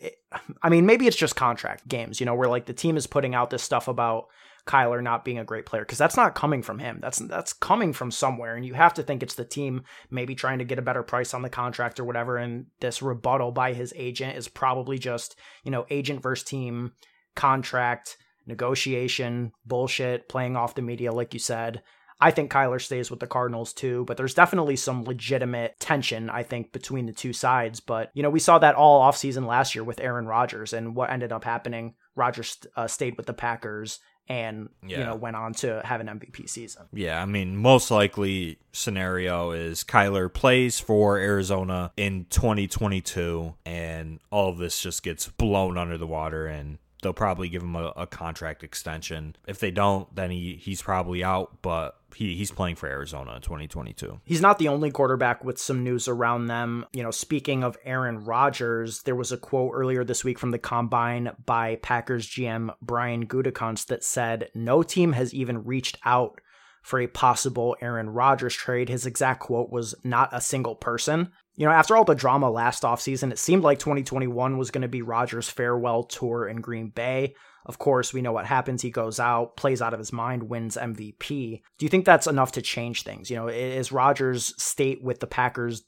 I 0.61 0.69
mean, 0.69 0.86
maybe 0.86 1.07
it's 1.07 1.17
just 1.17 1.36
contract 1.36 1.88
games, 1.88 2.19
you 2.19 2.25
know, 2.25 2.36
where 2.36 2.49
like 2.49 2.65
the 2.65 2.73
team 2.73 2.97
is 2.97 3.07
putting 3.07 3.36
out 3.36 3.49
this 3.49 3.63
stuff 3.63 3.88
about 3.88 4.27
Kyler 4.65 5.03
not 5.03 5.25
being 5.25 5.39
a 5.39 5.43
great 5.43 5.65
player 5.65 5.84
because 5.84 5.97
that's 5.97 6.15
not 6.15 6.36
coming 6.36 6.61
from 6.61 6.79
him. 6.79 6.99
That's 7.01 7.19
that's 7.19 7.53
coming 7.53 7.91
from 7.91 8.11
somewhere, 8.11 8.55
and 8.55 8.65
you 8.65 8.73
have 8.73 8.93
to 8.95 9.03
think 9.03 9.21
it's 9.21 9.36
the 9.36 9.45
team 9.45 9.84
maybe 10.09 10.36
trying 10.36 10.59
to 10.59 10.65
get 10.65 10.79
a 10.79 10.84
better 10.84 11.03
price 11.03 11.34
on 11.34 11.41
the 11.41 11.49
contract 11.49 11.99
or 11.99 12.05
whatever. 12.05 12.38
And 12.38 12.67
this 12.79 13.01
rebuttal 13.01 13.51
by 13.51 13.73
his 13.73 13.93
agent 13.95 14.38
is 14.38 14.47
probably 14.47 14.97
just 14.97 15.36
you 15.63 15.71
know 15.71 15.86
agent 15.89 16.21
versus 16.21 16.45
team 16.45 16.93
contract 17.36 18.17
negotiation 18.45 19.51
bullshit, 19.65 20.29
playing 20.29 20.55
off 20.55 20.75
the 20.75 20.81
media, 20.81 21.11
like 21.11 21.34
you 21.34 21.39
said. 21.39 21.81
I 22.24 22.32
think 22.32 22.49
Kyler 22.49 22.82
stays 22.82 23.11
with 23.11 23.19
the 23.19 23.28
Cardinals 23.28 23.74
too, 23.74 24.05
but 24.05 24.15
there's 24.15 24.34
definitely 24.34 24.78
some 24.78 25.03
legitimate 25.03 25.78
tension, 25.82 26.30
I 26.30 26.43
think, 26.43 26.71
between 26.71 27.05
the 27.05 27.11
two 27.11 27.34
sides. 27.34 27.82
But, 27.82 28.11
you 28.13 28.24
know, 28.24 28.30
we 28.30 28.39
saw 28.39 28.59
that 28.59 28.76
all 28.76 29.01
offseason 29.01 29.45
last 29.45 29.76
year 29.76 29.84
with 29.84 29.99
Aaron 29.99 30.26
Rodgers 30.26 30.71
and 30.71 30.95
what 30.95 31.09
ended 31.09 31.34
up 31.34 31.43
happening. 31.43 31.95
Rodgers 32.15 32.59
uh, 32.78 32.88
stayed 32.88 33.17
with 33.17 33.26
the 33.26 33.34
Packers 33.34 33.99
and 34.30 34.69
yeah. 34.88 34.99
you 34.99 35.05
know 35.05 35.15
went 35.15 35.36
on 35.36 35.53
to 35.53 35.82
have 35.84 35.99
an 35.99 36.07
MVP 36.07 36.47
season. 36.47 36.84
Yeah, 36.93 37.21
I 37.21 37.26
mean, 37.26 37.57
most 37.57 37.91
likely 37.91 38.57
scenario 38.71 39.51
is 39.51 39.84
Kyler 39.84 40.34
plays 40.34 40.80
for 40.80 41.17
Arizona 41.17 41.91
in 41.97 42.28
2022 42.30 43.53
and 43.65 44.21
all 44.32 44.47
of 44.47 44.59
this 44.59 44.82
just 44.82 45.03
gets 45.03 45.28
blown 45.28 45.78
under 45.78 45.97
the 45.97 46.07
water 46.07 46.47
and 46.47 46.78
they'll 47.03 47.13
probably 47.13 47.49
give 47.49 47.61
him 47.61 47.76
a, 47.76 47.93
a 47.95 48.07
contract 48.07 48.63
extension. 48.63 49.36
If 49.45 49.59
they 49.59 49.69
don't, 49.69 50.13
then 50.15 50.32
he 50.32 50.55
he's 50.55 50.82
probably 50.82 51.24
out, 51.24 51.61
but 51.61 51.97
he, 52.16 52.36
he's 52.36 52.51
playing 52.51 52.76
for 52.76 52.88
Arizona 52.88 53.36
in 53.36 53.41
2022. 53.41 54.22
He's 54.26 54.41
not 54.41 54.59
the 54.59 54.68
only 54.68 54.91
quarterback 54.91 55.43
with 55.43 55.59
some 55.59 55.84
news 55.84 56.07
around 56.07 56.47
them. 56.47 56.86
You 56.93 57.03
know, 57.03 57.11
speaking 57.11 57.64
of 57.64 57.78
Aaron 57.84 58.24
Rodgers, 58.24 59.03
there 59.03 59.16
was 59.16 59.32
a 59.32 59.38
quote 59.38 59.72
earlier 59.74 60.03
this 60.03 60.24
week 60.24 60.39
from 60.39 60.51
the 60.51 60.59
combine 60.59 61.32
by 61.45 61.76
Packers 61.78 62.28
GM 62.28 62.74
Brian 62.82 63.28
Gutekunst 63.28 63.88
that 63.88 64.03
said, 64.03 64.49
No 64.53 64.84
team 64.84 65.14
has 65.14 65.34
even 65.34 65.64
reached 65.64 65.97
out 66.05 66.39
for 66.82 66.99
a 66.99 67.07
possible 67.07 67.78
Aaron 67.82 68.09
Rodgers 68.09 68.55
trade. 68.55 68.89
His 68.89 69.05
exact 69.05 69.41
quote 69.41 69.70
was, 69.70 69.95
Not 70.03 70.30
a 70.32 70.41
single 70.41 70.76
person. 70.76 71.32
You 71.55 71.68
know, 71.68 71.72
after 71.72 71.95
all 71.95 72.03
the 72.03 72.16
drama 72.16 72.49
last 72.49 72.84
offseason, 72.84 73.32
it 73.32 73.38
seemed 73.38 73.64
like 73.64 73.80
2021 73.80 74.57
was 74.57 74.72
going 74.72 74.82
to 74.82 74.88
be 74.88 75.03
Rodgers' 75.03 75.49
farewell 75.49 76.03
tour 76.03 76.47
in 76.47 76.61
Green 76.61 76.89
Bay. 76.89 77.36
Of 77.66 77.80
course, 77.80 78.14
we 78.14 78.22
know 78.22 78.32
what 78.32 78.45
happens. 78.45 78.82
He 78.82 78.91
goes 78.91 79.20
out, 79.20 79.55
plays 79.55 79.82
out 79.82 79.93
of 79.93 79.99
his 79.99 80.14
mind, 80.14 80.43
wins 80.43 80.78
MVP. 80.78 81.61
Do 81.78 81.86
you 81.86 81.89
think 81.89 82.05
that's 82.05 82.28
enough 82.28 82.53
to 82.53 82.61
change 82.61 83.03
things? 83.03 83.30
You 83.30 83.38
know, 83.38 83.47
is 83.47 83.91
Rodgers' 83.91 84.53
state 84.61 85.03
with 85.03 85.20
the 85.20 85.28
Packers 85.28 85.84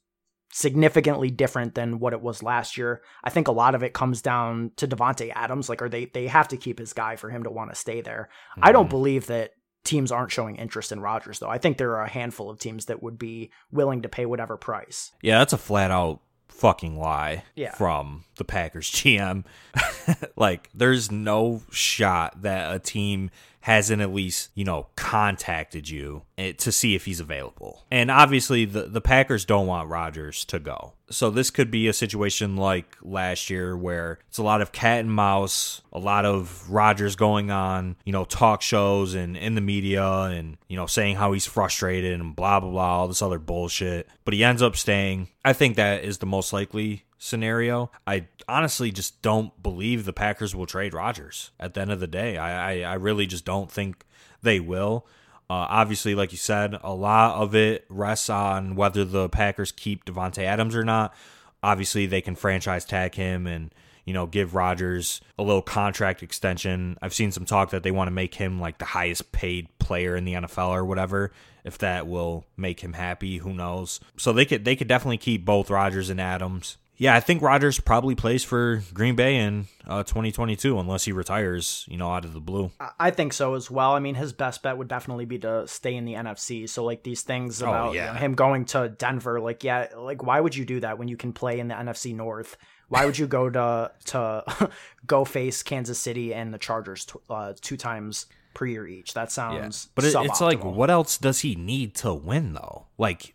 significantly 0.52 1.30
different 1.30 1.76
than 1.76 2.00
what 2.00 2.14
it 2.14 2.22
was 2.22 2.42
last 2.42 2.78
year? 2.78 3.02
I 3.24 3.30
think 3.30 3.48
a 3.48 3.54
lot 3.54 3.76
of 3.76 3.84
it 3.84 3.94
comes 3.94 4.22
down 4.22 4.72
to 4.78 4.88
Davante 4.88 5.32
Adams. 5.36 5.70
Like, 5.70 5.82
are 5.82 5.90
they 5.90 6.06
they 6.06 6.28
have 6.28 6.48
to 6.50 6.58
keep 6.58 6.80
his 6.80 6.94
guy 6.94 7.18
for 7.18 7.30
him 7.30 7.44
to 7.44 7.52
want 7.52 7.72
to 7.72 7.76
stay 7.76 8.02
there? 8.02 8.30
Mm-hmm. 8.52 8.62
I 8.64 8.72
don't 8.72 8.86
mm-hmm. 8.86 8.90
believe 8.92 9.28
that 9.28 9.52
teams 9.84 10.12
aren't 10.12 10.32
showing 10.32 10.56
interest 10.56 10.92
in 10.92 11.00
Rodgers, 11.00 11.40
though. 11.40 11.50
I 11.50 11.58
think 11.58 11.78
there 11.78 11.92
are 11.92 12.04
a 12.04 12.10
handful 12.10 12.50
of 12.50 12.60
teams 12.60 12.86
that 12.86 13.04
would 13.04 13.20
be 13.20 13.52
willing 13.72 14.02
to 14.02 14.10
pay 14.10 14.26
whatever 14.26 14.58
price. 14.58 15.12
Yeah, 15.22 15.40
that's 15.40 15.54
a 15.54 15.58
flat 15.58 15.92
out 15.92 16.22
fucking 16.56 16.98
lie 16.98 17.44
yeah. 17.56 17.74
from 17.74 18.24
the 18.38 18.44
Packers 18.46 18.90
GM. 18.90 19.44
like, 20.36 20.70
there's 20.74 21.12
no 21.12 21.62
shot 21.70 22.42
that 22.42 22.74
a 22.74 22.80
team 22.80 23.30
hasn't 23.66 24.00
at 24.00 24.14
least, 24.14 24.52
you 24.54 24.64
know, 24.64 24.86
contacted 24.96 25.90
you 25.90 26.22
eh, 26.38 26.52
to 26.52 26.72
see 26.72 26.94
if 26.94 27.06
he's 27.06 27.20
available. 27.20 27.84
And 27.90 28.12
obviously, 28.12 28.66
the, 28.66 28.84
the 28.84 29.02
Packers 29.02 29.44
don't 29.44 29.66
want 29.66 29.90
Rodgers 29.90 30.46
to 30.46 30.60
go. 30.60 30.94
So 31.10 31.32
this 31.32 31.50
could 31.50 31.72
be 31.72 31.88
a 31.88 31.94
situation 31.94 32.58
like 32.58 32.96
last 33.02 33.50
year 33.50 33.76
where 33.76 34.20
it's 34.28 34.38
a 34.38 34.44
lot 34.44 34.62
of 34.62 34.72
cat 34.72 35.00
and 35.00 35.12
mouse, 35.12 35.82
a 35.92 35.98
lot 35.98 36.26
of 36.26 36.70
Rodgers 36.70 37.16
going 37.16 37.50
on, 37.50 37.96
you 38.06 38.12
know, 38.12 38.26
talk 38.26 38.62
shows 38.62 39.16
and 39.16 39.36
in 39.36 39.56
the 39.56 39.62
media 39.62 40.06
and, 40.06 40.58
you 40.68 40.78
know, 40.78 40.86
saying 40.86 41.16
how 41.16 41.32
he's 41.32 41.48
frustrated 41.48 42.20
and 42.20 42.36
blah, 42.36 42.60
blah, 42.60 42.70
blah, 42.70 43.00
all 43.00 43.08
this 43.08 43.24
other 43.24 43.40
bullshit. 43.40 44.08
But 44.26 44.36
he 44.36 44.44
ends 44.44 44.62
up 44.62 44.76
staying. 44.76 45.30
I 45.44 45.54
think 45.54 45.76
that 45.78 46.04
is 46.04 46.20
the 46.20 46.28
most 46.28 46.54
likely 46.54 47.05
scenario. 47.18 47.92
I 48.06 48.28
honestly 48.48 48.92
just 48.92 49.22
don't 49.22 49.62
believe 49.62 50.06
the 50.06 50.14
Packers 50.14 50.56
will 50.56 50.66
trade 50.66 50.94
Rodgers 50.94 51.52
at 51.60 51.74
the 51.74 51.82
end 51.82 51.92
of 51.92 52.00
the 52.00 52.08
day. 52.08 52.38
I, 52.38 52.74
I, 52.74 52.92
I 52.92 52.94
really 52.96 53.26
just 53.26 53.46
don't 53.46 53.72
think 53.72 54.06
they 54.42 54.60
will. 54.60 55.06
Uh, 55.50 55.70
obviously, 55.70 56.16
like 56.16 56.32
you 56.32 56.38
said, 56.38 56.76
a 56.84 56.94
lot 56.94 57.36
of 57.36 57.54
it 57.54 57.86
rests 57.90 58.30
on 58.30 58.76
whether 58.76 59.06
the 59.06 59.30
Packers 59.30 59.72
keep 59.72 60.06
Davante 60.06 60.40
Adams 60.40 60.76
or 60.76 60.84
not. 60.84 61.14
Obviously, 61.62 62.06
they 62.06 62.22
can 62.22 62.36
franchise 62.36 62.86
tag 62.86 63.16
him 63.16 63.46
and 63.46 63.74
you 64.06 64.14
know 64.14 64.26
give 64.26 64.56
Rodgers 64.56 65.22
a 65.38 65.44
little 65.44 65.62
contract 65.62 66.24
extension. 66.24 66.98
I've 67.02 67.14
seen 67.14 67.32
some 67.32 67.46
talk 67.46 67.72
that 67.72 67.84
they 67.84 67.92
want 67.92 68.08
to 68.08 68.12
make 68.12 68.36
him 68.36 68.60
like 68.60 68.80
the 68.80 68.86
highest 68.86 69.32
paid 69.32 69.68
player 69.78 70.16
in 70.16 70.26
the 70.26 70.34
NFL 70.34 70.70
or 70.70 70.86
whatever. 70.86 71.32
If 71.64 71.80
that 71.80 72.08
will 72.08 72.46
make 72.58 72.82
him 72.82 72.94
happy, 72.94 73.38
who 73.38 73.54
knows? 73.54 74.00
So 74.18 74.34
they 74.34 74.46
could 74.46 74.66
they 74.66 74.76
could 74.76 74.88
definitely 74.88 75.18
keep 75.18 75.46
both 75.46 75.70
Rodgers 75.70 76.10
and 76.10 76.22
Adams 76.22 76.78
yeah, 76.98 77.16
I 77.16 77.20
think 77.20 77.42
Rodgers 77.42 77.80
probably 77.80 78.16
plays 78.16 78.44
for 78.44 78.82
Green 78.94 79.16
Bay 79.16 79.36
in 79.38 79.68
uh, 79.86 80.04
2022 80.04 80.80
unless 80.80 81.04
he 81.04 81.12
retires, 81.12 81.86
you 81.90 81.98
know, 81.98 82.10
out 82.12 82.24
of 82.24 82.34
the 82.34 82.40
blue. 82.40 82.72
I 83.00 83.12
think 83.12 83.34
so 83.34 83.56
as 83.56 83.70
well. 83.70 83.92
I 83.92 84.00
mean, 84.00 84.16
his 84.16 84.32
best 84.32 84.64
bet 84.64 84.78
would 84.78 84.88
definitely 84.88 85.26
be 85.26 85.38
to 85.40 85.68
stay 85.68 85.96
in 85.96 86.06
the 86.06 86.14
NFC. 86.14 86.70
So 86.70 86.86
like 86.86 87.04
these 87.04 87.22
things 87.22 87.62
oh, 87.62 87.66
about 87.66 87.90
oh, 87.90 87.94
yeah. 87.94 88.08
you 88.08 88.14
know, 88.14 88.20
him 88.20 88.36
going 88.36 88.66
to 88.66 88.90
Denver, 88.90 89.42
like 89.42 89.64
yeah, 89.64 89.88
like 89.98 90.24
why 90.24 90.40
would 90.40 90.56
you 90.56 90.64
do 90.64 90.80
that 90.80 90.98
when 90.98 91.08
you 91.08 91.18
can 91.18 91.34
play 91.34 91.60
in 91.60 91.68
the 91.68 91.76
NFC 91.76 92.16
North? 92.16 92.56
Why 92.88 93.06
would 93.06 93.18
you 93.18 93.28
go 93.28 93.50
to 93.50 93.92
to 94.06 94.70
go 95.06 95.26
face 95.26 95.64
Kansas 95.64 96.00
City 96.00 96.34
and 96.34 96.54
the 96.54 96.60
Chargers 96.60 97.06
t- 97.06 97.20
uh, 97.30 97.54
two 97.60 97.76
times 97.76 98.28
per 98.54 98.66
year 98.66 98.88
each? 98.88 99.14
That 99.16 99.32
sounds. 99.32 99.86
Yeah. 99.86 99.92
But 99.96 100.06
it, 100.06 100.16
it's 100.16 100.40
like, 100.40 100.64
what 100.64 100.90
else 100.90 101.18
does 101.18 101.42
he 101.42 101.56
need 101.56 101.94
to 101.96 102.14
win 102.14 102.54
though? 102.54 102.86
Like 102.98 103.35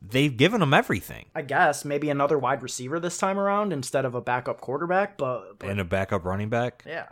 they've 0.00 0.36
given 0.36 0.62
him 0.62 0.74
everything. 0.74 1.26
I 1.34 1.42
guess 1.42 1.84
maybe 1.84 2.10
another 2.10 2.38
wide 2.38 2.62
receiver 2.62 3.00
this 3.00 3.18
time 3.18 3.38
around 3.38 3.72
instead 3.72 4.04
of 4.04 4.14
a 4.14 4.20
backup 4.20 4.60
quarterback, 4.60 5.16
but, 5.16 5.58
but 5.58 5.68
and 5.68 5.80
a 5.80 5.84
backup 5.84 6.24
running 6.24 6.48
back. 6.48 6.84
Yeah. 6.86 7.06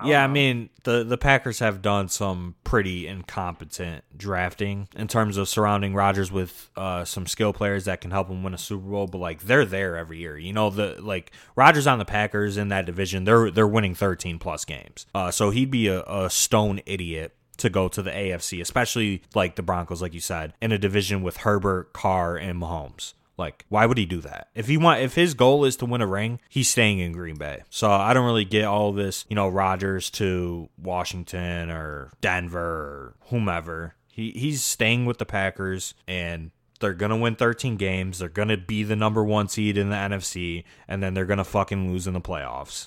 I 0.00 0.08
yeah, 0.08 0.18
know. 0.18 0.24
I 0.24 0.26
mean 0.28 0.70
the 0.84 1.04
the 1.04 1.18
Packers 1.18 1.58
have 1.58 1.82
done 1.82 2.08
some 2.08 2.54
pretty 2.64 3.06
incompetent 3.06 4.04
drafting 4.16 4.88
in 4.96 5.08
terms 5.08 5.36
of 5.36 5.48
surrounding 5.48 5.94
Rodgers 5.94 6.32
with 6.32 6.70
uh, 6.76 7.04
some 7.04 7.26
skill 7.26 7.52
players 7.52 7.84
that 7.84 8.00
can 8.00 8.10
help 8.10 8.28
him 8.28 8.42
win 8.42 8.54
a 8.54 8.58
Super 8.58 8.88
Bowl. 8.88 9.06
But 9.06 9.18
like 9.18 9.42
they're 9.42 9.66
there 9.66 9.96
every 9.96 10.18
year, 10.18 10.38
you 10.38 10.52
know. 10.52 10.70
The 10.70 10.96
like 11.00 11.32
Rodgers 11.54 11.86
on 11.86 11.98
the 11.98 12.06
Packers 12.06 12.56
in 12.56 12.68
that 12.68 12.86
division, 12.86 13.24
they're 13.24 13.50
they're 13.50 13.66
winning 13.66 13.94
thirteen 13.94 14.38
plus 14.38 14.64
games. 14.64 15.06
Uh, 15.14 15.30
so 15.30 15.50
he'd 15.50 15.70
be 15.70 15.88
a, 15.88 16.02
a 16.04 16.30
stone 16.30 16.80
idiot 16.86 17.36
to 17.60 17.70
go 17.70 17.88
to 17.88 18.02
the 18.02 18.10
AFC, 18.10 18.60
especially 18.60 19.22
like 19.34 19.56
the 19.56 19.62
Broncos, 19.62 20.02
like 20.02 20.14
you 20.14 20.20
said, 20.20 20.54
in 20.60 20.72
a 20.72 20.78
division 20.78 21.22
with 21.22 21.38
Herbert, 21.38 21.92
Carr, 21.92 22.36
and 22.36 22.60
Mahomes. 22.60 23.14
Like, 23.40 23.64
why 23.70 23.86
would 23.86 23.96
he 23.96 24.04
do 24.04 24.20
that? 24.20 24.48
If 24.54 24.68
he 24.68 24.76
want, 24.76 25.00
if 25.00 25.14
his 25.14 25.32
goal 25.32 25.64
is 25.64 25.74
to 25.76 25.86
win 25.86 26.02
a 26.02 26.06
ring, 26.06 26.40
he's 26.50 26.68
staying 26.68 26.98
in 26.98 27.12
Green 27.12 27.36
Bay. 27.36 27.62
So 27.70 27.90
I 27.90 28.12
don't 28.12 28.26
really 28.26 28.44
get 28.44 28.66
all 28.66 28.92
this, 28.92 29.24
you 29.30 29.34
know, 29.34 29.48
Rodgers 29.48 30.10
to 30.10 30.68
Washington 30.76 31.70
or 31.70 32.12
Denver 32.20 32.60
or 32.60 33.14
whomever. 33.28 33.94
He 34.08 34.32
he's 34.32 34.62
staying 34.62 35.06
with 35.06 35.16
the 35.16 35.24
Packers, 35.24 35.94
and 36.06 36.50
they're 36.80 36.92
gonna 36.92 37.16
win 37.16 37.34
13 37.34 37.76
games. 37.76 38.18
They're 38.18 38.28
gonna 38.28 38.58
be 38.58 38.82
the 38.82 38.96
number 38.96 39.24
one 39.24 39.48
seed 39.48 39.78
in 39.78 39.88
the 39.88 39.96
NFC, 39.96 40.64
and 40.86 41.02
then 41.02 41.14
they're 41.14 41.24
gonna 41.24 41.42
fucking 41.42 41.90
lose 41.90 42.06
in 42.06 42.12
the 42.12 42.20
playoffs. 42.20 42.86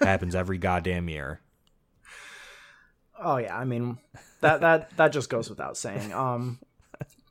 Happens 0.04 0.34
every 0.34 0.58
goddamn 0.58 1.08
year. 1.08 1.40
Oh 3.18 3.36
yeah, 3.36 3.56
I 3.56 3.64
mean 3.64 3.98
that 4.40 4.60
that 4.60 4.96
that 4.96 5.12
just 5.12 5.30
goes 5.30 5.48
without 5.48 5.76
saying. 5.76 6.12
Um, 6.12 6.58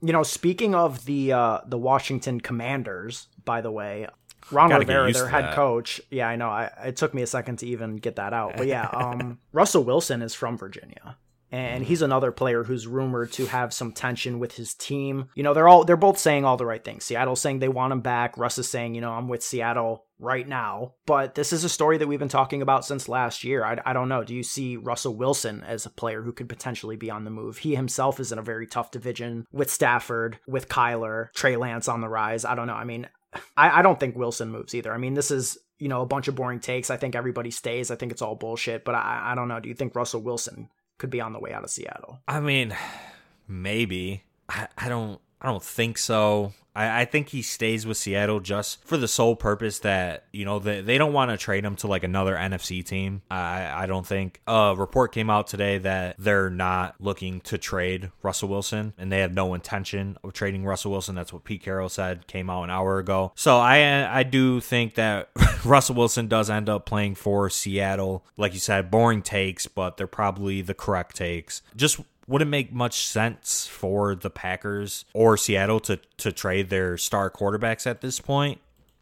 you 0.01 0.13
know, 0.13 0.23
speaking 0.23 0.75
of 0.75 1.05
the 1.05 1.33
uh, 1.33 1.59
the 1.65 1.77
Washington 1.77 2.39
Commanders, 2.39 3.27
by 3.43 3.61
the 3.61 3.71
way, 3.71 4.07
Ron 4.51 4.69
Gotta 4.69 4.81
Rivera, 4.81 5.11
their 5.11 5.27
head 5.27 5.45
that. 5.45 5.55
coach. 5.55 6.01
Yeah, 6.09 6.27
I 6.27 6.35
know. 6.35 6.49
I, 6.49 6.71
it 6.85 6.97
took 6.97 7.13
me 7.13 7.21
a 7.21 7.27
second 7.27 7.59
to 7.59 7.67
even 7.67 7.97
get 7.97 8.17
that 8.17 8.33
out, 8.33 8.57
but 8.57 8.67
yeah, 8.67 8.87
um, 8.87 9.39
Russell 9.51 9.83
Wilson 9.83 10.21
is 10.21 10.33
from 10.33 10.57
Virginia. 10.57 11.17
And 11.55 11.85
he's 11.85 12.01
another 12.01 12.33
player 12.33 12.65
who's 12.65 12.85
rumored 12.85 13.31
to 13.33 13.45
have 13.45 13.73
some 13.73 13.93
tension 13.93 14.39
with 14.39 14.57
his 14.57 14.73
team. 14.73 15.29
You 15.35 15.43
know, 15.43 15.53
they're 15.53 15.69
all 15.69 15.85
they're 15.85 15.95
both 15.95 16.17
saying 16.17 16.43
all 16.43 16.57
the 16.57 16.65
right 16.65 16.83
things. 16.83 17.05
Seattle's 17.05 17.39
saying 17.39 17.59
they 17.59 17.69
want 17.69 17.93
him 17.93 18.01
back. 18.01 18.37
Russ 18.37 18.57
is 18.57 18.67
saying, 18.67 18.93
you 18.93 18.99
know, 18.99 19.13
I'm 19.13 19.29
with 19.29 19.41
Seattle 19.41 20.03
right 20.19 20.45
now. 20.45 20.95
But 21.05 21.35
this 21.35 21.53
is 21.53 21.63
a 21.63 21.69
story 21.69 21.97
that 21.97 22.07
we've 22.07 22.19
been 22.19 22.27
talking 22.27 22.61
about 22.61 22.85
since 22.85 23.07
last 23.07 23.45
year. 23.45 23.63
I, 23.63 23.79
I 23.85 23.93
don't 23.93 24.09
know. 24.09 24.25
Do 24.25 24.35
you 24.35 24.43
see 24.43 24.75
Russell 24.75 25.15
Wilson 25.15 25.63
as 25.63 25.85
a 25.85 25.89
player 25.89 26.23
who 26.23 26.33
could 26.33 26.49
potentially 26.49 26.97
be 26.97 27.09
on 27.09 27.23
the 27.23 27.31
move? 27.31 27.59
He 27.59 27.73
himself 27.73 28.19
is 28.19 28.33
in 28.33 28.37
a 28.37 28.43
very 28.43 28.67
tough 28.67 28.91
division 28.91 29.45
with 29.53 29.71
Stafford, 29.71 30.39
with 30.45 30.67
Kyler, 30.67 31.31
Trey 31.35 31.55
Lance 31.55 31.87
on 31.87 32.01
the 32.01 32.09
rise. 32.09 32.43
I 32.43 32.55
don't 32.55 32.67
know. 32.67 32.73
I 32.73 32.83
mean, 32.83 33.07
I, 33.55 33.79
I 33.79 33.81
don't 33.81 33.97
think 33.97 34.17
Wilson 34.17 34.51
moves 34.51 34.75
either. 34.75 34.93
I 34.93 34.97
mean, 34.97 35.13
this 35.13 35.31
is 35.31 35.57
you 35.79 35.87
know 35.87 36.01
a 36.01 36.05
bunch 36.05 36.27
of 36.27 36.35
boring 36.35 36.59
takes. 36.59 36.89
I 36.89 36.97
think 36.97 37.15
everybody 37.15 37.51
stays. 37.51 37.91
I 37.91 37.95
think 37.95 38.11
it's 38.11 38.21
all 38.21 38.35
bullshit. 38.35 38.83
But 38.83 38.95
I, 38.95 39.31
I 39.31 39.35
don't 39.35 39.47
know. 39.47 39.61
Do 39.61 39.69
you 39.69 39.75
think 39.75 39.95
Russell 39.95 40.21
Wilson 40.21 40.67
could 40.97 41.09
be 41.09 41.21
on 41.21 41.33
the 41.33 41.39
way 41.39 41.53
out 41.53 41.63
of 41.63 41.69
Seattle? 41.69 42.21
I 42.27 42.39
mean, 42.39 42.75
maybe. 43.47 44.23
I, 44.49 44.67
I 44.77 44.89
don't. 44.89 45.19
I 45.41 45.47
don't 45.47 45.63
think 45.63 45.97
so. 45.97 46.53
I, 46.75 47.01
I 47.01 47.05
think 47.05 47.29
he 47.29 47.41
stays 47.41 47.87
with 47.87 47.97
Seattle 47.97 48.39
just 48.39 48.83
for 48.83 48.97
the 48.97 49.07
sole 49.07 49.35
purpose 49.35 49.79
that 49.79 50.25
you 50.31 50.45
know 50.45 50.59
they, 50.59 50.81
they 50.81 50.97
don't 50.97 51.13
want 51.13 51.31
to 51.31 51.37
trade 51.37 51.63
him 51.63 51.75
to 51.77 51.87
like 51.87 52.03
another 52.03 52.35
NFC 52.35 52.85
team. 52.85 53.21
I 53.31 53.83
I 53.83 53.85
don't 53.85 54.05
think. 54.05 54.41
A 54.47 54.75
report 54.77 55.11
came 55.11 55.29
out 55.29 55.47
today 55.47 55.77
that 55.79 56.15
they're 56.19 56.49
not 56.49 56.95
looking 56.99 57.41
to 57.41 57.57
trade 57.57 58.11
Russell 58.21 58.49
Wilson 58.49 58.93
and 58.97 59.11
they 59.11 59.19
have 59.19 59.33
no 59.33 59.53
intention 59.53 60.17
of 60.23 60.33
trading 60.33 60.65
Russell 60.65 60.91
Wilson. 60.91 61.15
That's 61.15 61.31
what 61.31 61.43
Pete 61.43 61.63
Carroll 61.63 61.89
said. 61.89 62.27
Came 62.27 62.49
out 62.49 62.63
an 62.63 62.69
hour 62.69 62.99
ago. 62.99 63.31
So 63.35 63.57
I 63.57 64.19
I 64.19 64.23
do 64.23 64.59
think 64.59 64.95
that 64.95 65.29
Russell 65.65 65.95
Wilson 65.95 66.27
does 66.27 66.49
end 66.49 66.69
up 66.69 66.85
playing 66.85 67.15
for 67.15 67.49
Seattle. 67.49 68.25
Like 68.37 68.53
you 68.53 68.59
said, 68.59 68.91
boring 68.91 69.21
takes, 69.21 69.67
but 69.67 69.97
they're 69.97 70.07
probably 70.07 70.61
the 70.61 70.73
correct 70.73 71.15
takes. 71.15 71.61
Just 71.75 71.99
wouldn't 72.27 72.49
make 72.49 72.73
much 72.73 73.05
sense 73.05 73.67
for 73.67 74.15
the 74.15 74.29
Packers 74.29 75.05
or 75.13 75.37
Seattle 75.37 75.79
to 75.81 75.99
to 76.17 76.31
trade 76.31 76.69
their 76.69 76.97
star 76.97 77.29
quarterbacks 77.29 77.85
at 77.87 78.01
this 78.01 78.19
point 78.19 78.59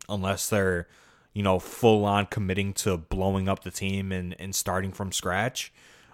unless 0.09 0.49
they're 0.49 0.88
you 1.34 1.43
know 1.43 1.59
full 1.59 2.05
on 2.05 2.26
committing 2.26 2.74
to 2.74 2.97
blowing 2.97 3.47
up 3.47 3.63
the 3.63 3.71
team 3.71 4.11
and 4.11 4.36
and 4.39 4.53
starting 4.55 4.91
from 4.91 5.11
scratch 5.11 5.71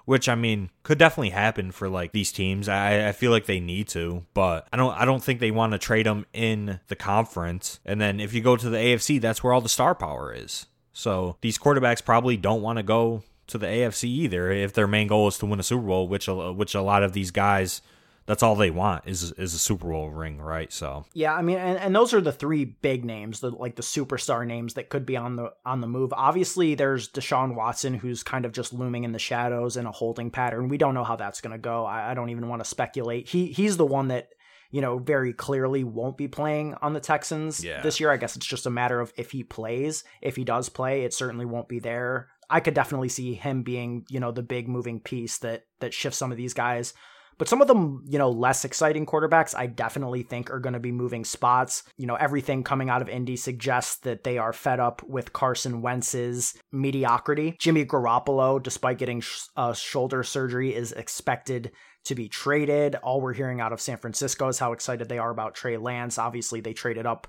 which 0.10 0.28
I 0.28 0.34
mean 0.34 0.72
could 0.82 0.98
definitely 0.98 1.30
happen 1.30 1.72
for 1.72 1.88
like 1.88 2.14
these 2.14 2.32
teams. 2.32 2.68
I, 2.68 3.10
I 3.10 3.12
feel 3.12 3.30
like 3.30 3.46
they 3.46 3.60
need 3.60 3.88
to, 3.90 4.26
but 4.34 4.68
I 4.74 4.76
don't 4.76 4.92
I 5.00 5.06
don't 5.06 5.24
think 5.24 5.40
they 5.40 5.52
want 5.52 5.74
to 5.74 5.78
trade 5.78 6.08
them 6.08 6.26
in 6.34 6.80
the 6.88 6.96
conference. 6.96 7.80
And 7.86 8.02
then 8.02 8.20
if 8.20 8.34
you 8.34 8.42
go 8.42 8.56
to 8.56 8.70
the 8.72 8.78
AFC, 8.78 9.22
that's 9.22 9.44
where 9.44 9.54
all 9.54 9.62
the 9.62 9.70
star 9.70 9.94
power 9.94 10.34
is. 10.34 10.66
So 10.94 11.38
these 11.42 11.60
quarterbacks 11.60 12.04
probably 12.04 12.38
don't 12.38 12.64
want 12.64 12.78
to 12.78 12.84
go 12.84 13.22
to 13.50 13.58
the 13.58 13.68
AFC 13.68 14.06
either 14.06 14.52
if 14.52 14.74
their 14.74 14.88
main 14.88 15.08
goal 15.08 15.28
is 15.28 15.38
to 15.40 15.46
win 15.46 15.60
a 15.60 15.64
Super 15.64 15.86
Bowl, 15.86 16.08
which 16.08 16.28
a, 16.28 16.52
which 16.54 16.76
a 16.76 16.82
lot 16.82 17.04
of 17.04 17.14
these 17.14 17.32
guys 17.32 17.82
that's 18.26 18.44
all 18.44 18.56
they 18.56 18.70
want 18.70 19.08
is 19.08 19.32
is 19.34 19.56
a 19.56 19.60
Super 19.60 19.88
Bowl 19.88 20.12
ring, 20.12 20.40
right? 20.40 20.72
So 20.72 21.04
Yeah, 21.14 21.34
I 21.34 21.42
mean, 21.42 21.58
and, 21.58 21.80
and 21.80 21.96
those 21.96 22.14
are 22.14 22.22
the 22.22 22.32
three 22.32 22.64
big 22.64 23.04
names, 23.04 23.40
the 23.40 23.50
like 23.50 23.76
the 23.76 23.82
superstar 23.82 24.46
names 24.46 24.76
that 24.76 24.90
could 24.90 25.04
be 25.04 25.18
on 25.18 25.36
the 25.36 25.52
on 25.66 25.82
the 25.82 25.88
move. 25.88 26.14
Obviously, 26.14 26.76
there's 26.76 27.10
Deshaun 27.10 27.56
Watson, 27.56 27.96
who's 27.96 28.22
kind 28.22 28.46
of 28.46 28.52
just 28.52 28.72
looming 28.72 29.04
in 29.04 29.14
the 29.14 29.20
shadows 29.20 29.78
in 29.78 29.88
a 29.88 29.92
holding 29.92 30.30
pattern. 30.30 30.70
We 30.70 30.78
don't 30.78 30.94
know 30.94 31.04
how 31.04 31.16
that's 31.16 31.42
going 31.42 31.54
to 31.54 31.58
go. 31.58 31.86
I, 31.86 32.12
I 32.12 32.14
don't 32.14 32.30
even 32.30 32.48
want 32.50 32.64
to 32.64 32.70
speculate. 32.70 33.28
He 33.28 33.48
he's 33.48 33.78
the 33.78 33.86
one 33.86 34.10
that 34.10 34.30
you 34.70 34.82
know 34.82 35.00
very 35.00 35.34
clearly 35.34 35.84
won't 35.84 36.16
be 36.16 36.28
playing 36.28 36.76
on 36.84 36.94
the 36.94 37.00
Texans 37.00 37.64
Yeah. 37.64 37.82
this 37.82 38.00
year. 38.00 38.12
I 38.12 38.18
guess 38.18 38.36
it's 38.36 38.46
just 38.46 38.68
a 38.68 38.70
matter 38.70 39.00
of 39.00 39.12
if 39.18 39.32
he 39.32 39.44
plays. 39.44 40.04
If 40.22 40.36
he 40.36 40.44
does 40.44 40.70
play, 40.70 41.02
it 41.02 41.16
certainly 41.16 41.46
won't 41.46 41.68
be 41.68 41.80
there. 41.80 42.28
I 42.50 42.60
could 42.60 42.74
definitely 42.74 43.10
see 43.10 43.34
him 43.34 43.64
being 43.64 44.06
you 44.10 44.20
know 44.20 44.32
the 44.32 44.44
big 44.44 44.68
moving 44.68 45.00
piece 45.00 45.38
that 45.40 45.64
that 45.80 45.94
shifts 45.94 46.20
some 46.20 46.32
of 46.32 46.38
these 46.38 46.54
guys. 46.54 46.94
But 47.40 47.48
some 47.48 47.62
of 47.62 47.70
them, 47.70 48.04
you 48.06 48.20
know, 48.20 48.30
less 48.30 48.66
exciting 48.66 49.06
quarterbacks, 49.06 49.56
I 49.58 49.66
definitely 49.66 50.24
think 50.24 50.52
are 50.52 50.60
going 50.60 50.74
to 50.74 50.80
be 50.80 50.92
moving 50.92 51.24
spots. 51.24 51.84
You 51.96 52.06
know, 52.06 52.16
everything 52.16 52.66
coming 52.66 52.90
out 52.90 53.02
of 53.02 53.08
Indy 53.08 53.38
suggests 53.38 53.96
that 54.00 54.26
they 54.26 54.38
are 54.38 54.52
fed 54.52 54.82
up 54.82 55.02
with 55.04 55.32
Carson 55.32 55.82
Wentz's 55.82 56.54
mediocrity. 56.74 57.56
Jimmy 57.58 57.86
Garoppolo, 57.86 58.62
despite 58.62 58.98
getting 58.98 59.22
sh- 59.22 59.44
uh, 59.56 59.74
shoulder 59.74 60.22
surgery, 60.22 60.76
is 60.76 60.92
expected 60.92 61.72
to 62.04 62.14
be 62.14 62.28
traded. 62.28 62.96
All 62.96 63.22
we're 63.22 63.34
hearing 63.34 63.62
out 63.62 63.72
of 63.72 63.80
San 63.80 63.98
Francisco 63.98 64.50
is 64.50 64.60
how 64.60 64.74
excited 64.74 65.08
they 65.08 65.18
are 65.18 65.32
about 65.32 65.56
Trey 65.56 65.78
Lance. 65.78 66.18
Obviously, 66.18 66.60
they 66.60 66.74
traded 66.74 67.06
up 67.06 67.26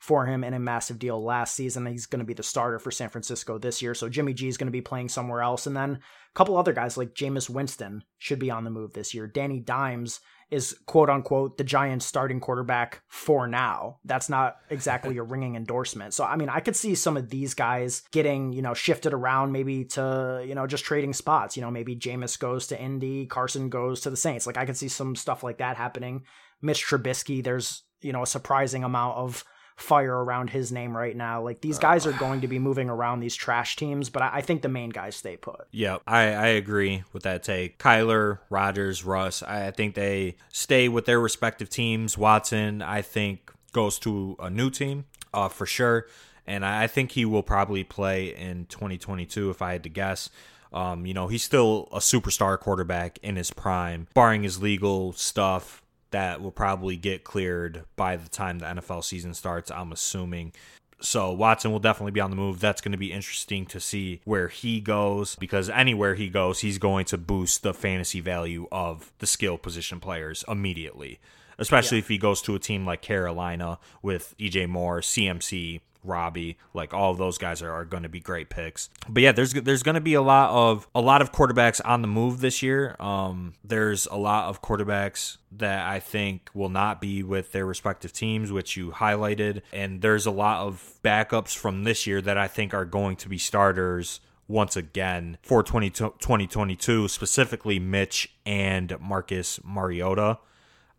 for 0.00 0.24
him 0.24 0.42
in 0.42 0.54
a 0.54 0.58
massive 0.58 0.98
deal 0.98 1.22
last 1.22 1.54
season. 1.54 1.84
He's 1.84 2.06
going 2.06 2.20
to 2.20 2.24
be 2.24 2.34
the 2.34 2.42
starter 2.42 2.78
for 2.78 2.90
San 2.90 3.10
Francisco 3.10 3.58
this 3.58 3.82
year. 3.82 3.94
So 3.94 4.08
Jimmy 4.08 4.32
G 4.32 4.48
is 4.48 4.56
going 4.56 4.66
to 4.66 4.72
be 4.72 4.80
playing 4.80 5.10
somewhere 5.10 5.42
else. 5.42 5.66
And 5.66 5.76
then 5.76 5.90
a 5.92 6.34
couple 6.34 6.56
other 6.56 6.72
guys 6.72 6.96
like 6.96 7.14
Jameis 7.14 7.50
Winston 7.50 8.02
should 8.18 8.38
be 8.38 8.50
on 8.50 8.64
the 8.64 8.70
move 8.70 8.94
this 8.94 9.12
year. 9.12 9.26
Danny 9.26 9.60
Dimes 9.60 10.20
is 10.50 10.74
quote 10.86 11.10
unquote 11.10 11.58
the 11.58 11.64
Giants 11.64 12.06
starting 12.06 12.40
quarterback 12.40 13.02
for 13.08 13.46
now. 13.46 13.98
That's 14.06 14.30
not 14.30 14.56
exactly 14.70 15.18
a 15.18 15.22
ringing 15.22 15.54
endorsement. 15.54 16.14
So 16.14 16.24
I 16.24 16.36
mean, 16.36 16.48
I 16.48 16.60
could 16.60 16.76
see 16.76 16.94
some 16.94 17.18
of 17.18 17.28
these 17.28 17.52
guys 17.52 18.02
getting, 18.10 18.54
you 18.54 18.62
know, 18.62 18.72
shifted 18.72 19.12
around 19.12 19.52
maybe 19.52 19.84
to, 19.84 20.42
you 20.46 20.54
know, 20.54 20.66
just 20.66 20.84
trading 20.84 21.12
spots. 21.12 21.58
You 21.58 21.62
know, 21.62 21.70
maybe 21.70 21.94
Jameis 21.94 22.38
goes 22.38 22.68
to 22.68 22.82
Indy, 22.82 23.26
Carson 23.26 23.68
goes 23.68 24.00
to 24.00 24.10
the 24.10 24.16
Saints. 24.16 24.46
Like 24.46 24.56
I 24.56 24.64
could 24.64 24.78
see 24.78 24.88
some 24.88 25.14
stuff 25.14 25.42
like 25.42 25.58
that 25.58 25.76
happening. 25.76 26.24
Mitch 26.62 26.86
Trubisky, 26.86 27.44
there's, 27.44 27.82
you 28.00 28.14
know, 28.14 28.22
a 28.22 28.26
surprising 28.26 28.82
amount 28.82 29.18
of 29.18 29.44
fire 29.80 30.24
around 30.24 30.50
his 30.50 30.70
name 30.72 30.96
right 30.96 31.16
now. 31.16 31.42
Like 31.42 31.60
these 31.60 31.78
guys 31.78 32.06
are 32.06 32.12
going 32.12 32.40
to 32.42 32.48
be 32.48 32.58
moving 32.58 32.88
around 32.88 33.20
these 33.20 33.34
trash 33.34 33.76
teams, 33.76 34.10
but 34.10 34.22
I, 34.22 34.36
I 34.36 34.40
think 34.40 34.62
the 34.62 34.68
main 34.68 34.90
guys 34.90 35.16
stay 35.16 35.36
put. 35.36 35.66
Yeah, 35.70 35.98
I, 36.06 36.22
I 36.22 36.46
agree 36.48 37.04
with 37.12 37.22
that 37.24 37.42
take. 37.42 37.78
Kyler, 37.78 38.38
Rodgers, 38.50 39.04
Russ, 39.04 39.42
I, 39.42 39.68
I 39.68 39.70
think 39.70 39.94
they 39.94 40.36
stay 40.50 40.88
with 40.88 41.06
their 41.06 41.20
respective 41.20 41.70
teams. 41.70 42.16
Watson, 42.16 42.82
I 42.82 43.02
think, 43.02 43.50
goes 43.72 43.98
to 44.00 44.36
a 44.38 44.50
new 44.50 44.70
team 44.70 45.06
uh, 45.32 45.48
for 45.48 45.66
sure. 45.66 46.06
And 46.46 46.64
I 46.64 46.84
I 46.84 46.86
think 46.86 47.12
he 47.12 47.24
will 47.24 47.42
probably 47.42 47.84
play 47.84 48.34
in 48.34 48.66
2022 48.66 49.50
if 49.50 49.62
I 49.62 49.72
had 49.72 49.82
to 49.84 49.88
guess. 49.88 50.30
Um, 50.72 51.04
you 51.04 51.14
know, 51.14 51.28
he's 51.28 51.42
still 51.42 51.88
a 51.92 51.98
superstar 51.98 52.58
quarterback 52.58 53.18
in 53.22 53.36
his 53.36 53.50
prime, 53.50 54.06
barring 54.14 54.44
his 54.44 54.62
legal 54.62 55.12
stuff 55.12 55.82
that 56.10 56.40
will 56.40 56.50
probably 56.50 56.96
get 56.96 57.24
cleared 57.24 57.84
by 57.96 58.16
the 58.16 58.28
time 58.28 58.58
the 58.58 58.66
NFL 58.66 59.04
season 59.04 59.34
starts, 59.34 59.70
I'm 59.70 59.92
assuming. 59.92 60.52
So 61.00 61.32
Watson 61.32 61.72
will 61.72 61.78
definitely 61.78 62.12
be 62.12 62.20
on 62.20 62.30
the 62.30 62.36
move. 62.36 62.60
That's 62.60 62.80
going 62.80 62.92
to 62.92 62.98
be 62.98 63.12
interesting 63.12 63.64
to 63.66 63.80
see 63.80 64.20
where 64.24 64.48
he 64.48 64.80
goes 64.80 65.36
because 65.36 65.70
anywhere 65.70 66.14
he 66.14 66.28
goes, 66.28 66.60
he's 66.60 66.78
going 66.78 67.06
to 67.06 67.18
boost 67.18 67.62
the 67.62 67.72
fantasy 67.72 68.20
value 68.20 68.66
of 68.70 69.12
the 69.18 69.26
skill 69.26 69.56
position 69.56 70.00
players 70.00 70.44
immediately. 70.46 71.18
Especially 71.58 71.98
if 71.98 72.08
he 72.08 72.16
goes 72.16 72.40
to 72.42 72.54
a 72.54 72.58
team 72.58 72.86
like 72.86 73.02
Carolina 73.02 73.78
with 74.02 74.34
DJ 74.38 74.66
Moore, 74.66 75.00
CMC, 75.00 75.80
Robbie, 76.04 76.58
like 76.74 76.94
all 76.94 77.14
those 77.14 77.38
guys 77.38 77.62
are, 77.62 77.70
are 77.72 77.84
going 77.84 78.02
to 78.02 78.08
be 78.08 78.20
great 78.20 78.50
picks. 78.50 78.88
But 79.08 79.22
yeah, 79.22 79.32
there's 79.32 79.52
there's 79.52 79.82
going 79.82 79.96
to 79.96 80.00
be 80.00 80.14
a 80.14 80.22
lot 80.22 80.50
of 80.50 80.88
a 80.94 81.00
lot 81.00 81.22
of 81.22 81.32
quarterbacks 81.32 81.80
on 81.84 82.02
the 82.02 82.08
move 82.08 82.40
this 82.40 82.62
year. 82.62 82.96
Um, 83.00 83.54
there's 83.64 84.06
a 84.06 84.16
lot 84.16 84.48
of 84.48 84.62
quarterbacks 84.62 85.38
that 85.52 85.86
I 85.86 86.00
think 86.00 86.50
will 86.54 86.68
not 86.68 87.00
be 87.00 87.22
with 87.22 87.52
their 87.52 87.66
respective 87.66 88.12
teams, 88.12 88.52
which 88.52 88.76
you 88.76 88.92
highlighted, 88.92 89.62
and 89.72 90.00
there's 90.00 90.26
a 90.26 90.30
lot 90.30 90.66
of 90.66 90.94
backups 91.04 91.56
from 91.56 91.84
this 91.84 92.06
year 92.06 92.20
that 92.22 92.38
I 92.38 92.48
think 92.48 92.72
are 92.74 92.84
going 92.84 93.16
to 93.16 93.28
be 93.28 93.38
starters 93.38 94.20
once 94.50 94.76
again 94.76 95.38
for 95.42 95.62
20, 95.62 95.90
2022, 95.90 97.08
specifically 97.08 97.78
Mitch 97.78 98.34
and 98.44 98.98
Marcus 99.00 99.60
Mariota. 99.64 100.38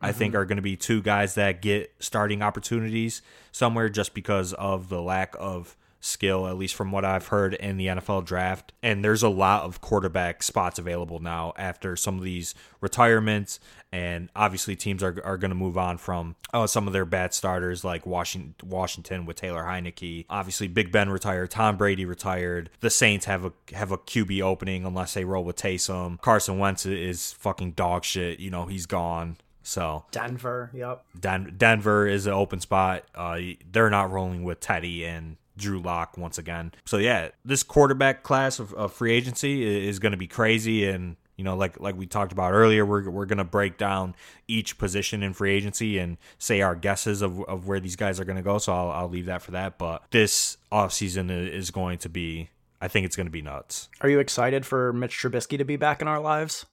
I 0.02 0.12
think 0.12 0.36
are 0.36 0.46
going 0.46 0.58
to 0.58 0.62
be 0.62 0.76
two 0.76 1.02
guys 1.02 1.36
that 1.36 1.62
get 1.62 1.94
starting 2.00 2.42
opportunities 2.42 3.22
somewhere 3.52 3.90
just 3.90 4.14
because 4.14 4.54
of 4.54 4.90
the 4.90 5.02
lack 5.02 5.36
of 5.40 5.76
skill, 6.02 6.48
at 6.48 6.58
least 6.58 6.76
from 6.76 6.92
what 6.92 7.06
I've 7.06 7.28
heard 7.28 7.54
in 7.54 7.78
the 7.78 7.88
NFL 7.88 8.26
draft. 8.26 8.74
And 8.84 9.06
there's 9.06 9.24
a 9.24 9.30
lot 9.30 9.64
of 9.64 9.80
quarterback 9.80 10.44
spots 10.44 10.80
available 10.80 11.20
now 11.20 11.54
after 11.58 11.96
some 11.96 12.18
of 12.18 12.24
these 12.24 12.54
retirements. 12.82 13.60
And 13.92 14.30
obviously, 14.36 14.76
teams 14.76 15.04
are, 15.04 15.22
are 15.24 15.38
going 15.38 15.50
to 15.52 15.56
move 15.56 15.78
on 15.78 15.98
from 15.98 16.36
uh, 16.54 16.66
some 16.66 16.88
of 16.88 16.94
their 16.94 17.06
bad 17.06 17.34
starters, 17.34 17.84
like 17.84 18.06
Washington, 18.06 18.56
Washington 18.68 19.26
with 19.26 19.38
Taylor 19.38 19.64
Heinicke. 19.64 20.26
Obviously, 20.30 20.68
Big 20.68 20.92
Ben 20.92 21.10
retired, 21.10 21.52
Tom 21.52 21.78
Brady 21.78 22.06
retired. 22.06 22.70
The 22.80 22.90
Saints 22.90 23.26
have 23.26 23.46
a 23.46 23.54
have 23.74 23.92
a 23.92 23.98
QB 23.98 24.42
opening 24.42 24.86
unless 24.86 25.14
they 25.14 25.26
roll 25.26 25.44
with 25.44 25.58
Taysom. 25.58 26.22
Carson 26.22 26.58
Wentz 26.58 26.86
is 26.86 27.34
fucking 27.34 27.74
dog 27.74 28.04
shit. 28.06 28.40
You 28.40 28.50
know 28.50 28.66
he's 28.66 28.86
gone. 28.86 29.38
So 29.64 30.06
Denver, 30.12 30.72
yep. 30.74 31.04
Den- 31.20 31.56
Denver 31.58 32.08
is 32.08 32.28
an 32.28 32.34
open 32.34 32.60
spot. 32.60 33.04
Uh, 33.14 33.40
they're 33.72 33.90
not 33.90 34.12
rolling 34.12 34.44
with 34.44 34.60
Teddy 34.60 35.06
and 35.06 35.38
Drew 35.58 35.80
Lock 35.80 36.18
once 36.18 36.38
again. 36.38 36.74
So 36.86 36.98
yeah, 36.98 37.30
this 37.46 37.64
quarterback 37.64 38.24
class 38.24 38.60
of, 38.60 38.74
of 38.74 38.94
free 38.94 39.14
agency 39.14 39.88
is 39.88 40.00
going 40.00 40.12
to 40.12 40.18
be 40.18 40.28
crazy, 40.28 40.88
and 40.88 41.16
you 41.38 41.44
know, 41.44 41.56
like 41.56 41.80
like 41.80 41.96
we 41.96 42.06
talked 42.06 42.32
about 42.32 42.52
earlier, 42.52 42.86
we're 42.86 43.10
we're 43.10 43.26
going 43.26 43.38
to 43.38 43.44
break 43.44 43.78
down 43.78 44.16
each 44.48 44.78
position 44.78 45.24
in 45.24 45.34
free 45.34 45.54
agency 45.54 45.98
and 45.98 46.18
say 46.38 46.62
our 46.62 46.76
guesses 46.76 47.22
of, 47.22 47.42
of 47.46 47.68
where 47.68 47.80
these 47.80 47.96
guys 47.96 48.20
are 48.20 48.26
going 48.26 48.38
to 48.38 48.44
go. 48.44 48.58
So 48.58 48.74
I'll, 48.74 48.92
I'll 48.92 49.10
leave 49.10 49.26
that 49.26 49.42
for 49.42 49.52
that. 49.52 49.78
But 49.78 50.04
this 50.12 50.58
offseason 50.72 51.32
is 51.32 51.72
going 51.72 51.98
to 52.00 52.10
be, 52.10 52.50
I 52.80 52.88
think 52.88 53.06
it's 53.06 53.16
going 53.16 53.28
to 53.28 53.32
be 53.32 53.42
nuts. 53.42 53.90
Are 54.02 54.10
you 54.10 54.20
excited 54.20 54.66
for 54.66 54.94
Mitch 54.94 55.18
Trubisky 55.18 55.58
to 55.58 55.66
be 55.66 55.78
back 55.78 56.02
in 56.02 56.08
our 56.08 56.20
lives? 56.20 56.66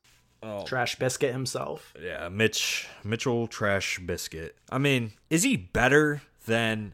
Oh. 0.43 0.65
Trash 0.65 0.97
Biscuit 0.97 1.33
himself. 1.33 1.95
Yeah, 2.01 2.29
Mitch 2.29 2.89
Mitchell 3.05 3.47
Trash 3.47 3.99
Biscuit. 3.99 4.57
I 4.71 4.79
mean, 4.79 5.13
is 5.31 5.43
he 5.43 5.57
better 5.57 6.23
than 6.47 6.93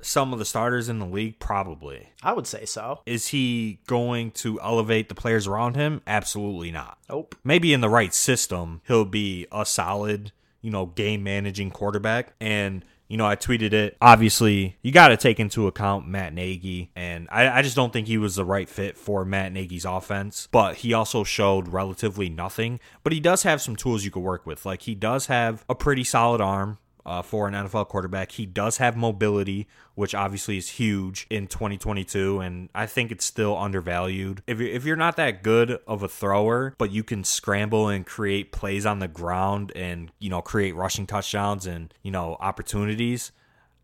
some 0.00 0.32
of 0.32 0.38
the 0.38 0.44
starters 0.44 0.88
in 0.88 0.98
the 0.98 1.06
league? 1.06 1.38
Probably. 1.38 2.08
I 2.22 2.32
would 2.32 2.46
say 2.46 2.64
so. 2.64 3.00
Is 3.06 3.28
he 3.28 3.80
going 3.86 4.30
to 4.32 4.60
elevate 4.60 5.08
the 5.08 5.14
players 5.14 5.46
around 5.46 5.76
him? 5.76 6.02
Absolutely 6.06 6.70
not. 6.70 6.98
Nope. 7.08 7.34
Maybe 7.44 7.72
in 7.72 7.80
the 7.80 7.88
right 7.88 8.12
system, 8.14 8.80
he'll 8.86 9.04
be 9.04 9.46
a 9.52 9.64
solid, 9.64 10.32
you 10.60 10.70
know, 10.70 10.86
game 10.86 11.22
managing 11.22 11.70
quarterback. 11.70 12.32
And 12.40 12.84
you 13.10 13.16
know, 13.16 13.26
I 13.26 13.34
tweeted 13.34 13.72
it. 13.72 13.96
Obviously, 14.00 14.78
you 14.82 14.92
got 14.92 15.08
to 15.08 15.16
take 15.16 15.40
into 15.40 15.66
account 15.66 16.06
Matt 16.06 16.32
Nagy, 16.32 16.92
and 16.94 17.26
I, 17.32 17.58
I, 17.58 17.62
just 17.62 17.74
don't 17.74 17.92
think 17.92 18.06
he 18.06 18.16
was 18.16 18.36
the 18.36 18.44
right 18.44 18.68
fit 18.68 18.96
for 18.96 19.24
Matt 19.24 19.52
Nagy's 19.52 19.84
offense. 19.84 20.46
But 20.52 20.76
he 20.76 20.94
also 20.94 21.24
showed 21.24 21.66
relatively 21.66 22.28
nothing. 22.28 22.78
But 23.02 23.12
he 23.12 23.18
does 23.18 23.42
have 23.42 23.60
some 23.60 23.74
tools 23.74 24.04
you 24.04 24.12
could 24.12 24.22
work 24.22 24.46
with. 24.46 24.64
Like, 24.64 24.82
he 24.82 24.94
does 24.94 25.26
have 25.26 25.64
a 25.68 25.74
pretty 25.74 26.04
solid 26.04 26.40
arm 26.40 26.78
uh, 27.10 27.22
for 27.22 27.48
an 27.48 27.54
NFL 27.54 27.88
quarterback. 27.88 28.30
He 28.30 28.46
does 28.46 28.76
have 28.76 28.96
mobility, 28.96 29.66
which 29.96 30.14
obviously 30.14 30.56
is 30.56 30.68
huge 30.68 31.26
in 31.28 31.48
2022, 31.48 32.38
and 32.38 32.68
I 32.72 32.86
think 32.86 33.10
it's 33.10 33.24
still 33.24 33.58
undervalued. 33.58 34.44
If 34.46 34.60
you're, 34.60 34.68
if 34.68 34.84
you're 34.84 34.94
not 34.94 35.16
that 35.16 35.42
good 35.42 35.80
of 35.88 36.04
a 36.04 36.08
thrower, 36.08 36.72
but 36.78 36.92
you 36.92 37.02
can 37.02 37.24
scramble 37.24 37.88
and 37.88 38.06
create 38.06 38.52
plays 38.52 38.86
on 38.86 39.00
the 39.00 39.08
ground 39.08 39.72
and, 39.74 40.12
you 40.20 40.30
know, 40.30 40.40
create 40.40 40.76
rushing 40.76 41.04
touchdowns 41.04 41.66
and, 41.66 41.92
you 42.04 42.12
know, 42.12 42.36
opportunities, 42.38 43.32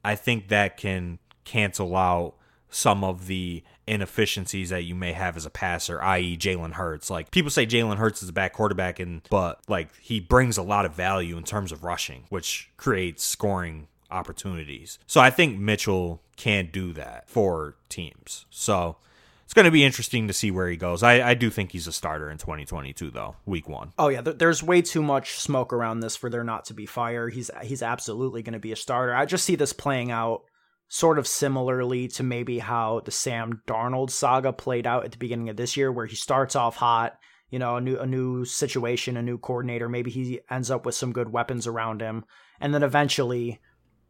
I 0.04 0.14
think 0.14 0.46
that 0.46 0.76
can 0.76 1.18
cancel 1.44 1.96
out 1.96 2.36
some 2.70 3.02
of 3.02 3.26
the 3.26 3.64
inefficiencies 3.86 4.70
that 4.70 4.82
you 4.82 4.94
may 4.94 5.12
have 5.12 5.36
as 5.36 5.46
a 5.46 5.50
passer, 5.50 6.02
i.e., 6.02 6.36
Jalen 6.36 6.72
Hurts. 6.72 7.10
Like 7.10 7.30
people 7.30 7.50
say 7.50 7.66
Jalen 7.66 7.96
Hurts 7.96 8.22
is 8.22 8.28
a 8.28 8.32
bad 8.32 8.52
quarterback, 8.52 8.98
and 8.98 9.22
but 9.30 9.60
like 9.68 9.88
he 10.00 10.20
brings 10.20 10.56
a 10.56 10.62
lot 10.62 10.84
of 10.84 10.94
value 10.94 11.36
in 11.36 11.44
terms 11.44 11.72
of 11.72 11.84
rushing, 11.84 12.24
which 12.28 12.70
creates 12.76 13.24
scoring 13.24 13.88
opportunities. 14.10 14.98
So 15.06 15.20
I 15.20 15.30
think 15.30 15.58
Mitchell 15.58 16.22
can 16.36 16.70
do 16.72 16.92
that 16.94 17.28
for 17.28 17.76
teams. 17.88 18.46
So 18.50 18.96
it's 19.44 19.54
going 19.54 19.64
to 19.64 19.70
be 19.70 19.84
interesting 19.84 20.26
to 20.26 20.34
see 20.34 20.50
where 20.50 20.68
he 20.68 20.76
goes. 20.76 21.02
I, 21.02 21.30
I 21.30 21.34
do 21.34 21.50
think 21.50 21.70
he's 21.70 21.86
a 21.86 21.92
starter 21.92 22.30
in 22.30 22.38
2022, 22.38 23.10
though, 23.10 23.36
week 23.46 23.68
one. 23.68 23.92
Oh 23.98 24.08
yeah, 24.08 24.20
there's 24.20 24.62
way 24.62 24.82
too 24.82 25.02
much 25.02 25.38
smoke 25.38 25.72
around 25.72 26.00
this 26.00 26.16
for 26.16 26.28
there 26.28 26.44
not 26.44 26.64
to 26.66 26.74
be 26.74 26.86
fire. 26.86 27.28
He's 27.28 27.50
he's 27.62 27.82
absolutely 27.82 28.42
going 28.42 28.54
to 28.54 28.58
be 28.58 28.72
a 28.72 28.76
starter. 28.76 29.14
I 29.14 29.24
just 29.24 29.44
see 29.44 29.54
this 29.54 29.72
playing 29.72 30.10
out 30.10 30.42
sort 30.88 31.18
of 31.18 31.26
similarly 31.26 32.08
to 32.08 32.22
maybe 32.22 32.58
how 32.58 33.00
the 33.04 33.10
Sam 33.10 33.62
Darnold 33.66 34.10
saga 34.10 34.52
played 34.52 34.86
out 34.86 35.04
at 35.04 35.12
the 35.12 35.18
beginning 35.18 35.48
of 35.48 35.56
this 35.56 35.76
year, 35.76 35.90
where 35.90 36.06
he 36.06 36.16
starts 36.16 36.54
off 36.54 36.76
hot, 36.76 37.18
you 37.50 37.58
know, 37.58 37.76
a 37.76 37.80
new 37.80 37.98
a 37.98 38.06
new 38.06 38.44
situation, 38.44 39.16
a 39.16 39.22
new 39.22 39.38
coordinator. 39.38 39.88
Maybe 39.88 40.10
he 40.10 40.40
ends 40.50 40.70
up 40.70 40.86
with 40.86 40.94
some 40.94 41.12
good 41.12 41.32
weapons 41.32 41.66
around 41.66 42.00
him, 42.00 42.24
and 42.60 42.72
then 42.72 42.82
eventually 42.82 43.60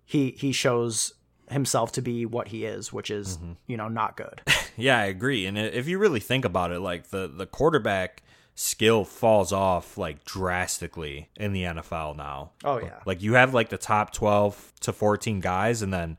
he 0.05 0.33
he 0.33 0.53
shows 0.53 1.15
himself 1.51 1.93
to 1.93 2.03
be 2.03 2.27
what 2.27 2.49
he 2.49 2.65
is, 2.65 2.93
which 2.93 3.11
is 3.11 3.39
mm-hmm. 3.39 3.53
you 3.67 3.77
know 3.77 3.89
not 3.89 4.17
good. 4.17 4.43
yeah, 4.77 4.99
I 4.99 5.05
agree. 5.07 5.47
And 5.47 5.59
if 5.59 5.89
you 5.89 5.99
really 5.99 6.21
think 6.21 6.45
about 6.45 6.73
it, 6.73 6.81
like 6.81 7.09
the 7.09 7.27
the 7.27 7.47
quarterback 7.47 8.23
skill 8.55 9.05
falls 9.05 9.53
off 9.53 9.99
like 9.99 10.25
drastically 10.25 11.29
in 11.37 11.53
the 11.53 11.63
NFL 11.63 12.17
now. 12.17 12.53
Oh 12.65 12.79
yeah. 12.79 13.01
Like 13.05 13.23
you 13.23 13.35
have 13.35 13.53
like 13.53 13.69
the 13.69 13.77
top 13.77 14.13
12 14.13 14.73
to 14.81 14.95
14 14.95 15.41
guys 15.41 15.83
and 15.83 15.93
then 15.93 16.17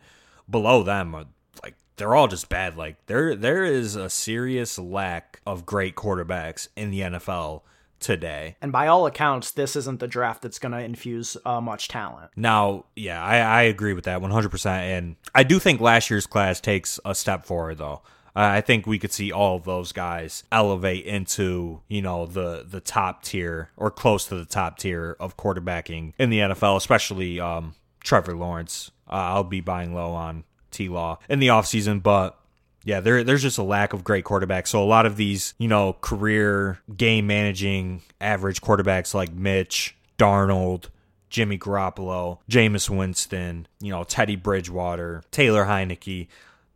below 0.49 0.83
them 0.83 1.15
are 1.15 1.25
like 1.63 1.75
they're 1.97 2.15
all 2.15 2.27
just 2.27 2.49
bad. 2.49 2.77
Like 2.77 3.05
there 3.07 3.35
there 3.35 3.63
is 3.63 3.95
a 3.95 4.09
serious 4.09 4.77
lack 4.77 5.41
of 5.45 5.65
great 5.65 5.95
quarterbacks 5.95 6.67
in 6.75 6.91
the 6.91 7.01
NFL 7.01 7.61
today. 7.99 8.55
And 8.61 8.71
by 8.71 8.87
all 8.87 9.05
accounts, 9.05 9.51
this 9.51 9.75
isn't 9.75 9.99
the 9.99 10.07
draft 10.07 10.41
that's 10.41 10.59
going 10.59 10.71
to 10.71 10.79
infuse 10.79 11.37
uh, 11.45 11.61
much 11.61 11.87
talent. 11.87 12.31
Now, 12.35 12.85
yeah, 12.95 13.23
I, 13.23 13.37
I 13.37 13.61
agree 13.63 13.93
with 13.93 14.05
that 14.05 14.21
100%. 14.21 14.65
And 14.67 15.15
I 15.33 15.43
do 15.43 15.59
think 15.59 15.81
last 15.81 16.09
year's 16.09 16.27
class 16.27 16.61
takes 16.61 16.99
a 17.05 17.15
step 17.15 17.45
forward, 17.45 17.79
though. 17.79 18.01
I 18.35 18.61
think 18.61 18.85
we 18.85 18.99
could 18.99 19.11
see 19.11 19.31
all 19.31 19.55
of 19.55 19.63
those 19.63 19.91
guys 19.91 20.43
elevate 20.51 21.05
into, 21.05 21.81
you 21.87 22.03
know, 22.03 22.27
the 22.27 22.63
the 22.69 22.79
top 22.79 23.23
tier 23.23 23.71
or 23.75 23.89
close 23.89 24.27
to 24.27 24.35
the 24.35 24.45
top 24.45 24.77
tier 24.77 25.17
of 25.19 25.37
quarterbacking 25.37 26.13
in 26.19 26.29
the 26.29 26.39
NFL, 26.39 26.77
especially 26.77 27.39
um, 27.39 27.73
Trevor 28.03 28.35
Lawrence. 28.35 28.91
Uh, 29.09 29.15
I'll 29.15 29.43
be 29.43 29.61
buying 29.61 29.93
low 29.93 30.13
on 30.13 30.43
T 30.71 30.89
Law 30.89 31.19
in 31.29 31.39
the 31.39 31.47
offseason, 31.47 32.01
but 32.01 32.37
yeah, 32.83 32.99
there 32.99 33.23
there's 33.23 33.41
just 33.41 33.57
a 33.57 33.63
lack 33.63 33.93
of 33.93 34.03
great 34.03 34.25
quarterbacks. 34.25 34.67
So 34.67 34.81
a 34.81 34.85
lot 34.85 35.05
of 35.05 35.17
these, 35.17 35.53
you 35.57 35.67
know, 35.67 35.93
career 36.01 36.79
game 36.95 37.27
managing 37.27 38.01
average 38.21 38.61
quarterbacks 38.61 39.13
like 39.13 39.31
Mitch, 39.33 39.95
Darnold, 40.17 40.85
Jimmy 41.29 41.57
Garoppolo, 41.57 42.39
Jameis 42.49 42.89
Winston, 42.89 43.67
you 43.79 43.91
know, 43.91 44.03
Teddy 44.03 44.35
Bridgewater, 44.35 45.23
Taylor 45.31 45.65
Heinicke, 45.65 46.27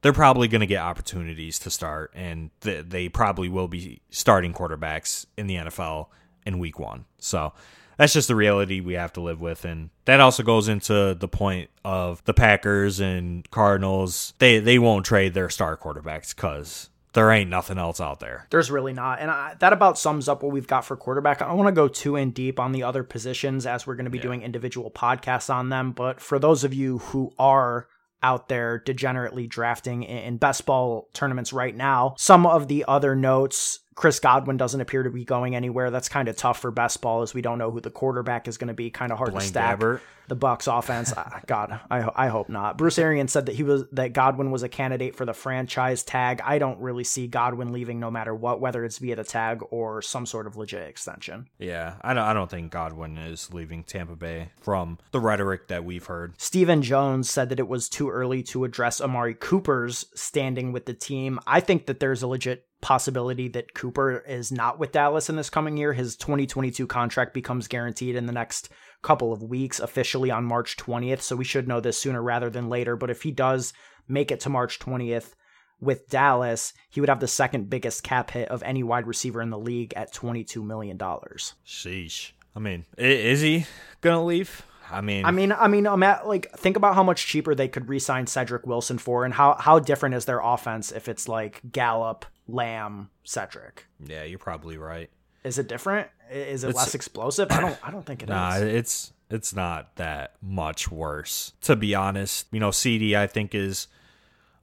they're 0.01 0.13
probably 0.13 0.47
going 0.47 0.61
to 0.61 0.67
get 0.67 0.81
opportunities 0.81 1.59
to 1.59 1.69
start, 1.69 2.11
and 2.15 2.49
th- 2.61 2.85
they 2.89 3.07
probably 3.07 3.49
will 3.49 3.67
be 3.67 4.01
starting 4.09 4.53
quarterbacks 4.53 5.25
in 5.37 5.47
the 5.47 5.55
NFL 5.55 6.07
in 6.45 6.59
week 6.59 6.79
one. 6.79 7.05
So 7.19 7.53
that's 8.01 8.13
just 8.13 8.27
the 8.27 8.35
reality 8.35 8.79
we 8.79 8.93
have 8.93 9.13
to 9.13 9.21
live 9.21 9.39
with 9.39 9.63
and 9.63 9.91
that 10.05 10.19
also 10.19 10.41
goes 10.41 10.67
into 10.67 11.15
the 11.19 11.27
point 11.27 11.69
of 11.85 12.23
the 12.25 12.33
Packers 12.33 12.99
and 12.99 13.49
Cardinals 13.51 14.33
they 14.39 14.57
they 14.57 14.79
won't 14.79 15.05
trade 15.05 15.35
their 15.35 15.51
star 15.51 15.77
quarterbacks 15.77 16.35
cuz 16.35 16.89
there 17.13 17.29
ain't 17.29 17.49
nothing 17.49 17.77
else 17.77 17.99
out 17.99 18.21
there. 18.21 18.47
There's 18.51 18.71
really 18.71 18.93
not. 18.93 19.19
And 19.19 19.29
I, 19.29 19.55
that 19.59 19.73
about 19.73 19.99
sums 19.99 20.29
up 20.29 20.43
what 20.43 20.53
we've 20.53 20.65
got 20.65 20.85
for 20.85 20.95
quarterback. 20.95 21.41
I 21.41 21.47
don't 21.47 21.57
want 21.57 21.67
to 21.67 21.73
go 21.73 21.89
too 21.89 22.15
in 22.15 22.31
deep 22.31 22.57
on 22.57 22.71
the 22.71 22.83
other 22.83 23.03
positions 23.03 23.65
as 23.65 23.85
we're 23.85 23.95
going 23.95 24.05
to 24.05 24.11
be 24.11 24.17
yeah. 24.17 24.23
doing 24.23 24.41
individual 24.41 24.89
podcasts 24.89 25.53
on 25.53 25.67
them. 25.67 25.91
But 25.91 26.21
for 26.21 26.39
those 26.39 26.63
of 26.63 26.73
you 26.73 26.99
who 26.99 27.33
are 27.37 27.89
out 28.23 28.47
there 28.47 28.79
degenerately 28.79 29.45
drafting 29.45 30.03
in 30.03 30.37
best 30.37 30.65
ball 30.65 31.09
tournaments 31.11 31.51
right 31.51 31.75
now, 31.75 32.15
some 32.17 32.45
of 32.45 32.69
the 32.69 32.85
other 32.87 33.13
notes 33.13 33.80
Chris 33.95 34.19
Godwin 34.19 34.57
doesn't 34.57 34.79
appear 34.79 35.03
to 35.03 35.09
be 35.09 35.25
going 35.25 35.55
anywhere. 35.55 35.91
That's 35.91 36.09
kind 36.09 36.27
of 36.27 36.35
tough 36.35 36.59
for 36.59 36.71
best 36.71 37.01
ball 37.01 37.21
as 37.21 37.33
we 37.33 37.41
don't 37.41 37.57
know 37.57 37.71
who 37.71 37.81
the 37.81 37.89
quarterback 37.89 38.47
is 38.47 38.57
going 38.57 38.69
to 38.69 38.73
be. 38.73 38.89
Kind 38.89 39.11
of 39.11 39.17
hard 39.17 39.31
Blaine 39.31 39.41
to 39.41 39.47
stack. 39.47 39.79
Gabbert. 39.79 40.01
The 40.27 40.35
Bucs 40.37 40.71
offense, 40.71 41.13
ah, 41.17 41.41
God, 41.45 41.77
I, 41.89 42.09
I 42.15 42.27
hope 42.29 42.47
not. 42.47 42.77
Bruce 42.77 42.97
Arians 42.97 43.33
said 43.33 43.47
that 43.47 43.55
he 43.55 43.63
was 43.63 43.83
that 43.91 44.13
Godwin 44.13 44.49
was 44.49 44.63
a 44.63 44.69
candidate 44.69 45.15
for 45.15 45.25
the 45.25 45.33
franchise 45.33 46.03
tag. 46.03 46.39
I 46.45 46.57
don't 46.57 46.79
really 46.79 47.03
see 47.03 47.27
Godwin 47.27 47.73
leaving 47.73 47.99
no 47.99 48.09
matter 48.09 48.33
what, 48.33 48.61
whether 48.61 48.85
it's 48.85 48.97
via 48.97 49.17
the 49.17 49.25
tag 49.25 49.61
or 49.71 50.01
some 50.01 50.25
sort 50.25 50.47
of 50.47 50.55
legit 50.55 50.87
extension. 50.87 51.49
Yeah, 51.59 51.95
I 52.01 52.13
don't, 52.13 52.23
I 52.23 52.33
don't 52.33 52.49
think 52.49 52.71
Godwin 52.71 53.17
is 53.17 53.53
leaving 53.53 53.83
Tampa 53.83 54.15
Bay 54.15 54.51
from 54.61 54.99
the 55.11 55.19
rhetoric 55.19 55.67
that 55.67 55.83
we've 55.83 56.05
heard. 56.05 56.33
Stephen 56.37 56.81
Jones 56.81 57.29
said 57.29 57.49
that 57.49 57.59
it 57.59 57.67
was 57.67 57.89
too 57.89 58.09
early 58.09 58.41
to 58.43 58.63
address 58.63 59.01
Amari 59.01 59.33
Cooper's 59.33 60.05
standing 60.15 60.71
with 60.71 60.85
the 60.85 60.93
team. 60.93 61.41
I 61.45 61.59
think 61.59 61.87
that 61.87 61.99
there's 61.99 62.23
a 62.23 62.27
legit 62.27 62.67
possibility 62.81 63.47
that 63.49 63.73
Cooper 63.73 64.23
is 64.27 64.51
not 64.51 64.79
with 64.79 64.91
Dallas 64.91 65.29
in 65.29 65.35
this 65.35 65.49
coming 65.49 65.77
year. 65.77 65.93
His 65.93 66.15
2022 66.15 66.87
contract 66.87 67.33
becomes 67.33 67.67
guaranteed 67.67 68.15
in 68.15 68.25
the 68.25 68.33
next 68.33 68.69
couple 69.01 69.31
of 69.31 69.43
weeks, 69.43 69.79
officially 69.79 70.31
on 70.31 70.43
March 70.43 70.77
20th. 70.77 71.21
So 71.21 71.35
we 71.35 71.43
should 71.43 71.67
know 71.67 71.79
this 71.79 71.99
sooner 71.99 72.21
rather 72.21 72.49
than 72.49 72.69
later. 72.69 72.95
But 72.95 73.09
if 73.09 73.21
he 73.23 73.31
does 73.31 73.73
make 74.07 74.31
it 74.31 74.39
to 74.41 74.49
March 74.49 74.79
20th 74.79 75.33
with 75.79 76.09
Dallas, 76.09 76.73
he 76.89 76.99
would 76.99 77.09
have 77.09 77.19
the 77.19 77.27
second 77.27 77.69
biggest 77.69 78.03
cap 78.03 78.31
hit 78.31 78.49
of 78.49 78.63
any 78.63 78.83
wide 78.83 79.07
receiver 79.07 79.41
in 79.41 79.49
the 79.49 79.57
league 79.57 79.93
at 79.95 80.13
$22 80.13 80.63
million. 80.63 80.97
Sheesh. 80.97 82.31
I 82.55 82.59
mean, 82.59 82.85
is 82.97 83.41
he 83.41 83.65
going 84.01 84.17
to 84.17 84.21
leave? 84.21 84.63
I 84.91 85.01
mean, 85.01 85.25
I 85.25 85.31
mean, 85.31 85.51
I 85.51 85.67
mean, 85.67 85.87
I'm 85.87 86.03
at 86.03 86.27
like 86.27 86.51
think 86.51 86.75
about 86.77 86.95
how 86.95 87.03
much 87.03 87.25
cheaper 87.27 87.55
they 87.55 87.67
could 87.67 87.87
re-sign 87.89 88.27
Cedric 88.27 88.65
Wilson 88.67 88.97
for, 88.97 89.25
and 89.25 89.33
how 89.33 89.55
how 89.59 89.79
different 89.79 90.15
is 90.15 90.25
their 90.25 90.39
offense 90.39 90.91
if 90.91 91.07
it's 91.07 91.27
like 91.27 91.61
Gallup, 91.71 92.25
Lamb, 92.47 93.09
Cedric. 93.23 93.87
yeah, 94.05 94.23
you're 94.23 94.39
probably 94.39 94.77
right. 94.77 95.09
Is 95.43 95.57
it 95.57 95.67
different? 95.67 96.07
Is 96.29 96.63
it 96.63 96.69
It's- 96.69 96.75
less 96.85 96.95
explosive? 96.95 97.51
I 97.51 97.61
don't. 97.61 97.77
I 97.87 97.91
don't 97.91 98.05
think 98.05 98.21
it 98.23 98.25
is. 98.25 98.29
Nah, 98.29 98.57
it's 98.57 99.11
it's 99.29 99.55
not 99.55 99.95
that 99.95 100.35
much 100.41 100.91
worse. 100.91 101.53
To 101.61 101.75
be 101.75 101.95
honest, 101.95 102.47
you 102.51 102.59
know, 102.59 102.71
CD 102.71 103.15
I 103.15 103.27
think 103.27 103.55
is 103.55 103.87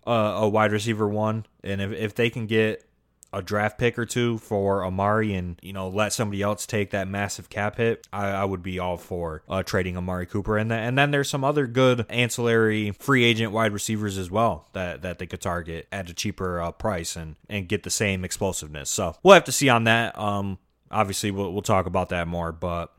a, 0.07 0.11
a 0.13 0.49
wide 0.49 0.73
receiver 0.73 1.09
one, 1.09 1.47
and 1.65 1.81
if 1.81 1.93
if 1.93 2.15
they 2.15 2.31
can 2.31 2.47
get 2.47 2.85
a 3.33 3.43
draft 3.43 3.79
pick 3.79 3.99
or 3.99 4.07
two 4.07 4.39
for 4.39 4.85
Amari 4.85 5.35
and 5.35 5.59
you 5.63 5.73
know 5.73 5.89
let 5.89 6.13
somebody 6.13 6.43
else 6.43 6.67
take 6.67 6.91
that 6.91 7.09
massive 7.09 7.51
cap 7.51 7.77
hit, 7.77 8.07
I, 8.13 8.29
I 8.29 8.45
would 8.45 8.63
be 8.63 8.79
all 8.79 8.97
for 8.97 9.43
uh, 9.49 9.63
trading 9.63 9.97
Amari 9.97 10.27
Cooper. 10.27 10.57
And 10.57 10.73
and 10.73 10.97
then 10.97 11.11
there's 11.11 11.29
some 11.29 11.45
other 11.45 11.67
good 11.67 12.07
ancillary 12.09 12.93
free 12.93 13.25
agent 13.25 13.53
wide 13.53 13.73
receivers 13.73 14.19
as 14.19 14.31
well 14.31 14.69
that 14.73 15.03
that 15.03 15.19
they 15.19 15.27
could 15.27 15.41
target 15.41 15.87
at 15.93 16.11
a 16.11 16.15
cheaper 16.15 16.61
uh, 16.61 16.73
price 16.73 17.17
and 17.17 17.37
and 17.49 17.69
get 17.69 17.83
the 17.83 17.91
same 17.91 18.25
explosiveness. 18.25 18.91
So 18.91 19.17
we'll 19.23 19.35
have 19.35 19.45
to 19.45 19.53
see 19.53 19.69
on 19.69 19.85
that. 19.85 20.19
Um, 20.19 20.59
obviously 20.91 21.31
we'll 21.31 21.53
we'll 21.53 21.63
talk 21.63 21.87
about 21.87 22.09
that 22.11 22.29
more, 22.29 22.53
but 22.53 22.93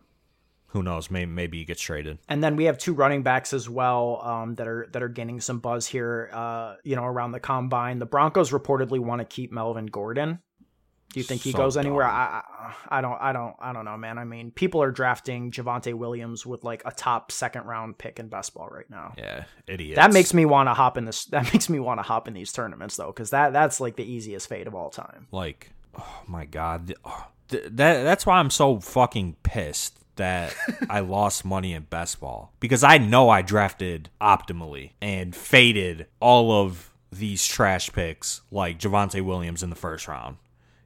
who 0.70 0.84
knows? 0.84 1.10
Maybe 1.10 1.32
maybe 1.32 1.58
he 1.60 1.66
gets 1.66 1.82
traded. 1.82 2.20
And 2.28 2.44
then 2.44 2.56
we 2.56 2.66
have 2.66 2.78
two 2.78 2.94
running 2.94 3.24
backs 3.24 3.54
as 3.54 3.68
well 3.70 4.22
um, 4.24 4.56
that 4.56 4.68
are 4.68 4.88
that 4.92 5.02
are 5.04 5.10
gaining 5.10 5.42
some 5.42 5.60
buzz 5.60 5.88
here. 5.88 6.30
Uh, 6.32 6.76
you 6.84 6.96
know, 6.96 7.06
around 7.06 7.32
the 7.32 7.40
combine, 7.40 8.00
the 8.00 8.06
Broncos 8.06 8.52
reportedly 8.52 9.00
want 9.00 9.20
to 9.20 9.26
keep 9.26 9.52
Melvin 9.52 9.88
Gordon. 9.88 10.40
Do 11.12 11.20
you 11.20 11.24
think 11.24 11.42
he 11.42 11.52
So 11.54 11.58
goes 11.58 11.76
anywhere? 11.76 12.06
I, 12.06 12.44
I 12.48 13.00
I 13.00 13.02
don't 13.02 13.18
I 13.20 13.34
don't 13.34 13.56
I 13.60 13.74
don't 13.74 13.84
know, 13.84 13.98
man. 13.98 14.20
I 14.20 14.26
mean, 14.26 14.52
people 14.52 14.84
are 14.84 14.92
drafting 14.92 15.50
Javonte 15.50 15.96
Williams 15.96 16.46
with 16.46 16.64
like 16.64 16.84
a 16.86 16.92
top 16.92 17.32
second 17.32 17.66
round 17.66 17.98
pick 17.98 18.20
in 18.20 18.28
best 18.28 18.54
ball 18.54 18.68
right 18.72 18.88
now. 18.92 19.16
Yeah, 19.18 19.46
idiot. 19.66 19.96
That 19.96 20.14
makes 20.14 20.36
me 20.36 20.46
want 20.46 20.70
to 20.70 20.76
hop 20.76 21.00
in 21.00 21.06
this. 21.06 21.26
That 21.26 21.44
makes 21.54 21.68
me 21.68 21.80
want 21.80 21.98
to 21.98 22.04
hop 22.04 22.28
in 22.28 22.36
these 22.36 22.52
tournaments 22.52 22.96
though, 22.96 23.08
because 23.08 23.32
that 23.32 23.54
that's 23.54 23.82
like 23.82 23.96
the 23.96 24.04
easiest 24.06 24.48
fade 24.48 24.68
of 24.68 24.76
all 24.76 24.92
time. 24.92 25.26
like, 25.32 25.72
oh 25.98 26.22
my 26.28 26.46
god, 26.46 26.94
oh, 27.04 27.26
th- 27.48 27.64
that 27.72 28.04
that's 28.04 28.28
why 28.28 28.38
I'm 28.38 28.52
so 28.52 28.80
fucking 28.80 29.38
pissed 29.42 29.98
that 30.20 30.56
I 30.90 31.00
lost 31.02 31.44
money 31.44 31.74
in 31.74 31.84
best 31.84 32.22
ball 32.22 32.54
because 32.60 32.84
I 32.84 32.98
know 33.00 33.30
I 33.30 33.42
drafted 33.42 34.10
optimally 34.22 34.92
and 35.02 35.36
faded 35.36 36.06
all 36.22 36.52
of 36.52 36.92
these 37.12 37.46
trash 37.46 37.92
picks 37.92 38.42
like 38.52 38.80
Javonte 38.80 39.26
Williams 39.26 39.64
in 39.64 39.70
the 39.70 39.76
first 39.76 40.08
round 40.08 40.38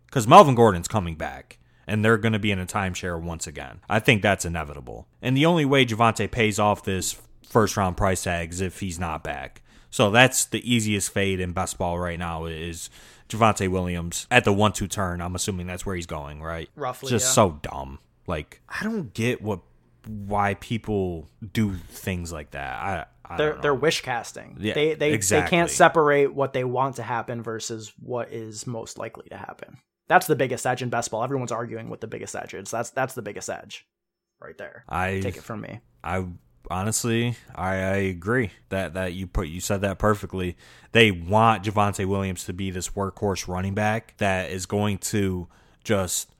because 0.06 0.28
Melvin 0.28 0.56
Gordon's 0.56 0.88
coming 0.88 1.16
back. 1.16 1.60
And 1.86 2.04
they're 2.04 2.18
going 2.18 2.32
to 2.32 2.40
be 2.40 2.52
in 2.52 2.60
a 2.60 2.66
timeshare 2.66 3.22
once 3.22 3.46
again. 3.46 3.82
I 3.90 4.00
think 4.00 4.22
that's 4.22 4.46
inevitable. 4.46 5.06
And 5.22 5.36
the 5.36 5.46
only 5.46 5.66
way 5.66 5.86
Javonte 5.86 6.32
pays 6.32 6.58
off 6.58 6.86
this 6.86 7.22
first 7.46 7.76
round 7.76 7.98
price 7.98 8.24
tag 8.24 8.54
is 8.54 8.62
if 8.62 8.80
he's 8.80 8.98
not 8.98 9.22
back. 9.22 9.62
So 9.90 10.10
that's 10.10 10.46
the 10.46 10.64
easiest 10.74 11.12
fade 11.12 11.42
in 11.42 11.52
best 11.52 11.78
ball 11.78 12.00
right 12.00 12.18
now 12.18 12.46
is 12.46 12.90
Javonte 13.28 13.68
Williams 13.68 14.28
at 14.32 14.46
the 14.46 14.54
one 14.54 14.72
two 14.72 14.88
turn. 14.88 15.22
I'm 15.22 15.36
assuming 15.36 15.68
that's 15.68 15.86
where 15.86 15.96
he's 15.96 16.06
going, 16.06 16.42
right? 16.42 16.70
Roughly, 16.76 17.10
Just 17.10 17.28
yeah. 17.28 17.32
so 17.32 17.60
dumb. 17.62 18.00
Like 18.28 18.62
I 18.70 18.84
don't 18.84 19.14
get 19.14 19.42
what 19.42 19.60
why 20.08 20.56
people 20.56 21.30
do 21.54 21.74
things 21.74 22.32
like 22.32 22.52
that. 22.52 22.76
I, 22.76 23.06
I 23.34 23.38
They're 23.38 23.58
they're 23.62 23.76
wish 23.76 24.02
casting. 24.02 24.58
Yeah, 24.60 24.74
they 24.74 24.96
they 24.96 25.14
exactly. 25.14 25.46
they 25.46 25.50
can't 25.50 25.70
separate 25.70 26.34
what 26.34 26.54
they 26.54 26.64
want 26.64 26.98
to 26.98 27.04
happen 27.04 27.42
versus 27.42 27.94
what 28.00 28.32
is 28.32 28.68
most 28.68 28.98
likely 28.98 29.28
to 29.30 29.38
happen. 29.38 29.78
That's 30.08 30.28
the 30.28 30.36
biggest 30.36 30.66
edge 30.66 30.82
in 30.82 30.90
best 30.90 31.12
ball. 31.12 31.24
Everyone's 31.24 31.52
arguing 31.52 31.90
what 31.90 32.02
the 32.02 32.08
biggest 32.08 32.36
edge 32.36 32.54
is. 32.54 32.70
That's 32.70 32.90
that's 32.90 33.14
the 33.14 33.22
biggest 33.22 33.50
edge, 33.50 33.86
right 34.42 34.58
there. 34.58 34.84
I 34.90 35.20
Take 35.22 35.38
it 35.38 35.44
from 35.44 35.62
me. 35.62 35.80
I 36.04 36.26
honestly, 36.70 37.36
I, 37.56 37.76
I 37.76 37.96
agree 37.96 38.52
that 38.70 38.94
that 38.96 39.14
you 39.14 39.28
put 39.28 39.48
you 39.48 39.62
said 39.62 39.82
that 39.82 40.00
perfectly. 40.00 40.58
They 40.92 41.12
want 41.12 41.64
Javonte 41.64 42.06
Williams 42.06 42.46
to 42.46 42.54
be 42.54 42.72
this 42.72 42.90
workhorse 42.90 43.48
running 43.48 43.74
back 43.74 44.16
that 44.18 44.52
is 44.52 44.66
going 44.66 44.98
to 45.00 45.48
just 45.84 46.33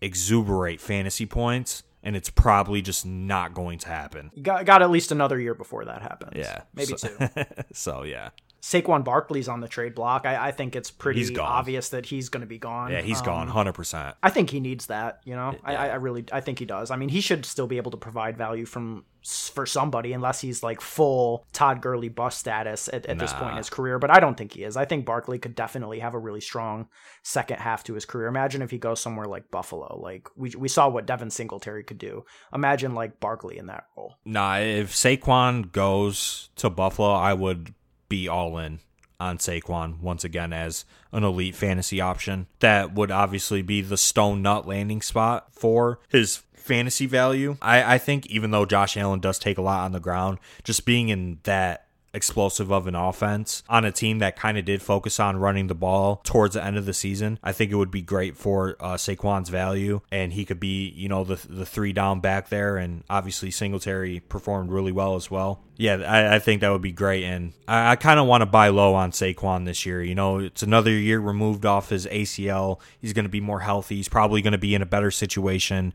exuberate 0.00 0.80
fantasy 0.80 1.26
points, 1.26 1.82
and 2.02 2.16
it's 2.16 2.30
probably 2.30 2.82
just 2.82 3.04
not 3.04 3.54
going 3.54 3.78
to 3.80 3.88
happen. 3.88 4.30
Got 4.40 4.64
got 4.66 4.82
at 4.82 4.90
least 4.90 5.12
another 5.12 5.38
year 5.38 5.54
before 5.54 5.84
that 5.84 6.02
happens. 6.02 6.32
Yeah, 6.36 6.62
maybe 6.74 6.96
so, 6.96 7.08
two. 7.08 7.28
so 7.72 8.02
yeah, 8.02 8.30
Saquon 8.60 9.04
Barkley's 9.04 9.48
on 9.48 9.60
the 9.60 9.68
trade 9.68 9.94
block. 9.94 10.26
I, 10.26 10.48
I 10.48 10.50
think 10.50 10.74
it's 10.74 10.90
pretty 10.90 11.36
obvious 11.38 11.90
that 11.90 12.06
he's 12.06 12.28
going 12.28 12.40
to 12.40 12.46
be 12.46 12.58
gone. 12.58 12.90
yeah, 12.90 13.00
he's 13.02 13.20
Um, 13.20 13.24
gone 13.26 13.48
hundred 13.48 13.74
percent. 13.74 14.16
I 14.22 14.30
think 14.30 14.50
he 14.50 14.60
needs 14.60 14.86
that. 14.86 15.20
You 15.24 15.36
know, 15.36 15.54
I, 15.64 15.72
Yeah. 15.72 15.82
I 15.82 15.88
I 15.88 15.94
really 15.94 16.24
I 16.32 16.40
think 16.40 16.58
he 16.58 16.64
does. 16.64 16.90
I 16.90 16.96
mean, 16.96 17.08
he 17.08 17.20
should 17.20 17.44
still 17.46 17.66
be 17.66 17.76
able 17.76 17.90
to 17.92 17.96
provide 17.96 18.36
value 18.36 18.66
from 18.66 19.04
for 19.52 19.66
somebody, 19.66 20.12
unless 20.12 20.40
he's 20.40 20.62
like 20.62 20.80
full 20.80 21.44
Todd 21.52 21.82
Gurley 21.82 22.08
bust 22.08 22.38
status 22.38 22.88
at, 22.92 23.04
at 23.06 23.18
this 23.18 23.32
point 23.32 23.50
in 23.52 23.56
his 23.58 23.68
career. 23.68 23.98
But 23.98 24.10
I 24.10 24.20
don't 24.20 24.36
think 24.36 24.52
he 24.52 24.62
is. 24.64 24.76
I 24.76 24.86
think 24.86 25.04
Barkley 25.04 25.38
could 25.38 25.54
definitely 25.54 25.98
have 25.98 26.14
a 26.14 26.18
really 26.18 26.40
strong 26.40 26.88
second 27.22 27.58
half 27.58 27.84
to 27.84 27.94
his 27.94 28.04
career. 28.06 28.26
Imagine 28.28 28.62
if 28.62 28.70
he 28.70 28.78
goes 28.78 29.00
somewhere 29.00 29.26
like 29.26 29.50
Buffalo. 29.50 30.00
Like 30.02 30.28
we 30.36 30.50
we 30.56 30.68
saw 30.68 30.88
what 30.88 31.06
Devin 31.06 31.30
Singletary 31.30 31.84
could 31.84 31.98
do. 31.98 32.24
Imagine 32.54 32.94
like 32.94 33.20
Barkley 33.20 33.58
in 33.58 33.66
that 33.66 33.84
role. 33.96 34.14
Nah, 34.24 34.58
if 34.58 34.92
Saquon 34.94 35.70
goes 35.72 36.48
to 36.56 36.70
Buffalo, 36.70 37.12
I 37.12 37.34
would 37.34 37.74
be 38.08 38.28
all 38.28 38.58
in 38.58 38.80
on 39.20 39.38
Saquon 39.38 40.00
once 40.00 40.24
again 40.24 40.52
as 40.52 40.84
an 41.12 41.24
elite 41.24 41.56
fantasy 41.56 42.00
option. 42.00 42.46
That 42.60 42.94
would 42.94 43.10
obviously 43.10 43.62
be 43.62 43.80
the 43.80 43.96
stone 43.96 44.42
nut 44.42 44.66
landing 44.66 45.02
spot 45.02 45.48
for 45.52 45.98
his 46.08 46.42
fantasy 46.54 47.06
value. 47.06 47.56
I, 47.60 47.94
I 47.94 47.98
think 47.98 48.26
even 48.26 48.50
though 48.50 48.66
Josh 48.66 48.96
Allen 48.96 49.20
does 49.20 49.38
take 49.38 49.58
a 49.58 49.62
lot 49.62 49.84
on 49.84 49.92
the 49.92 50.00
ground, 50.00 50.38
just 50.62 50.84
being 50.84 51.08
in 51.08 51.38
that 51.44 51.87
explosive 52.14 52.70
of 52.70 52.86
an 52.86 52.94
offense 52.94 53.62
on 53.68 53.84
a 53.84 53.92
team 53.92 54.18
that 54.18 54.36
kind 54.36 54.56
of 54.58 54.64
did 54.64 54.82
focus 54.82 55.20
on 55.20 55.36
running 55.36 55.66
the 55.66 55.74
ball 55.74 56.20
towards 56.24 56.54
the 56.54 56.64
end 56.64 56.76
of 56.76 56.86
the 56.86 56.94
season. 56.94 57.38
I 57.42 57.52
think 57.52 57.70
it 57.70 57.76
would 57.76 57.90
be 57.90 58.02
great 58.02 58.36
for 58.36 58.76
uh, 58.80 58.94
Saquon's 58.94 59.48
value, 59.48 60.00
and 60.10 60.32
he 60.32 60.44
could 60.44 60.60
be, 60.60 60.88
you 60.90 61.08
know, 61.08 61.24
the 61.24 61.36
the 61.48 61.66
three 61.66 61.92
down 61.92 62.20
back 62.20 62.48
there. 62.48 62.76
And 62.76 63.04
obviously, 63.10 63.50
Singletary 63.50 64.20
performed 64.20 64.70
really 64.70 64.92
well 64.92 65.16
as 65.16 65.30
well. 65.30 65.60
Yeah, 65.76 65.96
I, 65.96 66.36
I 66.36 66.38
think 66.40 66.60
that 66.60 66.70
would 66.70 66.82
be 66.82 66.92
great, 66.92 67.24
and 67.24 67.52
I, 67.68 67.92
I 67.92 67.96
kind 67.96 68.18
of 68.18 68.26
want 68.26 68.42
to 68.42 68.46
buy 68.46 68.68
low 68.68 68.94
on 68.94 69.12
Saquon 69.12 69.64
this 69.64 69.86
year. 69.86 70.02
You 70.02 70.14
know, 70.14 70.38
it's 70.38 70.62
another 70.62 70.90
year 70.90 71.20
removed 71.20 71.64
off 71.64 71.90
his 71.90 72.06
ACL. 72.06 72.80
He's 73.00 73.12
going 73.12 73.26
to 73.26 73.30
be 73.30 73.40
more 73.40 73.60
healthy. 73.60 73.96
He's 73.96 74.08
probably 74.08 74.42
going 74.42 74.52
to 74.52 74.58
be 74.58 74.74
in 74.74 74.82
a 74.82 74.86
better 74.86 75.10
situation. 75.10 75.92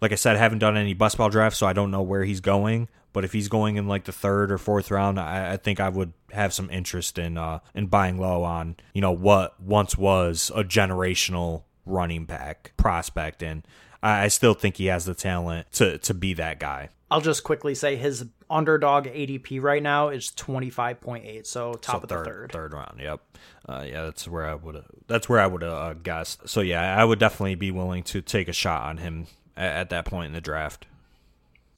Like 0.00 0.12
I 0.12 0.16
said, 0.16 0.36
I 0.36 0.40
haven't 0.40 0.58
done 0.58 0.76
any 0.76 0.92
best 0.92 1.16
ball 1.16 1.30
drafts, 1.30 1.58
so 1.58 1.66
I 1.66 1.72
don't 1.72 1.90
know 1.90 2.02
where 2.02 2.24
he's 2.24 2.40
going. 2.40 2.88
But 3.14 3.24
if 3.24 3.32
he's 3.32 3.48
going 3.48 3.76
in 3.76 3.88
like 3.88 4.04
the 4.04 4.12
third 4.12 4.52
or 4.52 4.58
fourth 4.58 4.90
round, 4.90 5.18
I, 5.18 5.54
I 5.54 5.56
think 5.56 5.80
I 5.80 5.88
would 5.88 6.12
have 6.32 6.52
some 6.52 6.68
interest 6.68 7.16
in 7.18 7.38
uh, 7.38 7.60
in 7.74 7.86
buying 7.86 8.18
low 8.18 8.42
on 8.42 8.76
you 8.92 9.00
know 9.00 9.12
what 9.12 9.58
once 9.58 9.96
was 9.96 10.50
a 10.54 10.62
generational 10.64 11.62
running 11.86 12.26
back 12.26 12.72
prospect, 12.76 13.42
and 13.42 13.66
I, 14.02 14.24
I 14.24 14.28
still 14.28 14.52
think 14.54 14.76
he 14.76 14.86
has 14.86 15.06
the 15.06 15.14
talent 15.14 15.72
to 15.72 15.96
to 15.98 16.12
be 16.12 16.34
that 16.34 16.58
guy. 16.60 16.90
I'll 17.10 17.20
just 17.20 17.44
quickly 17.44 17.74
say 17.76 17.94
his 17.96 18.24
underdog 18.50 19.06
ADP 19.06 19.62
right 19.62 19.82
now 19.82 20.08
is 20.08 20.30
twenty 20.32 20.68
five 20.70 21.00
point 21.00 21.24
eight. 21.24 21.46
So 21.46 21.74
top 21.74 21.94
So 21.96 22.02
of 22.02 22.08
the 22.08 22.24
third. 22.24 22.50
third 22.52 22.72
round. 22.72 22.98
Yep. 23.00 23.20
Uh, 23.68 23.84
yeah, 23.86 24.02
that's 24.02 24.26
where 24.26 24.46
I 24.46 24.54
would. 24.54 24.82
That's 25.06 25.28
where 25.28 25.38
I 25.40 25.46
would 25.46 25.62
uh, 25.62 25.94
guessed. 25.94 26.48
So 26.48 26.60
yeah, 26.60 27.00
I 27.00 27.04
would 27.04 27.18
definitely 27.20 27.54
be 27.54 27.70
willing 27.70 28.02
to 28.04 28.20
take 28.22 28.48
a 28.48 28.52
shot 28.52 28.82
on 28.82 28.96
him 28.96 29.26
at, 29.56 29.72
at 29.76 29.90
that 29.90 30.04
point 30.06 30.26
in 30.26 30.32
the 30.32 30.40
draft. 30.40 30.86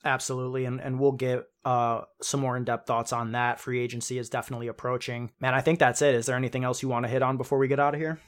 Absolutely, 0.07 0.65
and 0.65 0.81
and 0.81 1.01
we'll 1.01 1.13
get 1.13 1.49
uh 1.65 2.03
some 2.23 2.41
more 2.41 2.57
in 2.57 2.65
depth 2.65 2.87
thoughts 2.87 3.13
on 3.13 3.33
that. 3.33 3.59
Free 3.59 3.81
agency 3.81 4.19
is 4.19 4.31
definitely 4.31 4.69
approaching. 4.69 5.33
Man, 5.41 5.53
I 5.53 5.61
think 5.61 5.81
that's 5.81 6.01
it. 6.01 6.15
Is 6.15 6.27
there 6.27 6.37
anything 6.37 6.65
else 6.65 6.83
you 6.83 6.89
want 6.89 7.05
to 7.05 7.09
hit 7.09 7.23
on 7.23 7.37
before 7.37 7.59
we 7.59 7.67
get 7.67 7.81
out 7.81 7.95
of 7.95 8.01
here? 8.01 8.21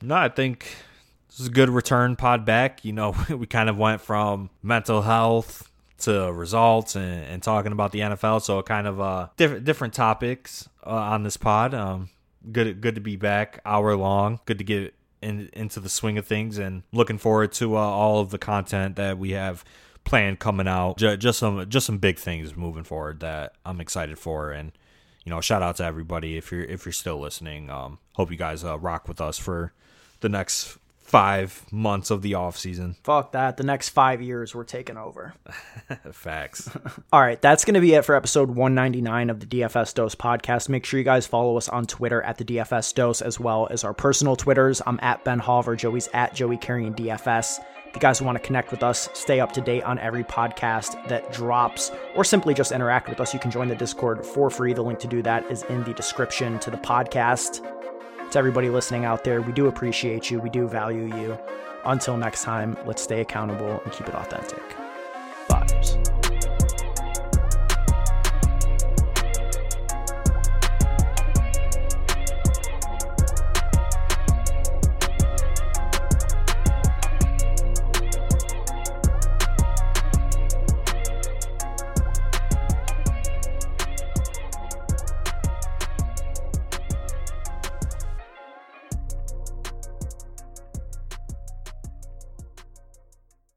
No, 0.00 0.14
I 0.14 0.28
think 0.28 0.76
this 1.28 1.40
is 1.40 1.48
a 1.48 1.50
good 1.50 1.68
return 1.68 2.14
pod 2.14 2.44
back. 2.44 2.84
You 2.84 2.92
know, 2.92 3.16
we 3.28 3.46
kind 3.46 3.68
of 3.68 3.76
went 3.76 4.00
from 4.00 4.50
mental 4.62 5.02
health 5.02 5.68
to 5.98 6.32
results 6.32 6.96
and, 6.96 7.24
and 7.24 7.42
talking 7.42 7.72
about 7.72 7.92
the 7.92 8.00
NFL. 8.00 8.42
So 8.42 8.62
kind 8.62 8.86
of 8.86 9.00
uh 9.00 9.28
different 9.36 9.64
different 9.64 9.94
topics 9.94 10.68
uh, 10.86 10.90
on 10.90 11.24
this 11.24 11.36
pod. 11.36 11.74
Um, 11.74 12.10
good 12.52 12.80
good 12.80 12.94
to 12.94 13.00
be 13.00 13.16
back, 13.16 13.60
hour 13.66 13.96
long. 13.96 14.38
Good 14.46 14.58
to 14.58 14.64
get 14.64 14.94
in, 15.20 15.48
into 15.52 15.80
the 15.80 15.88
swing 15.88 16.18
of 16.18 16.26
things 16.26 16.58
and 16.58 16.82
looking 16.92 17.18
forward 17.18 17.52
to 17.52 17.76
uh, 17.76 17.80
all 17.80 18.20
of 18.20 18.30
the 18.30 18.38
content 18.38 18.96
that 18.96 19.18
we 19.18 19.30
have 19.30 19.64
planned 20.04 20.38
coming 20.38 20.68
out. 20.68 20.98
Ju- 20.98 21.16
just 21.16 21.38
some 21.38 21.68
just 21.68 21.86
some 21.86 21.98
big 21.98 22.18
things 22.18 22.56
moving 22.56 22.84
forward 22.84 23.20
that 23.20 23.54
I'm 23.64 23.80
excited 23.80 24.18
for 24.18 24.50
and 24.50 24.72
you 25.24 25.30
know, 25.30 25.40
shout 25.40 25.62
out 25.62 25.76
to 25.76 25.84
everybody 25.84 26.36
if 26.36 26.50
you're 26.50 26.64
if 26.64 26.84
you're 26.84 26.92
still 26.92 27.18
listening. 27.20 27.70
Um, 27.70 27.98
hope 28.14 28.30
you 28.30 28.36
guys 28.36 28.64
uh, 28.64 28.78
rock 28.78 29.08
with 29.08 29.20
us 29.20 29.38
for 29.38 29.72
the 30.20 30.28
next 30.28 30.78
five 31.12 31.66
months 31.70 32.10
of 32.10 32.22
the 32.22 32.34
off 32.34 32.56
season. 32.56 32.96
Fuck 33.04 33.32
that. 33.32 33.56
The 33.58 33.64
next 33.64 33.90
five 33.90 34.22
years 34.22 34.54
we're 34.54 34.64
taking 34.64 34.96
over. 34.96 35.34
Facts. 36.12 36.70
All 37.12 37.20
right, 37.20 37.40
that's 37.40 37.64
going 37.64 37.74
to 37.74 37.80
be 37.80 37.94
it 37.94 38.04
for 38.04 38.14
episode 38.14 38.48
199 38.48 39.30
of 39.30 39.40
the 39.40 39.46
DFS 39.46 39.94
Dose 39.94 40.14
podcast. 40.14 40.68
Make 40.68 40.86
sure 40.86 40.98
you 40.98 41.04
guys 41.04 41.26
follow 41.26 41.56
us 41.56 41.68
on 41.68 41.86
Twitter 41.86 42.22
at 42.22 42.38
the 42.38 42.44
DFS 42.44 42.94
Dose 42.94 43.20
as 43.20 43.38
well 43.38 43.68
as 43.70 43.84
our 43.84 43.92
personal 43.92 44.36
Twitters. 44.36 44.80
I'm 44.86 44.98
at 45.02 45.22
Ben 45.24 45.40
Hauver, 45.40 45.76
Joey's 45.76 46.08
at 46.14 46.34
Joey 46.34 46.56
Carrion 46.56 46.94
DFS. 46.94 47.62
If 47.92 47.96
you 47.96 48.00
guys 48.00 48.22
want 48.22 48.38
to 48.38 48.42
connect 48.42 48.70
with 48.70 48.82
us, 48.82 49.10
stay 49.12 49.38
up 49.38 49.52
to 49.52 49.60
date 49.60 49.82
on 49.82 49.98
every 49.98 50.24
podcast 50.24 51.06
that 51.08 51.30
drops, 51.30 51.90
or 52.16 52.24
simply 52.24 52.54
just 52.54 52.72
interact 52.72 53.10
with 53.10 53.20
us, 53.20 53.34
you 53.34 53.38
can 53.38 53.50
join 53.50 53.68
the 53.68 53.74
Discord 53.74 54.24
for 54.24 54.48
free. 54.48 54.72
The 54.72 54.80
link 54.80 54.98
to 55.00 55.06
do 55.06 55.20
that 55.20 55.44
is 55.50 55.64
in 55.64 55.84
the 55.84 55.92
description 55.92 56.58
to 56.60 56.70
the 56.70 56.78
podcast. 56.78 57.60
To 58.30 58.38
everybody 58.38 58.70
listening 58.70 59.04
out 59.04 59.24
there, 59.24 59.42
we 59.42 59.52
do 59.52 59.66
appreciate 59.66 60.30
you. 60.30 60.40
We 60.40 60.48
do 60.48 60.66
value 60.66 61.14
you. 61.18 61.38
Until 61.84 62.16
next 62.16 62.44
time, 62.44 62.78
let's 62.86 63.02
stay 63.02 63.20
accountable 63.20 63.82
and 63.84 63.92
keep 63.92 64.08
it 64.08 64.14
authentic. 64.14 64.62